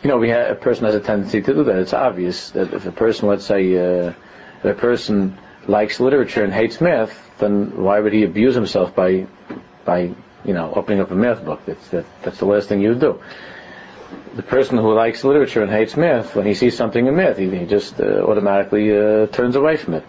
You 0.03 0.09
know, 0.11 0.19
we 0.19 0.31
have, 0.31 0.51
a 0.51 0.55
person 0.57 0.85
has 0.85 0.97
a 0.97 1.01
tendency 1.01 1.41
to 1.43 1.55
do 1.55 1.63
that. 1.63 1.77
It's 1.77 1.95
obvious 1.95 2.51
that 2.51 2.75
if 2.75 2.87
a 2.87 2.91
person, 2.91 3.29
let's 3.29 3.47
say, 3.47 3.63
uh, 3.77 4.13
if 4.59 4.65
a 4.65 4.75
person 4.75 5.39
likes 5.69 6.01
literature 6.01 6.43
and 6.43 6.53
hates 6.53 6.81
math, 6.81 7.15
then 7.39 7.81
why 7.81 8.01
would 8.01 8.13
he 8.13 8.25
abuse 8.25 8.57
himself 8.57 8.97
by, 8.97 9.29
by, 9.85 10.13
you 10.45 10.55
know, 10.55 10.73
opening 10.75 11.03
up 11.03 11.13
a 11.13 11.15
math 11.15 11.45
book? 11.45 11.61
That's 11.67 11.89
that, 11.91 12.05
that's 12.23 12.39
the 12.39 12.47
last 12.47 12.69
thing 12.69 12.81
you 12.83 12.89
would 12.91 13.01
do. 13.01 13.21
The 14.35 14.43
person 14.43 14.79
who 14.79 14.93
likes 14.93 15.25
literature 15.25 15.63
and 15.63 15.71
hates 15.71 15.97
myth, 15.97 16.35
when 16.35 16.47
he 16.47 16.55
sees 16.55 16.77
something 16.77 17.07
in 17.07 17.17
myth, 17.17 17.39
he, 17.39 17.67
just 17.67 18.01
uh, 18.01 18.23
automatically 18.23 18.97
uh, 18.97 19.27
turns 19.29 19.57
away 19.57 19.77
from 19.77 19.95
it. 19.95 20.05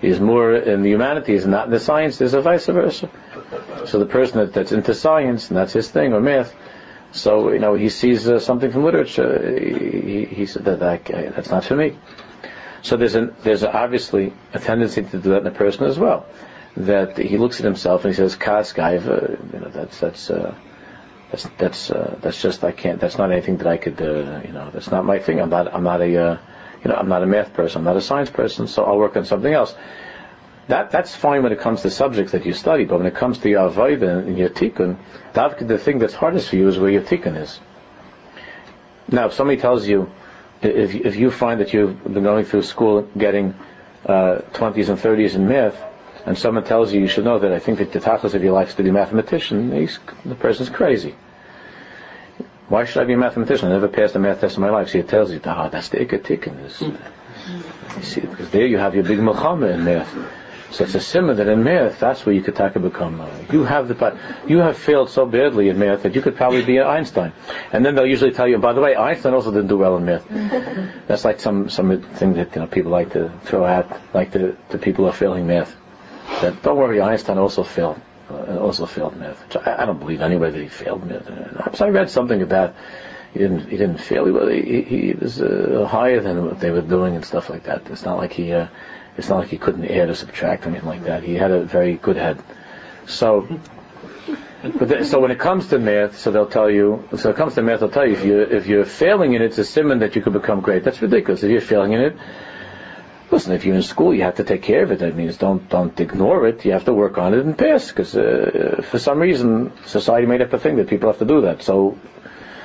He's 0.00 0.20
more 0.20 0.54
in 0.54 0.82
the 0.82 0.90
humanities, 0.90 1.44
not 1.46 1.66
in 1.66 1.70
the 1.72 1.80
sciences, 1.80 2.34
or 2.34 2.40
vice 2.40 2.66
versa. 2.66 3.10
So 3.86 3.98
the 3.98 4.06
person 4.06 4.38
that, 4.38 4.52
that's 4.52 4.70
into 4.70 4.94
science 4.94 5.48
and 5.48 5.56
that's 5.56 5.72
his 5.72 5.90
thing, 5.90 6.12
or 6.12 6.20
myth, 6.20 6.54
so 7.10 7.52
you 7.52 7.58
know 7.58 7.74
he 7.74 7.88
sees 7.88 8.28
uh, 8.28 8.38
something 8.38 8.70
from 8.70 8.84
literature, 8.84 9.58
he, 9.58 10.24
he 10.26 10.46
said 10.46 10.64
that, 10.66 10.80
that 10.80 11.04
that's 11.06 11.50
not 11.50 11.64
for 11.64 11.74
me. 11.74 11.96
So 12.82 12.96
there's 12.96 13.14
an, 13.14 13.34
there's 13.42 13.64
obviously 13.64 14.32
a 14.52 14.60
tendency 14.60 15.02
to 15.02 15.18
do 15.18 15.30
that 15.30 15.40
in 15.40 15.46
a 15.46 15.50
person 15.50 15.84
as 15.84 15.98
well. 15.98 16.26
That 16.76 17.18
he 17.18 17.38
looks 17.38 17.58
at 17.58 17.64
himself 17.64 18.04
and 18.04 18.14
he 18.14 18.16
says, 18.16 18.36
"Kas 18.36 18.76
you 18.76 18.82
know, 18.82 19.70
that's 19.72 19.98
that's 19.98 20.30
uh, 20.30 20.54
that's 21.30 21.46
that's 21.58 21.90
uh, 21.90 22.18
that's 22.22 22.40
just 22.40 22.64
I 22.64 22.72
can't. 22.72 23.00
That's 23.00 23.18
not 23.18 23.30
anything 23.30 23.58
that 23.58 23.66
I 23.66 23.76
could, 23.76 24.00
uh, 24.00 24.40
you 24.44 24.52
know, 24.52 24.70
that's 24.72 24.90
not 24.90 25.04
my 25.04 25.18
thing. 25.18 25.40
I'm 25.40 25.50
not 25.50 25.72
I'm 25.74 25.84
not 25.84 26.00
a, 26.00 26.16
uh, 26.16 26.38
you 26.82 26.90
know, 26.90 26.96
I'm 26.96 27.08
not 27.08 27.22
a 27.22 27.26
math 27.26 27.52
person. 27.52 27.78
I'm 27.78 27.84
not 27.84 27.96
a 27.96 28.00
science 28.00 28.30
person. 28.30 28.66
So 28.66 28.84
I'll 28.84 28.98
work 28.98 29.16
on 29.16 29.24
something 29.24 29.52
else. 29.52 29.74
That 30.68 30.90
that's 30.90 31.14
fine 31.14 31.42
when 31.42 31.52
it 31.52 31.60
comes 31.60 31.82
to 31.82 31.90
subjects 31.90 32.32
that 32.32 32.46
you 32.46 32.52
study, 32.54 32.84
but 32.84 32.98
when 32.98 33.06
it 33.06 33.14
comes 33.14 33.38
to 33.38 33.48
your 33.48 33.70
avodah 33.70 34.26
and 34.26 34.38
your 34.38 34.50
tikkun, 34.50 34.98
the 35.34 35.78
thing 35.78 35.98
that's 35.98 36.14
hardest 36.14 36.50
for 36.50 36.56
you 36.56 36.68
is 36.68 36.78
where 36.78 36.90
your 36.90 37.02
tikkun 37.02 37.36
is. 37.40 37.60
Now, 39.10 39.26
if 39.26 39.32
somebody 39.32 39.58
tells 39.60 39.86
you, 39.86 40.10
if 40.62 40.94
if 40.94 41.16
you 41.16 41.30
find 41.30 41.60
that 41.60 41.72
you've 41.72 42.02
been 42.04 42.22
going 42.22 42.44
through 42.44 42.62
school 42.62 43.02
getting 43.16 43.54
uh, 44.06 44.40
20s 44.52 44.88
and 44.88 44.98
30s 44.98 45.34
in 45.34 45.48
math, 45.48 45.76
and 46.28 46.36
someone 46.36 46.62
tells 46.62 46.92
you 46.92 47.00
you 47.00 47.08
should 47.08 47.24
know 47.24 47.38
that 47.38 47.52
I 47.52 47.58
think 47.58 47.78
that 47.78 47.90
the 47.90 48.00
tachlis 48.00 48.34
of 48.34 48.44
your 48.44 48.52
life 48.52 48.68
is 48.68 48.74
to 48.74 48.82
be 48.82 48.90
a 48.90 48.92
mathematician, 48.92 49.72
he's, 49.72 49.98
the 50.26 50.34
person's 50.34 50.68
crazy. 50.68 51.14
Why 52.68 52.84
should 52.84 53.00
I 53.00 53.06
be 53.06 53.14
a 53.14 53.16
mathematician? 53.16 53.68
I 53.68 53.72
never 53.72 53.88
passed 53.88 54.14
a 54.14 54.18
math 54.18 54.42
test 54.42 54.56
in 54.56 54.60
my 54.60 54.68
life. 54.68 54.90
So 54.90 54.98
he 54.98 55.04
tells 55.04 55.32
you, 55.32 55.40
ah, 55.46 55.70
that's 55.70 55.88
the 55.88 55.96
ikatikin. 55.96 56.60
You 57.96 58.02
see, 58.02 58.20
because 58.20 58.50
there 58.50 58.66
you 58.66 58.76
have 58.76 58.94
your 58.94 59.04
big 59.04 59.20
Muhammad 59.20 59.70
in 59.70 59.84
math. 59.84 60.14
So 60.70 60.84
it's 60.84 60.94
a 60.94 60.98
siman 60.98 61.36
that 61.38 61.48
in 61.48 61.64
math, 61.64 61.98
that's 61.98 62.26
where 62.26 62.34
you 62.34 62.42
could 62.42 62.56
take 62.56 62.76
a 62.76 62.78
become. 62.78 63.22
Uh, 63.22 63.30
you 63.50 63.64
have 63.64 63.88
the 63.88 64.18
you 64.46 64.58
have 64.58 64.76
failed 64.76 65.08
so 65.08 65.24
badly 65.24 65.70
in 65.70 65.78
math 65.78 66.02
that 66.02 66.14
you 66.14 66.20
could 66.20 66.36
probably 66.36 66.62
be 66.62 66.76
an 66.76 66.86
Einstein. 66.86 67.32
And 67.72 67.86
then 67.86 67.94
they'll 67.94 68.04
usually 68.04 68.32
tell 68.32 68.46
you, 68.46 68.58
by 68.58 68.74
the 68.74 68.82
way, 68.82 68.94
Einstein 68.94 69.32
also 69.32 69.50
didn't 69.50 69.68
do 69.68 69.78
well 69.78 69.96
in 69.96 70.04
math. 70.04 70.28
that's 71.06 71.24
like 71.24 71.40
some 71.40 71.70
some 71.70 72.02
thing 72.02 72.34
that 72.34 72.54
you 72.54 72.60
know 72.60 72.66
people 72.66 72.92
like 72.92 73.12
to 73.12 73.32
throw 73.44 73.64
at 73.64 73.98
like 74.12 74.30
the 74.32 74.58
the 74.68 74.76
people 74.76 75.06
who 75.06 75.10
are 75.10 75.14
failing 75.14 75.46
math. 75.46 75.74
That 76.40 76.62
don't 76.62 76.76
worry, 76.76 77.00
Einstein 77.00 77.38
also 77.38 77.62
failed. 77.62 78.00
Uh, 78.30 78.58
also 78.58 78.84
failed 78.84 79.16
math. 79.16 79.56
I, 79.56 79.82
I, 79.82 79.86
don't 79.86 79.98
believe 79.98 80.20
anyway 80.20 80.50
that 80.50 80.60
he 80.60 80.68
failed 80.68 81.06
math. 81.06 81.28
Uh, 81.30 81.84
I 81.84 81.88
read 81.88 82.10
something 82.10 82.42
about 82.42 82.74
he 83.32 83.38
didn't 83.38 83.68
he 83.70 83.76
didn't 83.76 83.98
fail. 83.98 84.48
He, 84.48 84.62
he, 84.62 84.82
he 84.82 85.12
was 85.14 85.40
uh, 85.40 85.86
higher 85.90 86.20
than 86.20 86.44
what 86.44 86.60
they 86.60 86.70
were 86.70 86.82
doing 86.82 87.16
and 87.16 87.24
stuff 87.24 87.48
like 87.48 87.64
that. 87.64 87.88
It's 87.90 88.04
not 88.04 88.18
like 88.18 88.32
he. 88.32 88.52
Uh, 88.52 88.68
it's 89.16 89.28
not 89.28 89.38
like 89.38 89.48
he 89.48 89.58
couldn't 89.58 89.84
add 89.90 90.10
or 90.10 90.14
subtract 90.14 90.64
or 90.64 90.68
anything 90.68 90.88
like 90.88 91.04
that. 91.04 91.24
He 91.24 91.34
had 91.34 91.50
a 91.50 91.64
very 91.64 91.96
good 91.96 92.16
head. 92.16 92.40
So, 93.06 93.48
but 94.62 95.06
so 95.06 95.20
when 95.20 95.32
it 95.32 95.40
comes 95.40 95.68
to 95.68 95.78
math, 95.78 96.18
so 96.18 96.30
they'll 96.30 96.46
tell 96.46 96.70
you. 96.70 97.08
So 97.16 97.30
it 97.30 97.36
comes 97.36 97.54
to 97.54 97.62
math, 97.62 97.80
they'll 97.80 97.90
tell 97.90 98.06
you 98.06 98.12
if 98.12 98.24
you 98.24 98.40
if 98.42 98.66
you're 98.66 98.84
failing 98.84 99.32
in 99.32 99.42
it, 99.42 99.46
it's 99.46 99.58
a 99.58 99.62
siman 99.62 100.00
that 100.00 100.14
you 100.14 100.22
could 100.22 100.34
become 100.34 100.60
great. 100.60 100.84
That's 100.84 101.02
ridiculous. 101.02 101.42
If 101.42 101.50
you're 101.50 101.60
failing 101.60 101.94
in 101.94 102.00
it, 102.00 102.16
listen. 103.38 103.52
If 103.52 103.64
you're 103.64 103.76
in 103.76 103.82
school, 103.82 104.12
you 104.12 104.22
have 104.22 104.36
to 104.36 104.44
take 104.44 104.62
care 104.62 104.82
of 104.82 104.90
it. 104.90 104.98
That 104.98 105.14
means 105.14 105.36
don't 105.36 105.68
don't 105.68 105.98
ignore 106.00 106.48
it. 106.48 106.64
You 106.64 106.72
have 106.72 106.84
to 106.86 106.92
work 106.92 107.18
on 107.18 107.34
it 107.34 107.44
and 107.44 107.56
pass. 107.56 107.88
Because 107.88 108.16
uh, 108.16 108.82
for 108.90 108.98
some 108.98 109.20
reason, 109.20 109.72
society 109.86 110.26
made 110.26 110.42
up 110.42 110.52
a 110.52 110.58
thing 110.58 110.76
that 110.76 110.88
people 110.88 111.08
have 111.08 111.20
to 111.20 111.24
do 111.24 111.42
that. 111.42 111.62
So, 111.62 111.96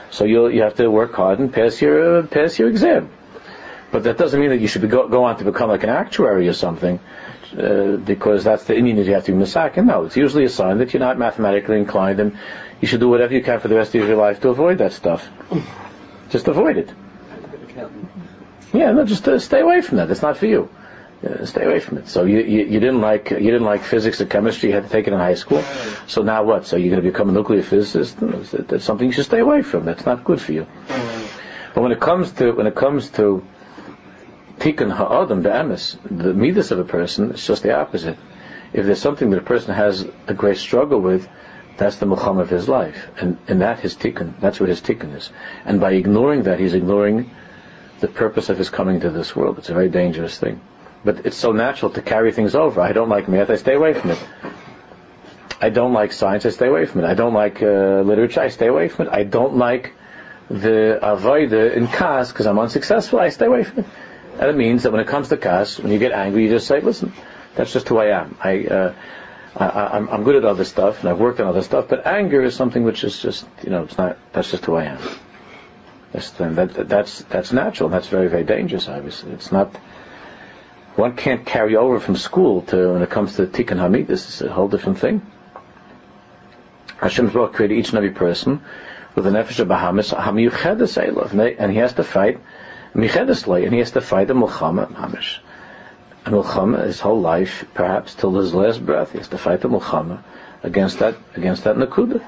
so 0.09 0.25
you 0.25 0.47
you 0.47 0.63
have 0.63 0.75
to 0.75 0.89
work 0.89 1.13
hard 1.13 1.39
and 1.39 1.53
pass 1.53 1.81
your 1.81 1.97
uh, 2.19 2.27
pass 2.27 2.57
your 2.57 2.69
exam. 2.69 3.09
But 3.91 4.05
that 4.05 4.17
doesn't 4.17 4.39
mean 4.39 4.49
that 4.49 4.59
you 4.59 4.67
should 4.67 4.89
go, 4.89 5.07
go 5.07 5.25
on 5.25 5.37
to 5.37 5.43
become 5.43 5.69
like 5.69 5.83
an 5.83 5.89
actuary 5.89 6.47
or 6.47 6.53
something, 6.53 6.99
uh, 7.55 7.97
because 7.97 8.43
that's 8.43 8.63
the 8.63 8.73
inyan 8.73 8.95
that 8.95 9.05
you 9.05 9.13
have 9.13 9.25
to 9.25 9.31
be 9.31 9.37
misakin. 9.37 9.85
No, 9.85 10.05
it's 10.05 10.17
usually 10.17 10.45
a 10.45 10.49
sign 10.49 10.79
that 10.79 10.93
you're 10.93 11.05
not 11.07 11.19
mathematically 11.19 11.77
inclined, 11.77 12.19
and 12.19 12.35
you 12.81 12.87
should 12.87 13.01
do 13.01 13.09
whatever 13.09 13.35
you 13.35 13.43
can 13.43 13.59
for 13.59 13.67
the 13.67 13.75
rest 13.75 13.93
of 13.93 14.07
your 14.07 14.17
life 14.17 14.41
to 14.41 14.49
avoid 14.49 14.79
that 14.79 14.93
stuff. 14.93 15.29
Just 16.31 16.47
avoid 16.47 16.77
it. 16.77 16.89
Yeah, 18.73 18.91
no, 18.91 19.05
just 19.05 19.27
uh, 19.27 19.39
stay 19.39 19.61
away 19.61 19.81
from 19.81 19.97
that. 19.97 20.09
It's 20.09 20.21
not 20.21 20.37
for 20.37 20.47
you. 20.47 20.69
Uh, 21.23 21.45
stay 21.45 21.63
away 21.63 21.79
from 21.79 21.99
it. 21.99 22.09
So 22.09 22.25
you, 22.25 22.39
you, 22.39 22.65
you 22.65 22.79
didn't 22.79 22.99
like 22.99 23.31
you 23.31 23.39
didn't 23.39 23.63
like 23.63 23.83
physics 23.83 24.19
or 24.19 24.25
chemistry. 24.25 24.69
You 24.69 24.75
had 24.75 24.83
to 24.83 24.89
take 24.89 25.07
it 25.07 25.13
in 25.13 25.19
high 25.19 25.35
school. 25.35 25.61
So 26.07 26.21
now 26.21 26.43
what? 26.43 26.65
So 26.65 26.75
you're 26.75 26.89
going 26.89 27.01
to 27.01 27.09
become 27.09 27.29
a 27.29 27.31
nuclear 27.31 27.63
physicist? 27.63 28.17
That's 28.19 28.83
something 28.83 29.07
you 29.07 29.13
should 29.13 29.25
stay 29.25 29.39
away 29.39 29.61
from. 29.61 29.85
That's 29.85 30.05
not 30.05 30.25
good 30.25 30.41
for 30.41 30.51
you. 30.51 30.67
But 31.73 31.81
when 31.81 31.91
it 31.91 32.01
comes 32.01 32.31
to 32.33 32.51
when 32.51 32.67
it 32.67 32.75
comes 32.75 33.09
to 33.11 33.45
tikkun 34.57 34.91
ha'adam 34.91 35.43
be'emes, 35.43 35.97
the 36.03 36.33
midas 36.33 36.71
of 36.71 36.79
a 36.79 36.83
person, 36.83 37.31
it's 37.31 37.47
just 37.47 37.63
the 37.63 37.73
opposite. 37.73 38.17
If 38.73 38.85
there's 38.85 39.01
something 39.01 39.29
that 39.29 39.37
a 39.37 39.43
person 39.45 39.73
has 39.73 40.05
a 40.27 40.33
great 40.33 40.57
struggle 40.57 40.99
with, 40.99 41.29
that's 41.77 41.97
the 41.97 42.05
muhammad 42.05 42.43
of 42.43 42.49
his 42.49 42.67
life. 42.67 43.07
And, 43.17 43.37
and 43.47 43.61
that 43.61 43.79
his 43.79 43.95
tikkun, 43.95 44.39
that's 44.39 44.59
what 44.59 44.69
his 44.69 44.81
tikkun 44.81 45.15
is. 45.15 45.29
And 45.65 45.79
by 45.79 45.93
ignoring 45.93 46.43
that, 46.43 46.59
he's 46.59 46.73
ignoring 46.73 47.29
the 48.03 48.09
purpose 48.09 48.49
of 48.49 48.57
his 48.57 48.69
coming 48.69 48.99
to 48.99 49.09
this 49.09 49.33
world. 49.33 49.57
It's 49.57 49.69
a 49.69 49.73
very 49.73 49.87
dangerous 49.87 50.37
thing. 50.37 50.59
But 51.05 51.25
it's 51.25 51.37
so 51.37 51.53
natural 51.53 51.89
to 51.91 52.01
carry 52.01 52.33
things 52.33 52.53
over. 52.53 52.81
I 52.81 52.91
don't 52.91 53.07
like 53.07 53.29
math, 53.29 53.49
I 53.49 53.55
stay 53.55 53.75
away 53.75 53.93
from 53.93 54.11
it. 54.11 54.19
I 55.61 55.69
don't 55.69 55.93
like 55.93 56.11
science, 56.11 56.45
I 56.45 56.49
stay 56.49 56.67
away 56.67 56.85
from 56.85 57.01
it. 57.01 57.07
I 57.07 57.13
don't 57.13 57.33
like 57.33 57.63
uh, 57.63 58.01
literature, 58.01 58.41
I 58.41 58.49
stay 58.49 58.67
away 58.67 58.89
from 58.89 59.07
it. 59.07 59.13
I 59.13 59.23
don't 59.23 59.55
like 59.55 59.93
the 60.49 60.99
avoida 61.01 61.73
in 61.73 61.87
kas 61.87 62.33
because 62.33 62.45
I'm 62.45 62.59
unsuccessful, 62.59 63.21
I 63.21 63.29
stay 63.29 63.45
away 63.45 63.63
from 63.63 63.79
it. 63.79 63.85
And 64.33 64.49
it 64.49 64.57
means 64.57 64.83
that 64.83 64.91
when 64.91 64.99
it 64.99 65.07
comes 65.07 65.29
to 65.29 65.37
kas, 65.37 65.79
when 65.79 65.89
you 65.89 65.99
get 65.99 66.11
angry, 66.11 66.43
you 66.43 66.49
just 66.49 66.67
say, 66.67 66.81
listen, 66.81 67.13
that's 67.55 67.71
just 67.71 67.87
who 67.87 67.99
I 67.99 68.07
am. 68.19 68.35
I, 68.43 68.65
uh, 68.65 68.93
I, 69.55 69.95
am 69.95 70.09
I'm 70.09 70.23
good 70.25 70.35
at 70.35 70.43
other 70.43 70.65
stuff, 70.65 70.99
and 70.99 71.07
I've 71.09 71.19
worked 71.19 71.39
on 71.39 71.47
other 71.47 71.61
stuff, 71.61 71.87
but 71.87 72.05
anger 72.05 72.43
is 72.43 72.53
something 72.53 72.83
which 72.83 73.05
is 73.05 73.17
just, 73.21 73.47
you 73.63 73.69
know, 73.69 73.83
it's 73.83 73.97
not, 73.97 74.17
that's 74.33 74.51
just 74.51 74.65
who 74.65 74.75
I 74.75 74.85
am. 74.85 74.99
That's, 76.13 76.29
that, 76.29 76.87
that's, 76.87 77.23
that's 77.23 77.51
natural, 77.51 77.89
that's 77.89 78.07
very, 78.07 78.27
very 78.27 78.43
dangerous, 78.43 78.87
obviously. 78.87 79.31
It's 79.31 79.51
not, 79.51 79.75
one 80.95 81.15
can't 81.15 81.43
carry 81.43 81.75
over 81.75 81.99
from 81.99 82.15
school 82.15 82.61
to, 82.63 82.93
when 82.93 83.01
it 83.01 83.09
comes 83.09 83.35
to 83.37 83.47
Tikkun 83.47 83.79
Hamid, 83.79 84.07
this 84.07 84.29
is 84.29 84.41
a 84.47 84.53
whole 84.53 84.67
different 84.67 84.99
thing. 84.99 85.25
Baruch 87.01 87.53
created 87.53 87.79
each 87.79 87.89
and 87.89 87.97
every 87.97 88.11
person 88.11 88.61
with 89.15 89.25
an 89.25 89.33
nefesh 89.33 89.59
of 89.59 89.67
Bahamas, 89.67 90.13
and 90.13 91.71
he 91.71 91.77
has 91.77 91.93
to 91.93 92.03
fight 92.03 92.39
Michedeslay, 92.93 93.63
and 93.63 93.73
he 93.73 93.79
has 93.79 93.91
to 93.91 94.01
fight 94.01 94.29
a 94.29 94.35
Milchama 94.35 94.87
Mamish. 94.93 95.39
A 96.25 96.29
Milchama, 96.29 96.85
his 96.85 96.99
whole 96.99 97.19
life, 97.19 97.65
perhaps 97.73 98.13
till 98.13 98.35
his 98.35 98.53
last 98.53 98.85
breath, 98.85 99.11
he 99.11 99.17
has 99.17 99.27
to 99.29 99.37
fight 99.37 99.61
the 99.61 99.67
Milchama 99.67 100.23
against 100.61 100.99
that, 100.99 101.15
against 101.35 101.63
that 101.63 101.75
Nakuda. 101.75 102.23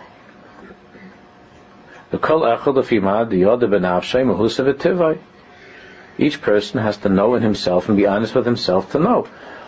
Each 6.18 6.42
person 6.42 6.80
has 6.80 6.98
to 6.98 7.10
know 7.10 7.36
in 7.36 7.42
himself 7.42 7.90
and 7.90 7.98
be 7.98 8.06
honest 8.06 8.36
with 8.36 8.46
himself 8.46 8.92
to 8.92 9.00
know 9.00 9.28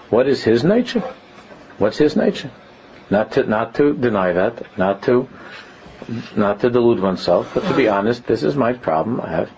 what 0.09 0.27
is 0.27 0.43
his 0.43 0.63
nature. 0.63 1.03
What's 1.77 1.97
his 1.97 2.15
nature? 2.15 2.51
Not 3.09 3.31
to 3.33 3.43
not 3.43 3.75
to 3.75 3.93
deny 3.93 4.33
that, 4.33 4.77
not 4.77 5.03
to 5.03 5.27
not 6.35 6.61
to 6.61 6.69
delude 6.69 6.99
oneself, 6.99 7.51
but 7.53 7.63
to 7.67 7.73
be 7.75 7.87
honest. 7.87 8.25
This 8.25 8.43
is 8.43 8.55
my 8.55 8.73
problem. 8.73 9.19
I 9.21 9.29
have 9.29 9.51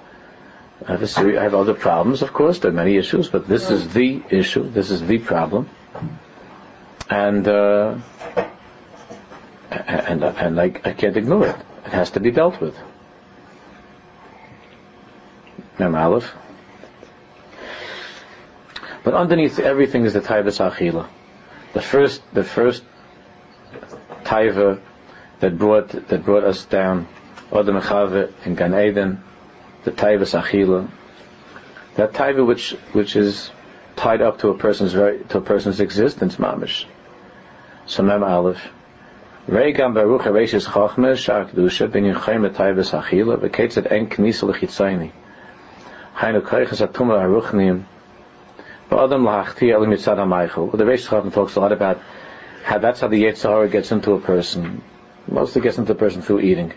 I 0.87 0.91
have, 0.93 1.09
series, 1.09 1.37
I 1.37 1.43
have 1.43 1.55
other 1.55 1.73
problems, 1.73 2.21
of 2.21 2.31
course. 2.31 2.59
There 2.59 2.71
are 2.71 2.73
many 2.73 2.95
issues, 2.95 3.27
but 3.27 3.47
this 3.47 3.69
is 3.69 3.93
the 3.93 4.21
issue. 4.29 4.69
This 4.69 4.91
is 4.91 5.05
the 5.05 5.17
problem, 5.19 5.69
and 7.09 7.47
uh, 7.47 7.97
and 9.69 10.23
and 10.23 10.59
I, 10.59 10.65
I 10.85 10.93
can't 10.93 11.17
ignore 11.17 11.47
it. 11.47 11.55
It 11.85 11.91
has 11.91 12.11
to 12.11 12.19
be 12.19 12.31
dealt 12.31 12.59
with. 12.61 12.77
Mem 15.77 15.95
Aleph. 15.95 16.33
But 19.03 19.13
underneath 19.13 19.59
everything 19.59 20.05
is 20.05 20.13
the 20.13 20.21
Taivas 20.21 20.59
Achila. 20.59 21.07
The 21.73 21.81
first, 21.81 22.21
the 22.33 22.43
first 22.43 22.83
Taiva 24.23 24.79
that 25.39 25.57
brought 25.57 25.89
that 26.07 26.25
brought 26.25 26.43
us 26.43 26.65
down, 26.65 27.07
Adam 27.51 27.81
Chave 27.81 28.31
in 28.45 28.55
Gan 28.55 28.73
Eden, 28.73 29.23
the 29.83 29.91
taivas 29.91 30.39
achila, 30.39 30.89
that 31.95 32.13
taiva 32.13 32.45
which 32.45 32.71
which 32.93 33.15
is 33.15 33.51
tied 33.95 34.21
up 34.21 34.39
to 34.39 34.49
a 34.49 34.57
person's 34.57 34.93
to 34.93 35.37
a 35.37 35.41
person's 35.41 35.79
existence, 35.79 36.35
mamish. 36.35 36.85
So 37.85 38.03
mem 38.03 38.23
aleph, 38.23 38.61
Regam 39.49 39.95
Baruch 39.95 40.21
Areshes 40.21 40.67
Chachme 40.67 41.17
Shar 41.17 41.45
Kedusha 41.45 41.91
Ben 41.91 42.03
Yechayim 42.03 42.47
Etayves 42.47 42.91
Achila 42.91 43.35
V'ketzet 43.39 43.91
En 43.91 44.07
Knisa 44.07 44.47
L'chitzayni 44.47 45.11
Hainu 46.17 46.41
Koiches 46.41 46.87
Atuma 46.87 47.17
Aruchnim 47.17 47.83
Ba'adam 48.91 49.25
L'hachti 49.25 49.73
Elim 49.73 49.89
Yitzad 49.89 50.17
HaMeichel 50.17 50.71
The 50.71 50.83
Reish 50.83 51.07
Chachme 51.07 51.33
talks 51.33 51.55
a 51.55 51.61
lot 51.61 51.71
about 51.71 51.99
how 52.63 52.77
that's 52.77 52.99
how 52.99 53.07
the 53.07 53.23
yetzer 53.23 53.49
hara 53.49 53.67
gets 53.67 53.91
into 53.91 54.11
a 54.11 54.19
person. 54.19 54.83
Mostly 55.27 55.63
gets 55.63 55.79
into 55.79 55.93
a 55.93 55.95
person 55.95 56.21
through 56.21 56.41
eating. 56.41 56.71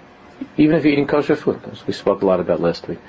Even 0.57 0.77
if 0.77 0.85
you're 0.85 0.95
eating 0.95 1.07
kosher 1.07 1.37
food, 1.37 1.61
as 1.71 1.87
we 1.87 1.93
spoke 1.93 2.23
a 2.23 2.27
lot 2.27 2.41
about 2.41 2.61
last 2.63 2.89
week. 2.89 3.01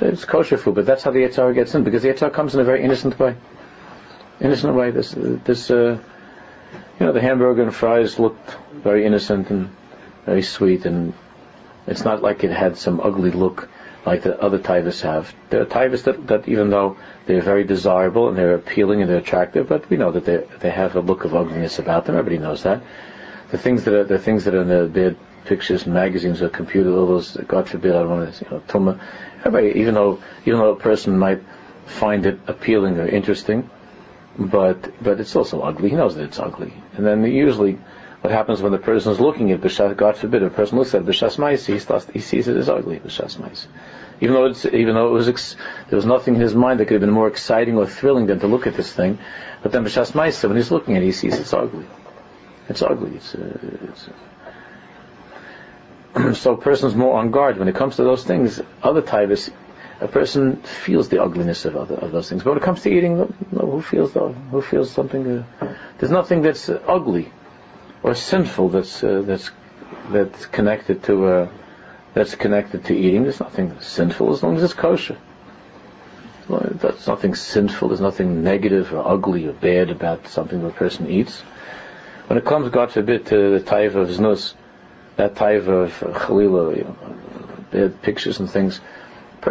So 0.00 0.06
it's 0.06 0.24
kosher 0.24 0.56
food, 0.56 0.74
but 0.74 0.84
that's 0.84 1.04
how 1.04 1.12
the 1.12 1.20
yetzer 1.20 1.36
hara 1.36 1.54
gets 1.54 1.72
in, 1.76 1.84
because 1.84 2.02
the 2.02 2.08
yetzer 2.08 2.20
hara 2.20 2.32
comes 2.32 2.54
in 2.54 2.60
a 2.60 2.64
very 2.64 2.82
innocent 2.82 3.16
way. 3.20 3.36
Innocent 4.40 4.74
way. 4.74 4.90
This, 4.90 5.14
this, 5.16 5.70
uh, 5.70 6.00
you 6.98 7.06
know, 7.06 7.12
the 7.12 7.20
hamburger 7.20 7.62
and 7.62 7.74
fries 7.74 8.18
looked 8.18 8.56
very 8.72 9.04
innocent 9.04 9.50
and 9.50 9.70
very 10.24 10.42
sweet, 10.42 10.86
and 10.86 11.12
it's 11.86 12.04
not 12.04 12.22
like 12.22 12.42
it 12.42 12.50
had 12.50 12.76
some 12.76 13.00
ugly 13.00 13.30
look 13.30 13.68
like 14.06 14.22
the 14.22 14.40
other 14.40 14.58
taivas 14.58 15.02
have. 15.02 15.34
There 15.50 15.60
are 15.60 15.66
taivas 15.66 16.04
that, 16.04 16.26
that 16.28 16.48
even 16.48 16.70
though 16.70 16.96
they're 17.26 17.42
very 17.42 17.64
desirable 17.64 18.28
and 18.28 18.38
they're 18.38 18.54
appealing 18.54 19.02
and 19.02 19.10
they're 19.10 19.18
attractive, 19.18 19.68
but 19.68 19.90
we 19.90 19.96
know 19.96 20.12
that 20.12 20.24
they 20.24 20.46
they 20.60 20.70
have 20.70 20.96
a 20.96 21.00
look 21.00 21.24
of 21.24 21.34
ugliness 21.34 21.78
about 21.78 22.06
them. 22.06 22.16
Everybody 22.16 22.38
knows 22.38 22.62
that. 22.62 22.82
The 23.50 23.58
things 23.58 23.84
that 23.84 23.94
are 23.94 24.04
the 24.04 24.18
things 24.18 24.44
that 24.44 24.54
are 24.54 24.62
in 24.62 24.68
the 24.68 24.86
bad 24.86 25.16
pictures 25.44 25.84
and 25.84 25.94
magazines 25.94 26.42
or 26.42 26.48
computer, 26.48 26.90
all 26.90 27.06
those, 27.06 27.36
God 27.36 27.68
forbid, 27.68 27.94
I 27.94 28.00
don't 28.00 28.10
want 28.10 28.34
to, 28.34 28.44
you 28.44 28.80
know. 28.80 29.00
Everybody, 29.44 29.80
even 29.80 29.94
though 29.94 30.22
even 30.44 30.60
though 30.60 30.72
a 30.72 30.76
person 30.76 31.18
might 31.18 31.42
find 31.86 32.26
it 32.26 32.40
appealing 32.46 32.98
or 32.98 33.06
interesting, 33.06 33.68
but 34.38 35.02
but 35.02 35.20
it's 35.20 35.34
also 35.36 35.60
ugly. 35.60 35.90
He 35.90 35.96
knows 35.96 36.14
that 36.16 36.24
it's 36.24 36.38
ugly, 36.38 36.72
and 36.94 37.06
then 37.06 37.24
usually 37.24 37.78
what 38.20 38.32
happens 38.32 38.60
when 38.60 38.72
the 38.72 38.78
person 38.78 39.12
is 39.12 39.20
looking 39.20 39.52
at 39.52 39.60
b'shas, 39.60 39.96
God 39.96 40.16
forbid, 40.16 40.42
a 40.42 40.50
person 40.50 40.78
looks 40.78 40.94
at 40.94 41.04
b'shas 41.04 41.38
ma'is, 41.38 41.64
he 41.64 41.78
starts, 41.78 42.06
he 42.12 42.20
sees 42.20 42.48
it 42.48 42.56
as 42.56 42.68
ugly 42.68 42.98
b'shas 42.98 43.38
ma'is. 43.38 43.66
Even 44.20 44.34
though 44.34 44.46
it's, 44.46 44.64
even 44.64 44.94
though 44.94 45.08
it 45.08 45.12
was, 45.12 45.28
ex, 45.28 45.54
there 45.88 45.96
was 45.96 46.06
nothing 46.06 46.34
in 46.34 46.40
his 46.40 46.54
mind 46.54 46.80
that 46.80 46.86
could 46.86 46.94
have 46.94 47.02
been 47.02 47.10
more 47.10 47.28
exciting 47.28 47.76
or 47.76 47.86
thrilling 47.86 48.26
than 48.26 48.40
to 48.40 48.46
look 48.46 48.66
at 48.66 48.74
this 48.74 48.92
thing, 48.92 49.18
but 49.62 49.70
then 49.70 49.84
b'shas 49.84 50.12
ma'is, 50.12 50.42
when 50.46 50.56
he's 50.56 50.70
looking 50.70 50.96
at 50.96 51.02
it, 51.02 51.06
he 51.06 51.12
sees 51.12 51.38
it's 51.38 51.52
ugly. 51.52 51.86
It's 52.68 52.82
ugly. 52.82 53.14
It's, 53.14 53.34
uh, 53.34 53.58
it's 53.90 54.08
uh, 56.16 56.32
so 56.34 56.54
a 56.54 56.56
person's 56.56 56.94
more 56.94 57.18
on 57.18 57.30
guard 57.30 57.58
when 57.58 57.68
it 57.68 57.74
comes 57.74 57.96
to 57.96 58.02
those 58.02 58.24
things. 58.24 58.60
Other 58.82 59.02
types, 59.02 59.50
a 60.00 60.08
person 60.08 60.56
feels 60.62 61.08
the 61.08 61.22
ugliness 61.22 61.64
of 61.64 61.76
other 61.76 61.94
of 61.94 62.12
those 62.12 62.28
things. 62.28 62.42
But 62.42 62.50
when 62.50 62.58
it 62.58 62.64
comes 62.64 62.82
to 62.82 62.90
eating, 62.90 63.16
no, 63.52 63.70
who 63.70 63.80
feels 63.80 64.12
the, 64.12 64.28
who 64.28 64.60
feels 64.60 64.90
something? 64.90 65.44
Uh, 65.60 65.74
there's 65.98 66.12
nothing 66.12 66.42
that's 66.42 66.68
uh, 66.68 66.82
ugly 66.86 67.32
or 68.02 68.14
sinful 68.14 68.68
that's 68.70 69.02
uh, 69.02 69.22
that's 69.24 69.50
that's 70.10 70.46
connected 70.46 71.02
to 71.04 71.26
uh, 71.26 71.48
that's 72.14 72.34
connected 72.34 72.84
to 72.86 72.96
eating. 72.96 73.22
There's 73.22 73.40
nothing 73.40 73.80
sinful 73.80 74.32
as 74.32 74.42
long 74.42 74.56
as 74.56 74.62
it's 74.62 74.74
kosher. 74.74 75.18
Well, 76.48 76.66
there's 76.70 77.06
nothing 77.06 77.34
sinful. 77.34 77.88
There's 77.88 78.00
nothing 78.00 78.44
negative 78.44 78.92
or 78.92 79.06
ugly 79.06 79.46
or 79.46 79.52
bad 79.52 79.90
about 79.90 80.28
something 80.28 80.62
that 80.62 80.68
a 80.68 80.72
person 80.72 81.10
eats. 81.10 81.40
When 82.28 82.38
it 82.38 82.44
comes, 82.44 82.68
God 82.70 82.92
forbid, 82.92 83.26
to 83.26 83.58
the 83.58 83.60
type 83.60 83.94
of 83.94 84.08
znus, 84.08 84.54
that 85.16 85.36
type 85.36 85.66
of 85.66 85.92
chalila, 85.98 86.76
you 86.76 86.84
know, 86.84 86.96
bad 87.72 88.02
pictures 88.02 88.38
and 88.38 88.50
things, 88.50 88.80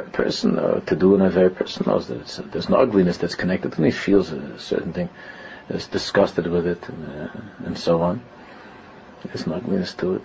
person 0.01 0.59
uh, 0.59 0.79
to 0.81 0.95
do 0.95 1.15
in 1.15 1.21
a 1.21 1.29
very 1.29 1.49
person 1.49 1.85
knows 1.87 2.07
that 2.07 2.51
there's 2.51 2.67
an 2.67 2.75
ugliness 2.75 3.17
that's 3.17 3.35
connected, 3.35 3.71
to 3.71 3.77
and 3.77 3.85
he 3.85 3.91
feels 3.91 4.31
a 4.31 4.59
certain 4.59 4.93
thing, 4.93 5.09
is 5.69 5.87
disgusted 5.87 6.47
with 6.47 6.67
it, 6.67 6.87
and, 6.87 7.21
uh, 7.21 7.27
and 7.65 7.77
so 7.77 8.01
on. 8.01 8.21
There's 9.23 9.47
no 9.47 9.55
ugliness 9.55 9.93
to 9.95 10.15
it. 10.15 10.21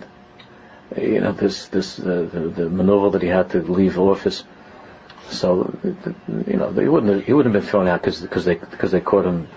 You 0.97 1.21
know, 1.21 1.31
this 1.31 1.67
this 1.67 1.99
uh, 1.99 2.27
the, 2.31 2.39
the 2.55 2.69
maneuver 2.69 3.11
that 3.11 3.21
he 3.21 3.29
had 3.29 3.49
to 3.51 3.61
leave 3.61 3.97
office. 3.97 4.43
So, 5.29 5.73
you 5.83 6.57
know, 6.57 6.71
he 6.73 6.87
wouldn't 6.89 7.13
have, 7.13 7.23
he 7.23 7.31
wouldn't 7.31 7.55
have 7.55 7.63
been 7.63 7.69
thrown 7.69 7.87
out 7.87 8.03
because 8.03 8.45
they 8.45 8.55
because 8.55 8.91
they 8.91 8.99
caught 8.99 9.25
him 9.25 9.47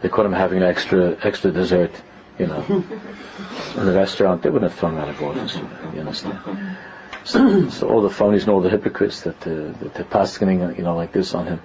they 0.00 0.08
caught 0.08 0.26
him 0.26 0.32
having 0.32 0.58
an 0.62 0.68
extra 0.68 1.16
extra 1.22 1.50
dessert. 1.50 1.90
You 2.38 2.46
know, 2.46 2.64
in 3.76 3.86
the 3.86 3.92
restaurant, 3.92 4.42
they 4.42 4.50
wouldn't 4.50 4.70
have 4.70 4.78
thrown 4.78 4.94
him 4.94 5.00
out 5.00 5.08
of 5.08 5.22
office. 5.22 5.56
You 5.92 6.00
understand? 6.00 6.38
So, 7.34 7.70
so 7.70 7.88
all 7.88 8.02
the 8.02 8.10
phonies 8.10 8.42
and 8.42 8.50
all 8.50 8.60
the 8.60 8.68
hypocrites 8.68 9.22
that 9.22 9.46
uh, 9.46 9.72
that 9.80 9.98
are 9.98 10.04
passing, 10.04 10.60
you 10.60 10.82
know, 10.82 10.94
like 10.94 11.12
this 11.12 11.34
on 11.34 11.46
him. 11.46 11.60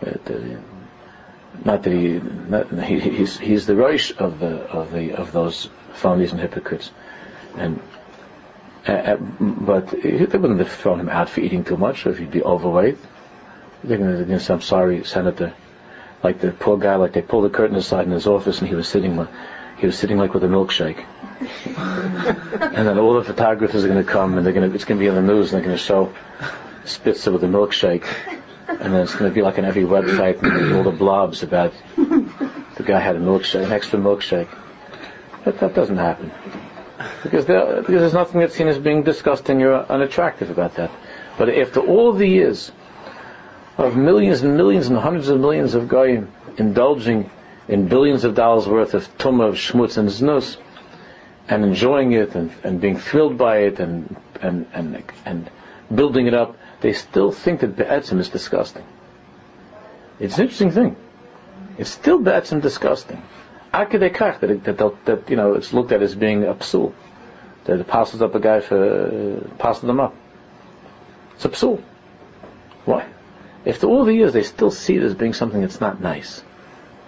Uh, 0.00 0.14
not 1.62 1.82
that 1.82 1.92
he, 1.92 2.20
not, 2.48 2.70
he 2.84 2.98
he's 2.98 3.38
he's 3.38 3.66
the 3.66 3.76
Rosh 3.76 4.12
of 4.16 4.38
the 4.38 4.62
of 4.70 4.90
the 4.90 5.12
of 5.12 5.32
those 5.32 5.68
phonies 5.92 6.30
and 6.30 6.40
hypocrites, 6.40 6.90
and 7.56 7.82
uh, 8.88 8.92
uh 8.92 9.16
but 9.16 9.90
they 9.90 10.38
wouldn't 10.38 10.58
have 10.58 10.72
thrown 10.72 11.00
him 11.00 11.10
out 11.10 11.28
for 11.28 11.40
eating 11.40 11.64
too 11.64 11.76
much, 11.76 12.06
or 12.06 12.10
if 12.10 12.18
he'd 12.18 12.30
be 12.30 12.42
overweight. 12.42 12.96
They're 13.84 13.98
going 13.98 14.26
to 14.26 14.40
say, 14.40 14.54
"I'm 14.54 14.62
sorry, 14.62 15.04
Senator." 15.04 15.52
Like 16.22 16.40
the 16.40 16.50
poor 16.50 16.78
guy, 16.78 16.96
like 16.96 17.12
they 17.12 17.22
pulled 17.22 17.44
the 17.44 17.50
curtain 17.50 17.76
aside 17.76 18.06
in 18.06 18.12
his 18.12 18.26
office, 18.26 18.60
and 18.60 18.68
he 18.68 18.74
was 18.74 18.88
sitting, 18.88 19.16
he 19.78 19.86
was 19.86 19.98
sitting 19.98 20.18
like 20.18 20.34
with 20.34 20.44
a 20.44 20.48
milkshake. 20.48 21.04
and 22.76 22.86
then 22.86 22.98
all 22.98 23.14
the 23.14 23.24
photographers 23.24 23.84
are 23.84 23.88
going 23.88 24.04
to 24.04 24.10
come, 24.10 24.36
and 24.36 24.44
they're 24.44 24.52
going 24.52 24.68
to, 24.68 24.74
it's 24.74 24.84
going 24.84 24.98
to 24.98 25.04
be 25.04 25.08
on 25.08 25.14
the 25.14 25.22
news, 25.22 25.52
and 25.52 25.58
they're 25.58 25.66
going 25.66 25.76
to 25.76 25.82
show 25.82 26.12
Spitzer 26.84 27.32
with 27.32 27.44
a 27.44 27.46
milkshake 27.46 28.06
and 28.68 28.92
then 28.92 29.00
it's 29.00 29.14
going 29.14 29.30
to 29.30 29.34
be 29.34 29.42
like 29.42 29.58
on 29.58 29.64
every 29.64 29.82
website 29.82 30.42
and 30.42 30.74
all 30.74 30.82
the 30.84 30.90
blobs 30.90 31.42
about 31.42 31.72
the 31.96 32.82
guy 32.84 33.00
had 33.00 33.16
a 33.16 33.18
milkshake, 33.18 33.64
an 33.64 33.72
extra 33.72 33.98
milkshake. 33.98 34.48
But 35.44 35.58
that 35.60 35.74
doesn't 35.74 35.96
happen 35.96 36.30
because 37.22 37.46
there, 37.46 37.80
because 37.80 38.00
there's 38.00 38.12
nothing 38.12 38.40
that's 38.40 38.54
seen 38.54 38.68
as 38.68 38.78
being 38.78 39.02
disgusting 39.02 39.62
or 39.62 39.74
unattractive 39.90 40.50
about 40.50 40.74
that. 40.74 40.90
But 41.38 41.48
after 41.48 41.80
all 41.80 42.12
the 42.12 42.26
years 42.26 42.70
of 43.78 43.96
millions 43.96 44.42
and 44.42 44.56
millions 44.56 44.88
and 44.88 44.98
hundreds 44.98 45.28
of 45.28 45.40
millions 45.40 45.74
of 45.74 45.88
guys 45.88 46.24
indulging 46.58 47.30
in 47.68 47.88
billions 47.88 48.24
of 48.24 48.34
dollars 48.34 48.66
worth 48.66 48.94
of 48.94 49.16
tumah, 49.18 49.48
of 49.48 49.54
shmutz 49.54 49.98
and 49.98 50.08
znus, 50.08 50.56
and 51.48 51.64
enjoying 51.64 52.12
it 52.12 52.34
and, 52.34 52.50
and 52.64 52.80
being 52.80 52.98
thrilled 52.98 53.38
by 53.38 53.58
it 53.58 53.80
and 53.80 54.16
and 54.40 54.66
and 54.72 55.02
and 55.24 55.50
building 55.94 56.26
it 56.26 56.34
up 56.34 56.56
they 56.80 56.92
still 56.92 57.32
think 57.32 57.60
that 57.60 57.76
Be'etzim 57.76 58.18
is 58.18 58.28
disgusting. 58.28 58.84
It's 60.20 60.36
an 60.36 60.42
interesting 60.42 60.70
thing. 60.70 60.96
It's 61.76 61.90
still 61.90 62.20
Be'etzim 62.20 62.60
disgusting. 62.60 63.22
Akadekach, 63.72 64.40
that, 64.40 64.64
that, 64.64 65.04
that, 65.04 65.30
you 65.30 65.36
know, 65.36 65.54
it's 65.54 65.72
looked 65.72 65.92
at 65.92 66.02
as 66.02 66.14
being 66.14 66.44
a 66.44 66.54
psul. 66.54 66.92
That 67.64 67.80
it 67.80 67.86
passes 67.86 68.22
up 68.22 68.34
a 68.34 68.40
guy 68.40 68.60
for, 68.60 68.78
uh, 68.78 69.56
passes 69.58 69.82
them 69.82 70.00
up. 70.00 70.14
It's 71.34 71.44
a 71.44 71.48
psul. 71.48 71.82
Why? 72.84 73.06
After 73.66 73.86
all 73.88 74.04
the 74.04 74.14
years, 74.14 74.32
they 74.32 74.44
still 74.44 74.70
see 74.70 74.96
it 74.96 75.02
as 75.02 75.14
being 75.14 75.34
something 75.34 75.60
that's 75.60 75.80
not 75.80 76.00
nice. 76.00 76.42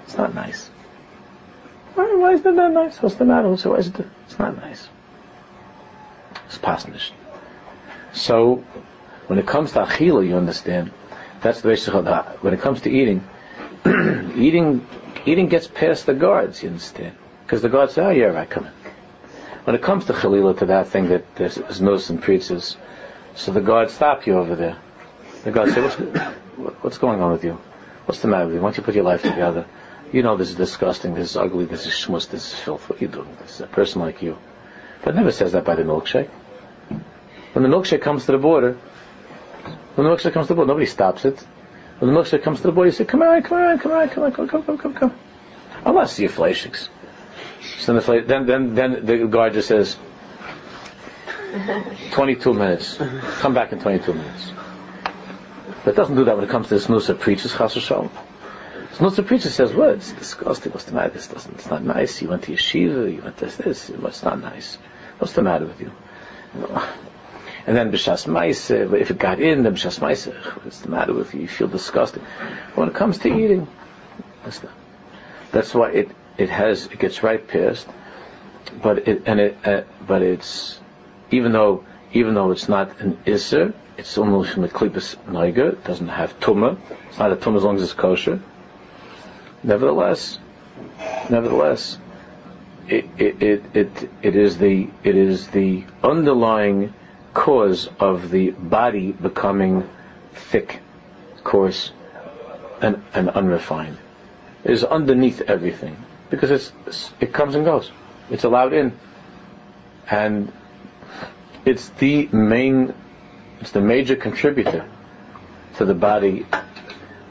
It's 0.04 0.16
not 0.16 0.34
nice. 0.34 0.70
Why, 1.94 2.14
why 2.14 2.32
is 2.32 2.42
that 2.42 2.54
not 2.54 2.72
nice? 2.72 3.00
What's 3.02 3.16
the 3.16 3.24
matter? 3.24 3.56
So 3.56 3.70
Why 3.70 3.78
is 3.78 3.88
it, 3.88 4.06
it's 4.26 4.38
not 4.38 4.56
nice. 4.56 4.88
It's 6.46 6.58
pasnish. 6.58 7.10
So, 8.12 8.64
when 9.26 9.38
it 9.38 9.46
comes 9.46 9.72
to 9.72 9.84
achila, 9.84 10.26
you 10.26 10.36
understand, 10.36 10.90
that's 11.40 11.60
the 11.60 11.68
basic 11.68 11.94
of 11.94 12.04
that. 12.06 12.42
When 12.42 12.52
it 12.52 12.60
comes 12.60 12.80
to 12.82 12.90
eating, 12.90 13.24
eating, 14.36 14.86
eating 15.26 15.48
gets 15.48 15.68
past 15.68 16.06
the 16.06 16.14
guards, 16.14 16.62
you 16.62 16.70
understand? 16.70 17.16
Because 17.44 17.62
the 17.62 17.68
guards 17.68 17.94
say, 17.94 18.02
oh 18.02 18.10
yeah, 18.10 18.26
right, 18.26 18.48
come 18.48 18.66
in. 18.66 18.72
When 19.64 19.76
it 19.76 19.82
comes 19.82 20.06
to 20.06 20.12
chalila, 20.12 20.58
to 20.58 20.66
that 20.66 20.88
thing 20.88 21.08
that 21.08 21.36
there's 21.36 21.80
nos 21.80 22.10
and 22.10 22.20
preaches, 22.20 22.76
so 23.36 23.52
the 23.52 23.60
guards 23.60 23.92
stop 23.92 24.26
you 24.26 24.34
over 24.34 24.56
there. 24.56 24.76
The 25.44 25.52
guards 25.52 25.74
say, 25.74 25.82
what's, 25.82 25.94
what's 26.82 26.98
going 26.98 27.20
on 27.20 27.32
with 27.32 27.44
you? 27.44 27.58
What's 28.06 28.20
the 28.20 28.28
matter 28.28 28.46
with 28.46 28.54
you? 28.56 28.60
Why 28.60 28.70
don't 28.70 28.78
you 28.78 28.82
put 28.82 28.94
your 28.94 29.04
life 29.04 29.22
together? 29.22 29.66
You 30.12 30.22
know 30.22 30.36
this 30.36 30.50
is 30.50 30.56
disgusting, 30.56 31.14
this 31.14 31.30
is 31.30 31.36
ugly, 31.36 31.66
this 31.66 31.86
is 31.86 31.92
schmutz, 31.92 32.28
this 32.28 32.52
is 32.52 32.58
filth. 32.58 32.88
What 32.88 33.00
are 33.00 33.04
you 33.04 33.08
doing? 33.08 33.36
This 33.40 33.54
is 33.54 33.60
a 33.60 33.66
person 33.66 34.00
like 34.00 34.22
you. 34.22 34.38
But 35.04 35.14
never 35.14 35.30
says 35.30 35.52
that 35.52 35.64
by 35.64 35.76
the 35.76 35.82
milkshake. 35.82 36.28
When 37.52 37.62
the 37.62 37.68
milkshake 37.68 38.02
comes 38.02 38.26
to 38.26 38.32
the 38.32 38.38
border, 38.38 38.76
when 39.94 40.06
the 40.06 40.12
milkshake 40.14 40.32
comes 40.32 40.48
to 40.48 40.52
the 40.52 40.56
border, 40.56 40.68
nobody 40.68 40.86
stops 40.86 41.24
it. 41.24 41.38
When 42.00 42.12
the 42.12 42.20
milkshake 42.20 42.42
comes 42.42 42.58
to 42.58 42.68
the 42.68 42.72
border, 42.72 42.88
you 42.88 42.92
say, 42.92 43.04
come 43.04 43.22
on, 43.22 43.42
come 43.42 43.58
on, 43.58 43.78
come 43.78 43.92
on, 43.92 44.08
come 44.08 44.24
on, 44.24 44.32
come, 44.32 44.48
come, 44.48 44.62
come, 44.62 44.78
come, 44.78 44.94
come. 44.94 45.14
I 45.84 45.90
want 45.92 46.08
to 46.08 46.14
see 46.14 46.22
your 46.24 46.32
fleischiks. 46.32 46.88
So 47.78 47.98
the, 47.98 48.24
then, 48.26 48.46
then, 48.46 48.74
then 48.74 49.06
the 49.06 49.26
guard 49.26 49.52
just 49.52 49.68
says, 49.68 49.96
22 52.12 52.54
minutes. 52.54 52.98
Come 53.38 53.54
back 53.54 53.72
in 53.72 53.80
22 53.80 54.12
minutes. 54.12 54.52
But 55.84 55.94
it 55.94 55.96
doesn't 55.96 56.16
do 56.16 56.24
that 56.24 56.36
when 56.36 56.44
it 56.44 56.50
comes 56.50 56.68
to 56.68 56.74
the 56.74 56.80
snoozer 56.80 57.14
preaches 57.14 57.54
chas 57.54 57.72
shalom. 57.74 58.10
Snoozer 58.94 59.22
preacher 59.22 59.50
says, 59.50 59.72
"What? 59.72 59.90
It's 59.90 60.12
disgusting. 60.12 60.72
What's 60.72 60.84
the 60.84 60.92
matter? 60.92 61.10
This 61.10 61.28
doesn't. 61.28 61.54
It's 61.54 61.70
not 61.70 61.82
nice. 61.82 62.20
You 62.20 62.28
went 62.28 62.44
to 62.44 62.52
yeshiva. 62.52 63.14
You 63.14 63.22
went 63.22 63.38
to 63.38 63.46
this. 63.46 63.90
It's 63.90 64.22
not 64.22 64.40
nice. 64.40 64.78
What's 65.18 65.32
the 65.34 65.42
matter 65.42 65.66
with 65.66 65.80
you? 65.80 65.92
And 67.66 67.76
then 67.76 67.92
b'shas 67.92 68.26
ma'ase, 68.26 68.98
if 68.98 69.10
it 69.10 69.18
got 69.18 69.38
in, 69.38 69.64
then 69.64 69.74
b'shas 69.74 70.00
ma'ase, 70.00 70.32
what's 70.64 70.80
the 70.80 70.88
matter 70.88 71.12
with 71.12 71.34
you? 71.34 71.42
You 71.42 71.46
feel 71.46 71.68
disgusting. 71.68 72.22
When 72.74 72.88
it 72.88 72.94
comes 72.94 73.18
to 73.18 73.28
eating, 73.28 73.68
that's, 74.42 74.62
that's 75.52 75.74
why 75.74 75.90
it, 75.90 76.10
it 76.38 76.48
has, 76.48 76.86
it 76.86 76.98
gets 76.98 77.22
right 77.22 77.46
past 77.46 77.86
but 78.82 79.08
it 79.08 79.22
and 79.26 79.40
it 79.40 79.58
uh, 79.64 79.82
but 80.06 80.22
it's 80.22 80.80
even 81.30 81.52
though 81.52 81.84
even 82.12 82.34
though 82.34 82.50
it's 82.50 82.68
not 82.68 83.00
an 83.00 83.18
iser, 83.26 83.72
it's 83.96 84.18
almost 84.18 84.50
from 84.52 84.62
the 84.62 84.68
klipas 84.68 85.16
noiga. 85.26 85.72
It 85.72 85.84
doesn't 85.84 86.08
have 86.08 86.38
tuma. 86.40 86.78
It's 87.08 87.18
not 87.18 87.32
a 87.32 87.36
tuma 87.36 87.56
as 87.56 87.64
long 87.64 87.76
as 87.76 87.82
it's 87.82 87.92
kosher. 87.92 88.40
Nevertheless, 89.62 90.38
nevertheless, 91.28 91.98
it, 92.88 93.06
it, 93.18 93.42
it, 93.74 94.10
it, 94.22 94.36
is 94.36 94.58
the 94.58 94.88
it 95.04 95.16
is 95.16 95.48
the 95.48 95.84
underlying 96.02 96.94
cause 97.34 97.88
of 98.00 98.30
the 98.30 98.50
body 98.50 99.12
becoming 99.12 99.88
thick, 100.32 100.80
coarse, 101.44 101.92
and, 102.80 103.02
and 103.12 103.28
unrefined. 103.30 103.98
It 104.64 104.70
is 104.72 104.82
underneath 104.84 105.42
everything 105.42 105.96
because 106.30 106.50
it's 106.50 107.12
it 107.20 107.32
comes 107.32 107.54
and 107.54 107.64
goes. 107.64 107.90
It's 108.30 108.44
allowed 108.44 108.72
in, 108.72 108.98
and 110.10 110.52
it's 111.64 111.88
the 111.90 112.28
main, 112.32 112.94
it's 113.60 113.72
the 113.72 113.80
major 113.80 114.16
contributor 114.16 114.88
to 115.76 115.84
the 115.84 115.94
body, 115.94 116.46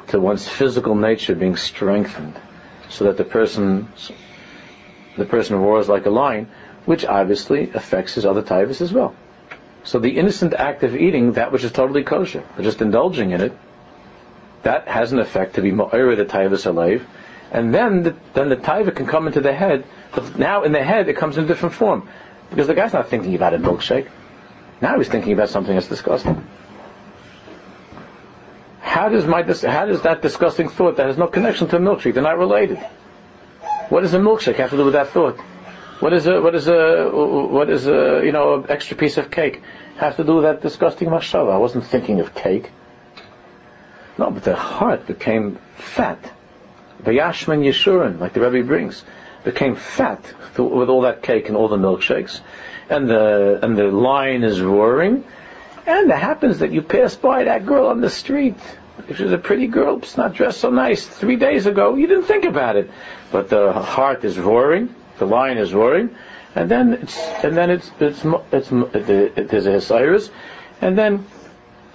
to 0.10 0.20
one's 0.20 0.48
physical 0.48 0.96
nature 0.96 1.36
being 1.36 1.56
strengthened, 1.56 2.40
so 2.90 3.06
that 3.06 3.18
the 3.18 3.24
person, 3.24 3.88
the 5.18 5.26
person 5.26 5.56
roars 5.58 5.88
like 5.88 6.06
a 6.06 6.10
lion, 6.10 6.50
which 6.86 7.06
obviously 7.06 7.72
affects 7.72 8.16
his 8.16 8.26
other 8.26 8.42
types 8.42 8.82
as 8.82 8.92
well. 8.92 9.16
So 9.84 10.00
the 10.00 10.18
innocent 10.18 10.54
act 10.54 10.84
of 10.84 10.96
eating 10.96 11.34
that 11.34 11.52
which 11.52 11.64
is 11.64 11.72
totally 11.72 12.04
kosher, 12.04 12.44
just 12.60 12.82
indulging 12.82 13.32
in 13.32 13.42
it, 13.42 13.58
that 14.64 14.88
has 14.88 15.14
an 15.14 15.20
effect 15.20 15.56
to 15.56 15.62
be 15.62 15.72
ma'ira 15.72 16.18
the 16.18 16.26
taivas 16.26 16.66
alive, 16.66 17.06
and 17.52 17.74
then 17.74 18.04
the, 18.04 18.16
then 18.34 18.50
the 18.50 18.58
taiva 18.58 18.96
can 18.96 19.08
come 19.08 19.28
into 19.28 19.42
the 19.42 19.54
head, 19.54 19.86
but 20.14 20.38
now 20.38 20.64
in 20.64 20.72
the 20.72 20.84
head 20.84 21.08
it 21.08 21.18
comes 21.18 21.38
in 21.38 21.46
a 21.46 21.48
different 21.48 21.76
form, 21.76 22.10
because 22.50 22.68
the 22.68 22.74
guy's 22.74 22.94
not 22.94 23.10
thinking 23.10 23.36
about 23.36 23.54
a 23.54 23.58
milkshake. 23.58 24.10
Now 24.82 24.98
he's 24.98 25.08
thinking 25.08 25.34
about 25.34 25.50
something 25.50 25.74
that's 25.74 25.88
disgusting. 25.88 26.46
How 29.00 29.08
does 29.08 29.26
my 29.26 29.44
how 29.44 29.86
does 29.86 30.02
that 30.02 30.22
disgusting 30.22 30.68
thought 30.68 30.98
that 30.98 31.08
has 31.08 31.18
no 31.18 31.28
connection 31.28 31.70
to 31.70 31.78
a 31.78 31.80
milkshake? 31.80 32.16
They're 32.16 32.22
not 32.32 32.38
related. 32.38 32.80
What 33.88 34.02
does 34.02 34.14
a 34.14 34.20
milkshake 34.20 34.58
have 34.58 34.72
to 34.72 34.76
do 34.76 34.84
with 34.84 34.94
that 34.94 35.08
thought? 35.08 35.40
What 36.02 36.12
is 36.12 36.28
a 36.28 36.42
what 36.42 36.54
is 36.54 36.68
a 36.68 37.10
what 37.10 37.70
is 37.70 37.88
a 37.88 38.22
you 38.26 38.34
know 38.34 38.62
extra 38.68 38.98
piece 38.98 39.16
of 39.18 39.32
cake 39.32 39.62
have 39.96 40.18
to 40.18 40.26
do 40.26 40.36
with 40.36 40.44
that 40.44 40.62
disgusting 40.62 41.08
mashava? 41.08 41.54
I 41.54 41.58
wasn't 41.60 41.86
thinking 41.86 42.20
of 42.20 42.36
cake. 42.36 42.72
No, 44.18 44.32
but 44.32 44.44
the 44.44 44.58
heart 44.58 45.08
became 45.08 45.60
fat. 45.78 46.20
Vayashman 47.02 47.64
Yeshurin, 47.64 48.20
like 48.20 48.34
the 48.34 48.42
Rebbe 48.42 48.68
brings, 48.68 49.06
became 49.46 49.78
fat 49.78 50.22
with 50.58 50.90
all 50.90 51.04
that 51.04 51.24
cake 51.24 51.48
and 51.48 51.56
all 51.56 51.70
the 51.70 51.78
milkshakes, 51.78 52.42
and 52.90 53.10
the 53.10 53.60
and 53.64 53.78
the 53.78 53.86
lion 53.86 54.44
is 54.44 54.60
roaring, 54.60 55.24
and 55.86 56.12
it 56.12 56.18
happens 56.18 56.60
that 56.60 56.74
you 56.74 56.82
pass 56.82 57.16
by 57.16 57.46
that 57.46 57.66
girl 57.66 57.88
on 57.88 58.02
the 58.02 58.10
street. 58.10 58.58
If 59.08 59.18
she's 59.18 59.32
a 59.32 59.38
pretty 59.38 59.68
girl, 59.68 59.98
it's 59.98 60.18
not 60.18 60.34
dressed 60.34 60.60
so 60.60 60.70
nice. 60.70 61.06
Three 61.06 61.36
days 61.36 61.66
ago, 61.66 61.96
you 61.96 62.08
didn't 62.08 62.26
think 62.26 62.46
about 62.46 62.76
it, 62.76 62.90
but 63.32 63.50
the 63.50 63.72
heart 63.72 64.24
is 64.24 64.38
roaring, 64.38 64.94
the 65.18 65.26
lion 65.26 65.58
is 65.58 65.74
roaring, 65.74 66.16
and 66.56 66.70
then 66.70 66.94
it's 66.94 67.18
and 67.44 67.56
then 67.56 67.70
it's 67.70 67.92
it's 68.00 68.26
it's, 68.52 68.72
it's 68.72 69.52
there's 69.52 69.66
a 69.68 69.72
Hesiris, 69.72 70.30
and 70.82 70.98
then 70.98 71.26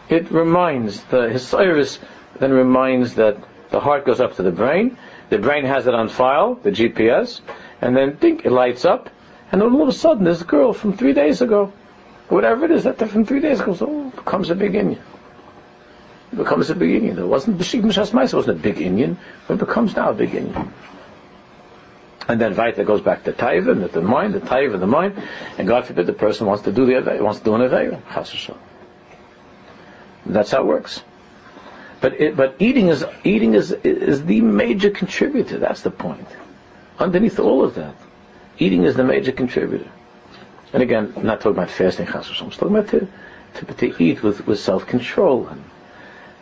it 0.09 0.31
reminds 0.31 1.03
the 1.05 1.29
Hesiris 1.29 1.99
then 2.39 2.53
reminds 2.53 3.15
that 3.15 3.37
the 3.71 3.81
heart 3.81 4.05
goes 4.05 4.21
up 4.21 4.37
to 4.37 4.43
the 4.43 4.51
brain, 4.51 4.97
the 5.31 5.39
brain 5.39 5.65
has 5.65 5.87
it 5.87 5.95
on 5.95 6.09
file, 6.09 6.55
the 6.57 6.71
GPS, 6.71 7.41
and 7.81 7.97
then 7.97 8.17
think 8.17 8.45
it 8.45 8.51
lights 8.53 8.85
up, 8.85 9.11
and 9.53 9.63
all 9.63 9.83
of 9.83 9.89
a 9.89 9.93
sudden 9.93 10.25
this 10.25 10.43
girl 10.43 10.73
from 10.73 10.97
three 10.97 11.13
days 11.13 11.43
ago, 11.43 11.73
whatever 12.29 12.65
it 12.65 12.71
is 12.71 12.85
that 12.85 12.99
from 13.09 13.25
three 13.25 13.41
days 13.41 13.61
ago, 13.61 13.75
so 13.75 14.11
becomes 14.11 14.51
a 14.51 14.55
big. 14.55 14.99
It 16.35 16.39
becomes 16.39 16.69
a 16.69 16.75
big 16.75 17.01
inyan. 17.01 17.19
It 17.19 17.27
wasn't 17.27 17.59
Bashik 17.59 17.83
Mishas 17.83 18.11
Maisa 18.11 18.35
wasn't 18.35 18.59
a 18.59 18.61
big 18.61 18.79
inyan, 18.79 19.17
but 19.47 19.55
it 19.55 19.61
becomes 19.61 19.95
now 19.95 20.11
a 20.11 20.15
big 20.15 20.31
inyan. 20.31 20.69
And 22.27 22.41
then 22.41 22.57
Vaita 22.57 22.85
goes 22.85 23.03
back 23.03 23.23
to 23.25 23.33
Taiva, 23.33 23.71
and 23.71 23.85
the 23.85 24.03
mind, 24.03 24.35
the 24.35 24.41
Taiva, 24.41 24.81
the 24.81 24.87
mind, 24.89 25.23
and 25.59 25.69
God 25.69 25.87
forbid 25.87 26.07
the 26.07 26.13
person 26.13 26.49
wants 26.49 26.65
to 26.65 26.73
do 26.73 26.87
the 26.87 27.23
wants 27.23 27.39
to 27.39 27.45
do 27.45 27.55
an 27.55 27.61
Aveira. 27.61 28.59
That's 30.27 30.51
how 30.51 30.63
it 30.63 30.67
works. 30.67 31.05
But 32.01 32.21
it, 32.21 32.37
but 32.37 32.57
eating 32.59 32.89
is 32.89 33.05
eating 33.23 33.55
is 33.55 33.71
is 33.71 34.25
the 34.25 34.41
major 34.41 34.91
contributor. 34.91 35.59
That's 35.59 35.83
the 35.83 35.93
point. 35.93 36.27
Underneath 36.99 37.39
all 37.39 37.63
of 37.63 37.77
that, 37.77 37.95
eating 38.59 38.83
is 38.83 38.97
the 38.97 39.05
major 39.05 39.31
contributor. 39.31 39.89
And 40.73 40.83
again, 40.83 41.13
I'm 41.17 41.27
not 41.27 41.43
talking 41.43 41.53
about 41.53 41.71
fasting, 41.71 42.09
I'm 42.09 42.25
talking 42.25 42.77
about 42.77 42.89
to, 42.89 43.07
to, 43.55 43.75
to 43.75 44.03
eat 44.03 44.25
with, 44.25 44.45
with 44.49 44.59
self-control 44.59 45.47
and 45.47 45.65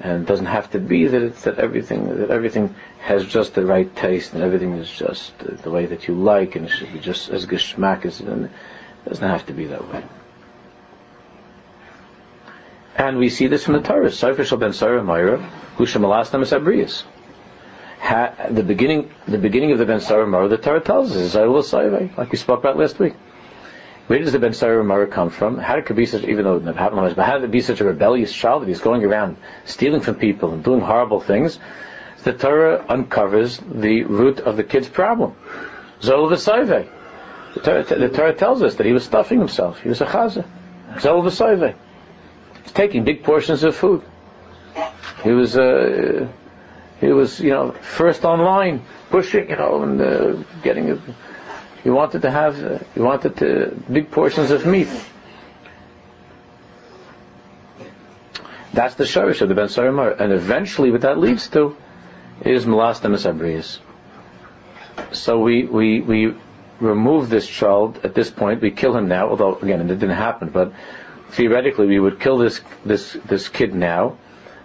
and 0.03 0.23
it 0.23 0.27
doesn't 0.27 0.47
have 0.47 0.69
to 0.73 0.81
be 0.81 1.07
that 1.07 1.23
it's 1.23 1.43
that 1.43 1.59
everything 1.59 2.19
that 2.19 2.31
everything 2.31 2.75
has 2.99 3.25
just 3.25 3.55
the 3.55 3.65
right 3.65 3.95
taste 3.95 4.33
and 4.33 4.43
everything 4.43 4.73
is 4.73 4.91
just 4.91 5.39
the, 5.39 5.71
way 5.71 5.87
that 5.87 6.09
you 6.09 6.15
like 6.15 6.57
and 6.57 6.67
it 6.67 6.71
should 6.71 6.93
be 6.93 6.99
just 6.99 7.29
as 7.31 7.47
geschmack 7.47 8.05
as 8.05 8.21
it 8.21 8.51
doesn't 9.05 9.29
have 9.29 9.47
to 9.47 9.53
be 9.53 9.67
that 9.67 9.93
way. 9.93 10.05
And 12.97 13.19
we 13.19 13.31
see 13.31 13.47
this 13.47 13.65
from 13.65 13.75
the 13.75 13.81
Torah. 13.81 14.11
Shel 14.11 14.35
ben 14.59 14.73
sorer 14.73 15.01
umoreh, 15.01 15.41
who 15.77 15.87
shemalastam 15.87 16.43
is 16.43 17.05
The 18.55 18.63
beginning, 18.63 19.11
the 19.27 19.39
beginning 19.39 19.73
of 19.73 19.79
the 19.79 19.87
ben 19.87 20.01
sorer 20.01 20.27
umoreh, 20.27 20.51
the 20.51 20.59
Torah 20.59 20.81
tells 20.81 21.13
us, 21.13 21.17
is 21.17 22.17
like 22.17 22.31
we 22.31 22.39
spoke 22.39 22.61
about 22.61 22.77
last 22.77 22.99
week. 22.99 23.15
Where 24.13 24.21
does 24.21 24.33
the 24.33 24.39
Ben 24.39 24.53
Sorer 24.53 24.85
Umoreh 24.85 25.11
come 25.11 25.31
from? 25.31 25.57
How 25.57 25.77
did 25.77 25.91
it 25.91 25.95
be 25.95 26.05
such, 26.05 26.25
even 26.25 26.45
though 26.45 26.57
it 26.57 26.77
happened 26.77 27.17
but 27.17 27.25
how 27.25 27.39
did 27.39 27.45
it 27.45 27.51
be 27.51 27.63
such 27.63 27.81
a 27.81 27.85
rebellious 27.85 28.31
child 28.31 28.61
that 28.61 28.69
he's 28.69 28.83
going 28.83 29.03
around 29.07 29.39
stealing 29.65 30.03
from 30.03 30.17
people 30.17 30.53
and 30.53 30.63
doing 30.63 30.83
horrible 30.83 31.19
things? 31.19 31.59
The 32.23 32.35
Torah 32.35 32.85
uncovers 32.91 33.57
the 33.57 34.05
root 34.05 34.41
of 34.41 34.59
the 34.59 34.65
kid's 34.65 34.87
problem. 34.87 35.35
Zol 36.03 36.31
v'sayve. 36.31 36.91
The 37.55 37.61
Torah, 37.61 37.85
the 37.85 38.09
Torah 38.11 38.35
tells 38.35 38.63
us 38.63 38.75
that 38.75 38.85
he 38.85 38.93
was 38.93 39.03
stuffing 39.03 39.39
himself. 39.39 39.81
He 39.81 39.89
was 39.89 40.03
a 40.03 40.05
chaza. 40.05 40.45
Zol 40.97 41.25
v'sayve. 41.25 41.75
He's 42.65 42.73
taking 42.73 43.05
big 43.05 43.25
portions 43.25 43.65
of 43.65 43.75
food. 43.75 44.03
He 45.25 45.31
was, 45.31 45.57
uh, 45.57 46.29
he 47.01 47.07
was, 47.07 47.41
you 47.41 47.53
know, 47.53 47.73
first 47.73 48.27
online, 48.27 48.85
pushing, 49.09 49.49
you 49.49 49.57
know, 49.57 49.83
and 49.83 50.03
uh, 50.03 50.33
getting 50.63 50.89
it 50.89 51.01
he 51.83 51.91
wanted 51.91 52.23
to 52.23 52.31
have, 52.31 52.63
uh, 52.63 52.79
he 52.95 53.01
wanted 53.01 53.37
to, 53.39 53.83
big 53.91 54.11
portions 54.11 54.51
of 54.51 54.67
meat. 54.67 54.89
That's 58.73 58.95
the 58.95 59.05
shorish 59.05 59.41
of 59.43 59.49
the 59.49 59.55
Ben 59.55 59.69
Sorer 59.69 59.91
Umoreh. 59.91 60.19
And 60.21 60.33
eventually 60.33 60.91
what 60.91 61.03
that 61.03 61.19
leads 61.19 61.49
to 61.49 61.77
is 62.43 62.65
Malastam 62.65 63.13
Abriyas. 63.13 63.79
So 65.15 65.41
we, 65.41 65.65
we, 65.65 66.01
we 66.01 66.35
remove 66.81 67.29
this 67.29 67.47
child 67.47 68.01
at 68.05 68.15
this 68.15 68.31
point, 68.31 68.61
we 68.61 68.71
kill 68.71 68.97
him 68.97 69.09
now, 69.09 69.29
although 69.29 69.57
again 69.57 69.81
it 69.81 69.89
didn't 69.89 70.11
happen, 70.11 70.49
but 70.49 70.73
theoretically 71.31 71.87
we 71.87 72.01
would 72.01 72.19
kill 72.21 72.39
this, 72.39 72.61
this, 72.85 73.17
this 73.27 73.49
kid 73.49 73.75
now, 73.75 74.17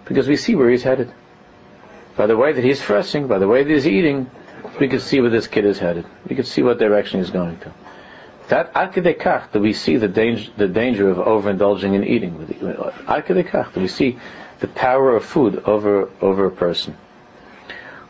because 0.04 0.26
we 0.28 0.36
see 0.36 0.54
where 0.54 0.70
he's 0.70 0.82
headed. 0.82 1.12
By 2.16 2.26
the 2.26 2.36
way 2.36 2.52
that 2.52 2.64
he's 2.64 2.82
fresh, 2.82 3.12
by 3.12 3.38
the 3.38 3.46
way 3.46 3.62
that 3.62 3.70
he's 3.72 3.86
eating, 3.86 4.30
we 4.80 4.88
can 4.88 5.00
see 5.00 5.20
where 5.20 5.30
this 5.30 5.46
kid 5.46 5.64
is 5.64 5.78
headed. 5.78 6.06
We 6.28 6.36
can 6.36 6.44
see 6.44 6.62
what 6.62 6.78
direction 6.78 7.20
he's 7.20 7.30
going 7.30 7.58
to. 7.60 7.72
That 8.48 8.72
akadekach 8.74 9.52
that 9.52 9.60
we 9.60 9.72
see 9.72 9.96
the 9.96 10.08
danger, 10.08 10.50
the 10.56 10.68
danger 10.68 11.10
of 11.10 11.18
overindulging 11.18 11.94
in 11.94 12.04
eating. 12.04 12.38
Akadekach 13.06 13.72
that 13.72 13.76
we 13.76 13.88
see 13.88 14.18
the 14.60 14.68
power 14.68 15.14
of 15.14 15.24
food 15.24 15.62
over 15.64 16.08
over 16.20 16.46
a 16.46 16.50
person. 16.50 16.96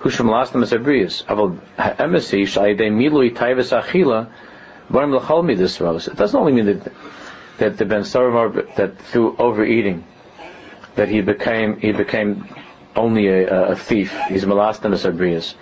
Husham 0.01 0.27
lastam 0.27 0.63
asabriyas. 0.63 1.25
Aval 1.25 1.59
ha'emesi 1.77 2.43
shayidei 2.43 2.91
milui 2.93 3.35
taivas 3.35 3.77
achila 3.77 4.31
barim 4.91 5.13
l'chol 5.19 5.45
midas 5.45 6.07
It 6.07 6.17
doesn't 6.17 6.39
only 6.39 6.53
mean 6.53 6.67
that 6.67 6.93
that 7.59 7.77
the 7.77 7.85
ben 7.85 8.05
sorer 8.05 8.31
umoreh 8.31 8.77
that 8.77 8.97
through 8.99 9.37
overeating 9.39 10.05
that 10.95 11.09
he 11.09 11.21
became 11.21 11.81
he 11.81 11.91
became 11.91 12.49
only 12.95 13.27
a, 13.27 13.71
a 13.71 13.77
thief. 13.77 14.17
He's 14.29 14.45
malastam 14.45 14.93
asabriyas 14.93 15.55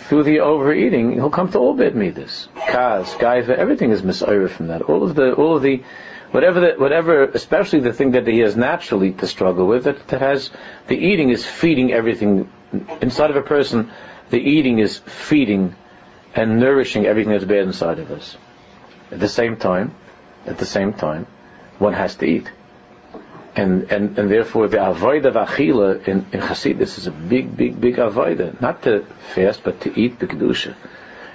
through 0.00 0.24
the 0.24 0.40
overeating, 0.40 1.12
he'll 1.12 1.30
come 1.30 1.50
to 1.52 1.58
all 1.58 1.74
bad 1.74 1.94
midas. 1.94 2.48
Kaz, 2.56 3.16
gaiva, 3.18 3.50
everything 3.50 3.90
is 3.90 4.02
misaira 4.02 4.50
from 4.50 4.68
that. 4.68 4.82
All 4.82 5.02
of 5.02 5.14
the, 5.14 5.34
all 5.34 5.56
of 5.56 5.62
the, 5.62 5.82
whatever 6.30 6.60
the, 6.60 6.72
whatever, 6.78 7.24
especially 7.24 7.80
the 7.80 7.92
thing 7.92 8.12
that 8.12 8.26
he 8.26 8.38
has 8.40 8.56
naturally 8.56 9.12
to 9.12 9.26
struggle 9.26 9.66
with, 9.66 9.84
that, 9.84 10.08
that 10.08 10.20
has, 10.20 10.50
the 10.88 10.96
eating 10.96 11.30
is 11.30 11.46
feeding 11.46 11.92
everything, 11.92 12.50
inside 13.00 13.30
of 13.30 13.36
a 13.36 13.42
person, 13.42 13.90
the 14.30 14.40
eating 14.40 14.78
is 14.78 14.98
feeding 14.98 15.74
and 16.34 16.60
nourishing 16.60 17.06
everything 17.06 17.32
that's 17.32 17.44
bad 17.44 17.64
inside 17.64 17.98
of 17.98 18.10
us. 18.10 18.36
At 19.10 19.20
the 19.20 19.28
same 19.28 19.56
time, 19.56 19.94
at 20.46 20.58
the 20.58 20.66
same 20.66 20.92
time, 20.92 21.26
one 21.78 21.92
has 21.94 22.16
to 22.16 22.26
eat 22.26 22.50
and, 23.56 23.90
and, 23.90 24.18
and 24.18 24.30
therefore 24.30 24.68
the 24.68 24.84
avoid 24.84 25.26
of 25.26 25.34
achila 25.34 26.06
in, 26.06 26.26
in 26.32 26.40
Hasidus 26.40 26.98
is 26.98 27.06
a 27.06 27.10
big, 27.10 27.56
big, 27.56 27.80
big 27.80 27.96
avoida. 27.96 28.60
Not 28.60 28.82
to 28.82 29.04
fast, 29.34 29.64
but 29.64 29.80
to 29.82 30.00
eat 30.00 30.18
the 30.18 30.26
kedusha 30.26 30.74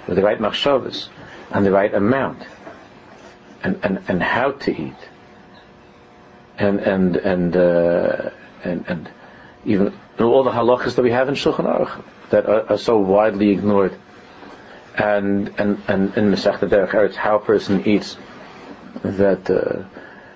with 0.06 0.16
the 0.16 0.22
right 0.22 0.38
machshavas 0.38 1.08
and 1.50 1.64
the 1.64 1.72
right 1.72 1.92
amount. 1.92 2.42
and, 3.66 3.80
and, 3.82 4.02
and 4.08 4.22
how 4.22 4.52
to 4.52 4.70
eat, 4.70 5.02
and 6.58 6.78
and 6.80 7.16
and 7.16 7.56
uh, 7.56 8.30
and, 8.62 8.84
and 8.88 9.10
even 9.64 9.92
all 10.20 10.44
the 10.44 10.50
halachas 10.50 10.94
that 10.94 11.02
we 11.02 11.10
have 11.10 11.28
in 11.28 11.34
Shulchan 11.34 11.66
Aruch 11.66 12.02
that 12.30 12.46
are, 12.46 12.70
are 12.70 12.78
so 12.78 12.98
widely 12.98 13.50
ignored, 13.50 13.96
and 14.96 15.48
and 15.58 15.82
and 15.88 16.16
in 16.16 16.30
Masech 16.32 16.58
Derech 16.60 16.90
Eretz, 16.90 17.14
how 17.14 17.36
a 17.36 17.40
person 17.40 17.86
eats, 17.86 18.16
that 19.02 19.50
uh, 19.50 19.82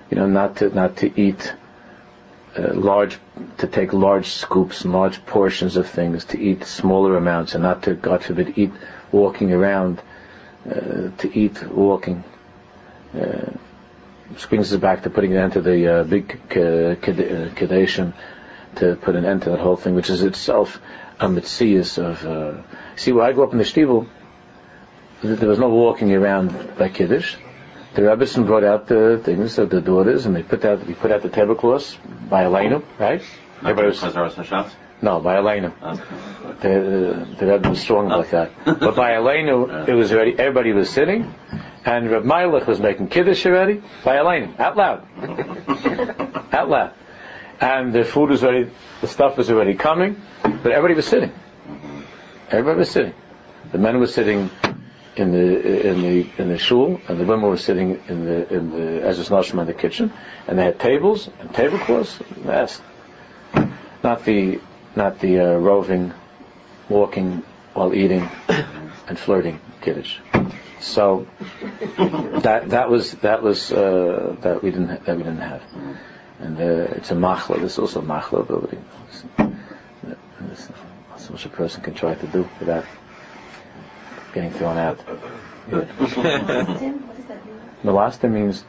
you 0.09 0.17
know 0.17 0.27
not 0.27 0.57
to 0.57 0.69
not 0.69 0.97
to 0.97 1.19
eat 1.19 1.53
uh, 2.57 2.73
large, 2.73 3.17
to 3.59 3.67
take 3.67 3.93
large 3.93 4.27
scoops 4.31 4.83
and 4.83 4.93
large 4.93 5.25
portions 5.25 5.77
of 5.77 5.89
things, 5.89 6.25
to 6.25 6.39
eat 6.39 6.65
smaller 6.65 7.15
amounts, 7.15 7.53
and 7.53 7.63
not 7.63 7.83
to, 7.83 7.93
God 7.93 8.23
forbid, 8.23 8.57
eat 8.57 8.71
walking 9.11 9.53
around, 9.53 10.01
uh, 10.69 11.09
to 11.17 11.31
eat 11.33 11.63
walking. 11.67 12.23
Uh, 13.17 13.51
brings 14.49 14.73
us 14.73 14.79
back 14.79 15.03
to 15.03 15.09
putting 15.09 15.33
an 15.33 15.39
end 15.39 15.53
to 15.53 15.61
the 15.61 15.99
uh, 15.99 16.03
big 16.03 16.39
kedation, 16.49 18.13
to 18.75 18.95
put 18.95 19.15
an 19.15 19.25
end 19.25 19.41
to 19.43 19.49
that 19.49 19.59
whole 19.59 19.75
thing, 19.75 19.95
which 19.95 20.09
is 20.09 20.23
itself 20.23 20.79
a 21.19 21.27
mitzvah 21.27 22.01
of. 22.01 22.25
Uh, 22.25 22.61
see, 22.95 23.11
when 23.11 23.25
I 23.25 23.33
grew 23.33 23.43
up 23.43 23.51
in 23.51 23.57
the 23.57 23.65
Stiebel, 23.65 24.07
there 25.21 25.49
was 25.49 25.59
no 25.59 25.69
walking 25.69 26.13
around 26.13 26.77
by 26.77 26.89
Kiddush 26.89 27.35
the 27.93 28.01
Rebbetzin 28.03 28.45
brought 28.45 28.63
out 28.63 28.87
the 28.87 29.21
things 29.23 29.57
of 29.57 29.69
the 29.69 29.81
daughters, 29.81 30.25
and 30.25 30.35
they 30.35 30.43
put 30.43 30.63
out 30.63 30.85
we 30.85 30.93
put 30.93 31.11
out 31.11 31.21
the 31.21 31.29
tablecloths 31.29 31.97
by 32.29 32.43
Elena, 32.45 32.81
right? 32.97 33.21
Everybody 33.61 33.87
was, 33.87 34.73
no, 35.01 35.19
by 35.19 35.37
Elena. 35.37 35.73
The, 36.61 36.67
the, 36.67 37.35
the 37.39 37.51
Rebbe 37.51 37.69
was 37.69 37.81
strong 37.81 38.07
like 38.07 38.31
that. 38.31 38.51
But 38.65 38.95
by 38.95 39.15
Elena, 39.15 39.85
it 39.85 39.93
was 39.93 40.11
already 40.11 40.37
everybody 40.37 40.73
was 40.73 40.89
sitting, 40.89 41.33
and 41.85 42.09
Reb 42.09 42.23
Meilich 42.23 42.65
was 42.65 42.79
making 42.79 43.09
kiddush 43.09 43.45
already 43.45 43.81
by 44.03 44.17
Elena, 44.17 44.53
out 44.57 44.77
loud, 44.77 45.07
out 46.53 46.69
loud, 46.69 46.93
and 47.59 47.93
the 47.93 48.05
food 48.05 48.29
was 48.29 48.41
ready, 48.41 48.69
the 49.01 49.07
stuff 49.07 49.37
was 49.37 49.49
already 49.49 49.75
coming, 49.75 50.21
but 50.43 50.71
everybody 50.71 50.93
was 50.93 51.07
sitting. 51.07 51.31
Everybody 52.49 52.79
was 52.79 52.91
sitting. 52.91 53.13
The 53.71 53.77
men 53.77 53.99
were 53.99 54.07
sitting 54.07 54.49
in 55.15 55.31
the 55.31 55.87
in 55.89 56.01
the 56.01 56.29
in 56.37 56.49
the 56.49 56.57
shul, 56.57 57.01
and 57.07 57.19
the 57.19 57.25
women 57.25 57.49
were 57.49 57.57
sitting 57.57 58.01
in 58.07 58.25
the 58.25 58.53
in 58.53 58.71
the 58.71 59.01
Ezras 59.07 59.29
Nashim 59.29 59.59
in 59.59 59.67
the 59.67 59.73
kitchen, 59.73 60.13
and 60.47 60.57
they 60.57 60.63
had 60.63 60.79
tables 60.79 61.29
and 61.39 61.53
tablecloths. 61.53 62.19
That's 62.37 62.81
not 64.03 64.23
the 64.25 64.59
not 64.95 65.19
the 65.19 65.39
uh, 65.39 65.57
roving, 65.57 66.13
walking 66.89 67.43
while 67.73 67.93
eating 67.93 68.29
and 69.07 69.19
flirting 69.19 69.59
kiddush. 69.81 70.19
So 70.79 71.27
that 71.97 72.69
that 72.69 72.89
was 72.89 73.11
that 73.15 73.43
was 73.43 73.71
uh, 73.71 74.35
that 74.41 74.63
we 74.63 74.71
didn't 74.71 75.05
that 75.05 75.17
we 75.17 75.23
didn't 75.23 75.41
have, 75.41 75.61
and 76.39 76.57
uh, 76.57 76.95
it's 76.95 77.11
a 77.11 77.15
machla. 77.15 77.59
There's 77.59 77.77
also 77.79 77.99
a 77.99 78.03
machla 78.03 78.41
ability. 78.41 78.77
So 81.17 81.33
much 81.33 81.45
a 81.45 81.49
person 81.49 81.83
can 81.83 81.93
try 81.93 82.15
to 82.15 82.27
do 82.27 82.49
without 82.59 82.85
getting 84.33 84.51
thrown 84.51 84.77
out. 84.77 84.99
Melasta 87.83 88.29
means 88.29 88.63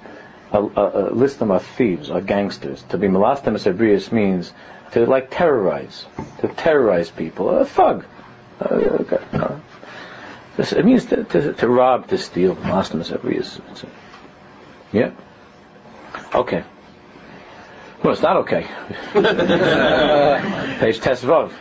a, 0.52 0.58
a, 0.58 0.62
a 0.62 1.10
listim 1.12 1.50
are 1.50 1.60
thieves 1.60 2.10
or 2.10 2.20
gangsters. 2.20 2.82
To 2.90 2.98
be 2.98 3.08
melastim 3.08 3.54
as 3.54 4.12
means 4.12 4.52
to 4.92 5.06
like 5.06 5.30
terrorize, 5.30 6.06
to 6.40 6.48
terrorize 6.48 7.10
people, 7.10 7.50
a 7.50 7.64
thug. 7.64 8.04
Uh, 8.60 8.74
okay. 8.74 9.18
uh, 9.32 9.58
it 10.58 10.84
means 10.84 11.06
to, 11.06 11.24
to, 11.24 11.54
to, 11.54 11.68
rob, 11.68 12.08
to 12.08 12.18
steal. 12.18 12.54
Melastim 12.56 13.00
as 13.00 13.10
Yeah. 14.92 15.12
Okay. 16.34 16.64
Well, 18.02 18.12
it's 18.12 18.22
not 18.22 18.36
okay. 18.38 18.62
Page 20.80 21.00
Tesvav. 21.00 21.52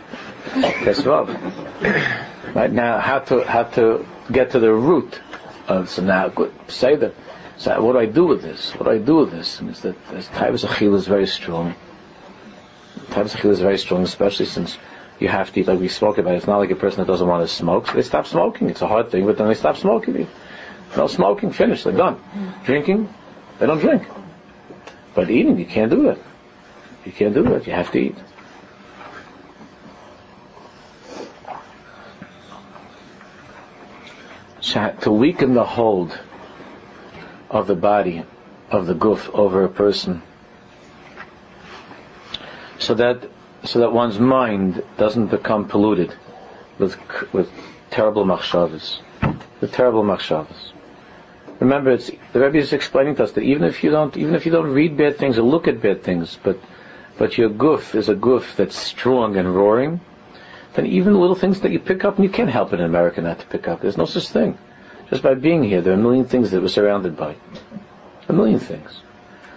Tesvav. 0.52 2.28
Right 2.54 2.70
now, 2.70 2.98
how 2.98 3.20
to 3.20 3.44
how 3.44 3.64
to 3.64 4.06
get 4.30 4.50
to 4.50 4.60
the 4.60 4.72
root 4.72 5.20
of 5.68 5.88
so 5.88 6.02
now 6.02 6.28
good 6.28 6.52
say 6.68 6.96
that. 6.96 7.14
So 7.56 7.82
what 7.82 7.92
do 7.92 7.98
I 7.98 8.06
do 8.06 8.26
with 8.26 8.42
this? 8.42 8.72
What 8.72 8.84
do 8.84 8.90
I 8.90 8.98
do 8.98 9.16
with 9.16 9.30
this? 9.30 9.60
And 9.60 9.70
it's 9.70 9.80
that 9.80 9.96
Taivas 10.08 10.66
Achil 10.66 10.94
is 10.94 11.06
very 11.06 11.26
strong. 11.26 11.74
Taivas 13.10 13.36
Achil 13.36 13.50
is 13.50 13.60
very 13.60 13.78
strong, 13.78 14.02
especially 14.02 14.46
since 14.46 14.76
you 15.18 15.28
have 15.28 15.52
to 15.52 15.60
eat 15.60 15.68
like 15.68 15.78
we 15.78 15.88
spoke 15.88 16.18
about. 16.18 16.34
It's 16.34 16.46
not 16.46 16.58
like 16.58 16.70
a 16.70 16.76
person 16.76 17.00
that 17.00 17.06
doesn't 17.06 17.26
want 17.26 17.48
to 17.48 17.54
smoke. 17.54 17.86
So 17.86 17.94
they 17.94 18.02
stop 18.02 18.26
smoking. 18.26 18.68
It's 18.68 18.82
a 18.82 18.88
hard 18.88 19.10
thing, 19.10 19.26
but 19.26 19.38
then 19.38 19.48
they 19.48 19.54
stop 19.54 19.76
smoking. 19.76 20.26
No 20.96 21.06
smoking, 21.06 21.52
finished, 21.52 21.84
they're 21.84 21.92
done. 21.92 22.20
Drinking, 22.64 23.12
they 23.58 23.66
don't 23.66 23.78
drink. 23.78 24.06
But 25.14 25.30
eating, 25.30 25.58
you 25.58 25.64
can't 25.64 25.90
do 25.90 26.08
it. 26.10 26.18
You 27.04 27.12
can't 27.12 27.34
do 27.34 27.54
it. 27.54 27.66
You 27.66 27.72
have 27.72 27.90
to 27.92 27.98
eat. 27.98 28.16
To 34.62 35.10
weaken 35.10 35.54
the 35.54 35.64
hold 35.64 36.18
of 37.50 37.66
the 37.66 37.74
body, 37.74 38.24
of 38.70 38.86
the 38.86 38.94
guf, 38.94 39.28
over 39.34 39.64
a 39.64 39.68
person, 39.68 40.22
so 42.78 42.94
that 42.94 43.28
so 43.64 43.78
that 43.78 43.92
one's 43.92 44.18
mind 44.18 44.82
doesn't 44.96 45.28
become 45.28 45.68
polluted 45.68 46.14
with 46.78 46.96
with 47.32 47.50
terrible 47.90 48.24
machshavas, 48.24 49.00
with 49.60 49.72
terrible 49.72 50.02
machshavas. 50.02 50.72
Remember, 51.60 51.92
it's, 51.92 52.10
the 52.32 52.40
Rebbe 52.40 52.58
is 52.58 52.72
explaining 52.72 53.14
to 53.16 53.22
us 53.22 53.32
that 53.32 53.42
even 53.42 53.62
if 53.62 53.84
you 53.84 53.90
don't, 53.90 54.16
even 54.16 54.34
if 54.34 54.46
you 54.46 54.50
don't 54.50 54.72
read 54.72 54.96
bad 54.96 55.16
things 55.16 55.38
or 55.38 55.42
look 55.42 55.68
at 55.68 55.80
bad 55.80 56.02
things, 56.02 56.38
but 56.42 56.58
but 57.18 57.38
your 57.38 57.50
guf 57.50 57.94
is 57.94 58.08
a 58.08 58.14
guf 58.14 58.56
that's 58.56 58.76
strong 58.76 59.36
and 59.36 59.54
roaring, 59.54 60.00
then 60.74 60.86
even 60.86 61.12
the 61.12 61.18
little 61.18 61.36
things 61.36 61.60
that 61.60 61.72
you 61.72 61.78
pick 61.78 62.04
up, 62.04 62.16
and 62.16 62.24
you 62.24 62.30
can't 62.30 62.50
help 62.50 62.72
it 62.72 62.80
in 62.80 62.86
America 62.86 63.20
not 63.20 63.40
to 63.40 63.46
pick 63.46 63.68
up. 63.68 63.80
There's 63.80 63.96
no 63.96 64.06
such 64.06 64.28
thing. 64.28 64.58
Just 65.10 65.22
by 65.22 65.34
being 65.34 65.62
here, 65.62 65.82
there 65.82 65.92
are 65.92 65.96
a 65.96 66.02
million 66.02 66.24
things 66.24 66.50
that 66.50 66.62
we're 66.62 66.68
surrounded 66.68 67.16
by. 67.16 67.36
A 68.28 68.32
million 68.32 68.58
things. 68.58 69.02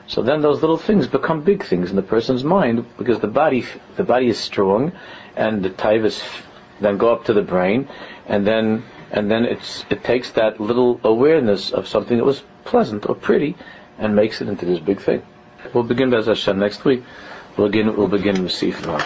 So 0.08 0.22
then 0.22 0.42
those 0.42 0.62
little 0.62 0.78
things 0.78 1.08
become 1.08 1.42
big 1.42 1.64
things 1.64 1.90
in 1.90 1.96
the 1.96 2.04
person's 2.04 2.44
mind 2.44 2.86
because 2.98 3.20
the 3.20 3.28
body, 3.28 3.66
the 3.96 4.04
body 4.04 4.28
is 4.28 4.38
strong, 4.38 4.92
and 5.36 5.64
the 5.64 5.70
taivas 5.70 6.22
then 6.80 6.98
go 6.98 7.12
up 7.14 7.26
to 7.26 7.34
the 7.34 7.42
brain, 7.42 7.88
and 8.28 8.46
then 8.46 8.84
and 9.12 9.32
then 9.32 9.46
it's 9.46 9.86
it 9.90 10.04
takes 10.04 10.32
that 10.32 10.60
little 10.60 11.00
awareness 11.04 11.72
of 11.72 11.88
something 11.88 12.18
that 12.18 12.26
was 12.26 12.44
pleasant 12.66 13.10
or 13.10 13.16
pretty, 13.16 13.56
and 13.98 14.16
makes 14.16 14.42
it 14.42 14.50
into 14.50 14.66
this 14.66 14.80
big 14.80 15.00
thing. 15.00 15.24
We'll 15.74 15.84
begin 15.84 16.10
Bez 16.10 16.28
Hashem 16.28 16.60
next 16.60 16.86
week. 16.86 17.04
We'll 17.58 17.70
begin 17.70 17.96
we'll 17.96 18.08
begin 18.08 18.44
with 18.44 18.52
Sifra. 18.52 19.00